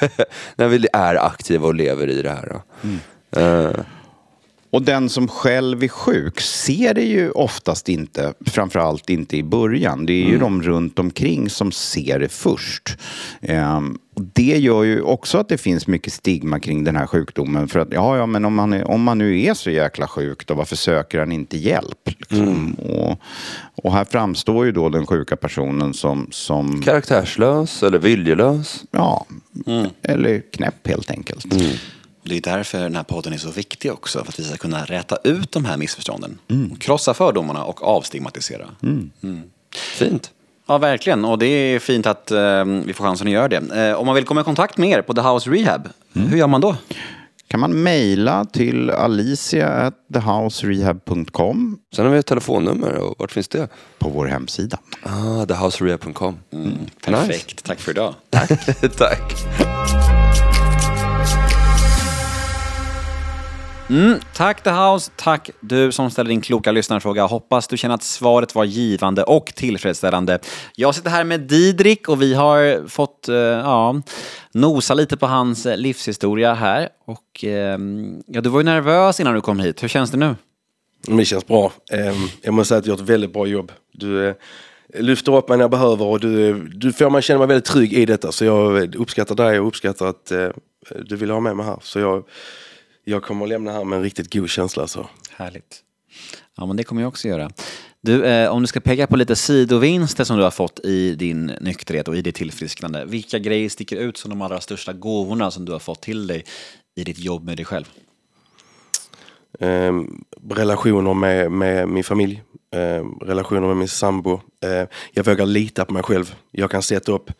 När 0.56 0.68
vi 0.68 0.86
är 0.92 1.14
aktiva 1.26 1.66
och 1.66 1.74
lever 1.74 2.10
i 2.10 2.22
det 2.22 2.30
här. 2.30 2.62
Eh, 3.36 3.80
Och 4.72 4.82
den 4.82 5.08
som 5.08 5.28
själv 5.28 5.84
är 5.84 5.88
sjuk 5.88 6.40
ser 6.40 6.94
det 6.94 7.02
ju 7.02 7.30
oftast 7.30 7.88
inte, 7.88 8.34
framförallt 8.46 9.10
inte 9.10 9.36
i 9.36 9.42
början. 9.42 10.06
Det 10.06 10.12
är 10.12 10.24
ju 10.24 10.38
de 10.38 10.62
runt 10.62 10.98
omkring 10.98 11.50
som 11.50 11.72
ser 11.72 12.18
det 12.18 12.28
först. 12.28 12.98
Och 14.14 14.22
det 14.22 14.58
gör 14.58 14.82
ju 14.82 15.00
också 15.00 15.38
att 15.38 15.48
det 15.48 15.58
finns 15.58 15.86
mycket 15.86 16.12
stigma 16.12 16.60
kring 16.60 16.84
den 16.84 16.96
här 16.96 17.06
sjukdomen. 17.06 17.68
För 17.68 17.80
att, 17.80 17.88
ja, 17.92 18.16
ja, 18.16 18.26
men 18.26 18.44
om 18.44 18.54
man, 18.54 18.72
är, 18.72 18.90
om 18.90 19.02
man 19.02 19.18
nu 19.18 19.42
är 19.42 19.54
så 19.54 19.70
jäkla 19.70 20.08
sjuk, 20.08 20.46
då 20.46 20.54
varför 20.54 20.76
söker 20.76 21.18
han 21.18 21.32
inte 21.32 21.56
hjälp? 21.56 22.08
Liksom? 22.18 22.74
Och, 22.74 23.20
och 23.84 23.92
här 23.92 24.04
framstår 24.04 24.66
ju 24.66 24.72
då 24.72 24.88
den 24.88 25.06
sjuka 25.06 25.36
personen 25.36 25.94
som, 25.94 26.26
som 26.30 26.82
Karaktärslös 26.82 27.82
eller 27.82 27.98
viljelös. 27.98 28.84
ja, 28.90 29.26
eller 30.02 30.40
knäpp 30.50 30.86
helt 30.88 31.10
enkelt. 31.10 31.46
Det 32.24 32.36
är 32.36 32.40
därför 32.40 32.78
den 32.78 32.96
här 32.96 33.02
podden 33.02 33.32
är 33.32 33.36
så 33.38 33.50
viktig 33.50 33.92
också. 33.92 34.24
För 34.24 34.28
att 34.32 34.38
vi 34.38 34.44
ska 34.44 34.56
kunna 34.56 34.84
räta 34.84 35.16
ut 35.24 35.52
de 35.52 35.64
här 35.64 35.76
missförstånden. 35.76 36.38
Krossa 36.80 37.14
fördomarna 37.14 37.64
och 37.64 37.82
avstigmatisera. 37.82 38.66
Fint. 39.98 40.30
Ja, 40.66 40.78
verkligen. 40.78 41.24
Och 41.24 41.38
det 41.38 41.46
är 41.46 41.78
fint 41.78 42.06
att 42.06 42.30
eh, 42.30 42.64
vi 42.64 42.92
får 42.94 43.04
chansen 43.04 43.26
att 43.26 43.32
göra 43.32 43.48
det. 43.48 43.86
Eh, 43.88 43.94
om 43.94 44.06
man 44.06 44.14
vill 44.14 44.24
komma 44.24 44.40
i 44.40 44.44
kontakt 44.44 44.76
med 44.78 44.90
er 44.90 45.02
på 45.02 45.14
The 45.14 45.20
House 45.20 45.50
Rehab, 45.50 45.88
hur 46.12 46.36
gör 46.36 46.46
man 46.46 46.60
då? 46.60 46.76
Kan 47.48 47.60
man 47.60 47.82
mejla 47.82 48.44
till 48.44 48.90
alicia@thehouserehab.com 48.90 51.78
Sen 51.96 52.04
har 52.04 52.12
vi 52.12 52.18
ett 52.18 52.26
telefonnummer 52.26 52.92
och 52.94 53.14
vart 53.18 53.32
finns 53.32 53.48
det? 53.48 53.68
på 53.98 54.08
vår 54.08 54.26
hemsida. 54.26 54.78
Ah, 55.02 55.46
thehouserehab.com. 55.46 56.38
Perfekt. 57.04 57.64
Tack 57.64 57.80
för 57.80 57.90
idag. 57.90 58.14
Tack. 58.30 58.50
Mm, 63.92 64.18
tack 64.34 64.62
The 64.62 64.70
House, 64.70 65.10
tack 65.16 65.50
du 65.60 65.92
som 65.92 66.10
ställde 66.10 66.32
din 66.32 66.40
kloka 66.40 66.72
lyssnarfråga. 66.72 67.26
Hoppas 67.26 67.68
du 67.68 67.76
känner 67.76 67.94
att 67.94 68.02
svaret 68.02 68.54
var 68.54 68.64
givande 68.64 69.22
och 69.22 69.46
tillfredsställande. 69.46 70.38
Jag 70.76 70.94
sitter 70.94 71.10
här 71.10 71.24
med 71.24 71.40
Didrik 71.40 72.08
och 72.08 72.22
vi 72.22 72.34
har 72.34 72.88
fått 72.88 73.28
eh, 73.28 73.36
ja, 73.36 74.02
nosa 74.52 74.94
lite 74.94 75.16
på 75.16 75.26
hans 75.26 75.66
eh, 75.66 75.76
livshistoria 75.76 76.54
här. 76.54 76.88
Och, 77.06 77.44
eh, 77.44 77.78
ja, 78.26 78.40
du 78.40 78.48
var 78.48 78.60
ju 78.60 78.64
nervös 78.64 79.20
innan 79.20 79.34
du 79.34 79.40
kom 79.40 79.60
hit. 79.60 79.82
Hur 79.82 79.88
känns 79.88 80.10
det 80.10 80.16
nu? 80.16 80.36
Det 81.06 81.24
känns 81.24 81.46
bra. 81.46 81.72
Eh, 81.92 82.14
Jag 82.42 82.54
måste 82.54 82.68
säga 82.68 82.78
att 82.78 82.84
du 82.84 82.90
gör 82.90 82.96
ett 82.96 83.00
väldigt 83.00 83.32
bra 83.32 83.46
jobb. 83.46 83.72
Du 83.92 84.28
eh, 84.28 84.34
lyfter 84.94 85.36
upp 85.36 85.48
mig 85.48 85.58
när 85.58 85.62
jag 85.62 85.70
behöver 85.70 86.04
och 86.04 86.20
du, 86.20 86.48
eh, 86.50 86.56
du 86.56 86.92
får 86.92 87.10
mig 87.10 87.22
känna 87.22 87.38
mig 87.38 87.48
väldigt 87.48 87.64
trygg 87.64 87.92
i 87.92 88.06
detta. 88.06 88.32
Så 88.32 88.44
jag 88.44 88.76
eh, 88.82 88.88
uppskattar 88.96 89.34
dig 89.34 89.60
och 89.60 89.66
uppskattar 89.66 90.06
att 90.06 90.30
eh, 90.30 90.48
du 91.04 91.16
vill 91.16 91.30
ha 91.30 91.40
med 91.40 91.56
mig 91.56 91.66
här. 91.66 91.78
Så 91.82 91.98
jag, 91.98 92.24
jag 93.04 93.22
kommer 93.22 93.44
att 93.44 93.48
lämna 93.48 93.72
här 93.72 93.84
med 93.84 93.96
en 93.96 94.02
riktigt 94.02 94.32
god 94.32 94.50
känsla. 94.50 94.86
Så. 94.86 95.08
Härligt. 95.30 95.82
Ja, 96.56 96.66
men 96.66 96.76
det 96.76 96.84
kommer 96.84 97.02
jag 97.02 97.08
också 97.08 97.28
göra. 97.28 97.50
Du, 98.00 98.24
eh, 98.24 98.50
om 98.50 98.60
du 98.60 98.66
ska 98.66 98.80
peka 98.80 99.06
på 99.06 99.16
lite 99.16 99.36
sidovinster 99.36 100.24
som 100.24 100.36
du 100.36 100.42
har 100.42 100.50
fått 100.50 100.80
i 100.84 101.14
din 101.14 101.46
nykterhet 101.46 102.08
och 102.08 102.16
i 102.16 102.22
ditt 102.22 102.34
tillfrisknande. 102.34 103.04
Vilka 103.04 103.38
grejer 103.38 103.68
sticker 103.68 103.96
ut 103.96 104.16
som 104.16 104.30
de 104.30 104.42
allra 104.42 104.60
största 104.60 104.92
gåvorna 104.92 105.50
som 105.50 105.64
du 105.64 105.72
har 105.72 105.78
fått 105.78 106.02
till 106.02 106.26
dig 106.26 106.44
i 106.94 107.04
ditt 107.04 107.18
jobb 107.18 107.44
med 107.44 107.56
dig 107.56 107.64
själv? 107.64 107.84
Ehm, 109.60 110.24
relationer 110.50 111.14
med, 111.14 111.52
med 111.52 111.88
min 111.88 112.04
familj, 112.04 112.42
ehm, 112.74 113.18
relationer 113.20 113.66
med 113.66 113.76
min 113.76 113.88
sambo. 113.88 114.40
Ehm, 114.64 114.86
jag 115.12 115.26
vågar 115.26 115.46
lita 115.46 115.84
på 115.84 115.92
mig 115.92 116.02
själv. 116.02 116.34
Jag 116.50 116.70
kan 116.70 116.82
sätta 116.82 117.12
upp 117.12 117.30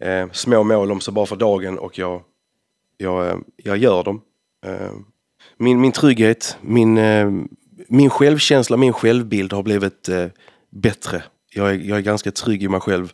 eh, 0.00 0.30
små 0.32 0.62
mål 0.64 0.92
om 0.92 1.00
så 1.00 1.12
bara 1.12 1.26
för 1.26 1.36
dagen 1.36 1.78
och 1.78 1.98
jag, 1.98 2.22
jag, 2.96 3.28
eh, 3.28 3.36
jag 3.56 3.76
gör 3.76 4.04
dem. 4.04 4.22
Eh, 4.66 4.92
min, 5.56 5.80
min 5.80 5.92
trygghet, 5.92 6.56
min, 6.60 6.98
eh, 6.98 7.30
min 7.88 8.10
självkänsla, 8.10 8.76
min 8.76 8.92
självbild 8.92 9.52
har 9.52 9.62
blivit 9.62 10.08
eh, 10.08 10.26
bättre. 10.70 11.22
Jag 11.54 11.70
är, 11.70 11.74
jag 11.74 11.98
är 11.98 12.02
ganska 12.02 12.30
trygg 12.30 12.62
i 12.62 12.68
mig 12.68 12.80
själv 12.80 13.12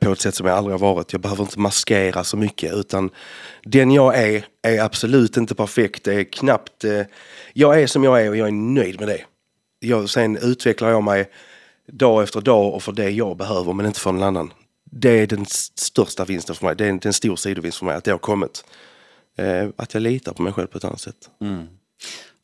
på 0.00 0.12
ett 0.12 0.20
sätt 0.20 0.34
som 0.34 0.46
jag 0.46 0.56
aldrig 0.56 0.74
har 0.74 0.94
varit. 0.94 1.12
Jag 1.12 1.20
behöver 1.20 1.42
inte 1.42 1.58
maskera 1.58 2.24
så 2.24 2.36
mycket 2.36 2.72
utan 2.74 3.10
den 3.64 3.90
jag 3.90 4.18
är, 4.18 4.44
är 4.62 4.80
absolut 4.80 5.36
inte 5.36 5.54
perfekt. 5.54 6.04
Det 6.04 6.14
är 6.14 6.24
knappt... 6.24 6.84
Jag 7.52 7.82
är 7.82 7.86
som 7.86 8.04
jag 8.04 8.22
är 8.22 8.30
och 8.30 8.36
jag 8.36 8.48
är 8.48 8.52
nöjd 8.52 9.00
med 9.00 9.08
det. 9.08 9.24
Jag, 9.80 10.10
sen 10.10 10.36
utvecklar 10.36 10.90
jag 10.90 11.04
mig 11.04 11.30
dag 11.92 12.22
efter 12.22 12.40
dag 12.40 12.74
och 12.74 12.82
för 12.82 12.92
det 12.92 13.10
jag 13.10 13.36
behöver 13.36 13.72
men 13.72 13.86
inte 13.86 14.00
för 14.00 14.12
någon 14.12 14.22
annan. 14.22 14.52
Det 14.90 15.10
är 15.10 15.26
den 15.26 15.46
största 15.74 16.24
vinsten 16.24 16.56
för 16.56 16.66
mig. 16.66 16.76
Det 16.76 16.84
är 16.84 16.88
en, 16.88 16.98
det 16.98 17.06
är 17.06 17.08
en 17.08 17.12
stor 17.12 17.36
sidovinst 17.36 17.78
för 17.78 17.86
mig 17.86 17.94
att 17.94 18.04
det 18.04 18.10
har 18.10 18.18
kommit. 18.18 18.64
Eh, 19.38 19.68
att 19.76 19.94
jag 19.94 20.02
litar 20.02 20.32
på 20.32 20.42
mig 20.42 20.52
själv 20.52 20.66
på 20.66 20.78
ett 20.78 20.84
annat 20.84 21.00
sätt. 21.00 21.30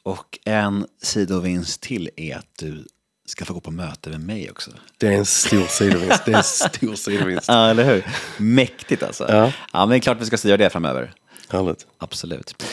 Och 0.02 0.38
en 0.44 0.86
sidovinst 1.02 1.80
till 1.80 2.10
är 2.16 2.36
att 2.36 2.48
du 2.58 2.84
ska 3.26 3.44
få 3.44 3.54
gå 3.54 3.60
på 3.60 3.70
möte 3.70 4.10
med 4.10 4.20
mig 4.20 4.50
också. 4.50 4.70
Det 4.98 5.06
är 5.06 5.12
en 5.12 5.26
stor 5.26 5.66
sidovinst. 5.66 6.24
Det 6.24 6.32
är 6.32 6.36
en 6.36 6.42
stor 6.44 6.94
sidovinst. 6.94 7.44
Ja, 7.48 7.70
eller 7.70 7.84
hur? 7.84 8.06
Mäktigt 8.38 9.02
alltså. 9.02 9.26
Ja. 9.28 9.52
ja, 9.72 9.86
men 9.86 10.00
klart 10.00 10.20
vi 10.20 10.26
ska 10.26 10.36
styra 10.36 10.56
det 10.56 10.70
framöver. 10.70 11.12
Härligt. 11.48 11.86
Absolut. 11.98 12.64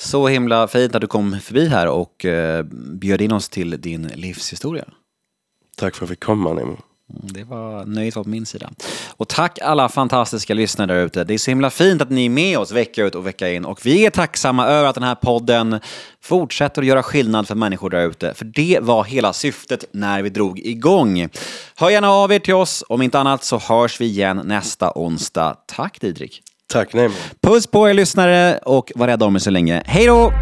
Så 0.00 0.28
himla 0.28 0.68
fint 0.68 0.94
att 0.94 1.00
du 1.00 1.06
kom 1.06 1.40
förbi 1.40 1.68
här 1.68 1.88
och 1.88 2.24
eh, 2.24 2.62
bjöd 2.72 3.20
in 3.20 3.32
oss 3.32 3.48
till 3.48 3.80
din 3.80 4.06
livshistoria. 4.06 4.84
Tack 5.76 5.94
för 5.94 6.04
att 6.04 6.10
jag 6.10 6.16
fick 6.16 6.24
komma 6.24 6.52
Nemo. 6.52 6.78
Mm, 7.14 7.32
Det 7.32 7.44
var 7.44 7.84
var 8.16 8.24
på 8.24 8.28
min 8.30 8.46
sida. 8.46 8.70
Och 9.16 9.28
tack 9.28 9.58
alla 9.62 9.88
fantastiska 9.88 10.54
lyssnare 10.54 10.92
där 10.94 11.04
ute. 11.06 11.24
Det 11.24 11.34
är 11.34 11.38
så 11.38 11.50
himla 11.50 11.70
fint 11.70 12.02
att 12.02 12.10
ni 12.10 12.24
är 12.24 12.30
med 12.30 12.58
oss 12.58 12.72
vecka 12.72 13.04
ut 13.04 13.14
och 13.14 13.26
vecka 13.26 13.52
in. 13.52 13.64
Och 13.64 13.86
vi 13.86 14.06
är 14.06 14.10
tacksamma 14.10 14.66
över 14.66 14.88
att 14.88 14.94
den 14.94 15.04
här 15.04 15.14
podden 15.14 15.80
fortsätter 16.22 16.82
att 16.82 16.88
göra 16.88 17.02
skillnad 17.02 17.48
för 17.48 17.54
människor 17.54 17.90
där 17.90 18.08
ute. 18.08 18.34
För 18.34 18.44
det 18.44 18.78
var 18.82 19.04
hela 19.04 19.32
syftet 19.32 19.84
när 19.92 20.22
vi 20.22 20.28
drog 20.30 20.58
igång. 20.58 21.28
Hör 21.76 21.90
gärna 21.90 22.10
av 22.10 22.32
er 22.32 22.38
till 22.38 22.54
oss. 22.54 22.84
Om 22.88 23.02
inte 23.02 23.18
annat 23.18 23.44
så 23.44 23.58
hörs 23.58 24.00
vi 24.00 24.04
igen 24.04 24.42
nästa 24.44 24.92
onsdag. 24.94 25.56
Tack 25.66 26.00
Didrik. 26.00 26.42
Tack 26.72 26.92
Nemo. 26.94 27.14
Puss 27.40 27.66
på 27.66 27.88
er 27.88 27.94
lyssnare 27.94 28.58
och 28.58 28.92
var 28.94 29.06
rädda 29.06 29.26
om 29.26 29.36
er 29.36 29.40
så 29.40 29.50
länge. 29.50 29.82
Hej 29.86 30.06
då! 30.06 30.32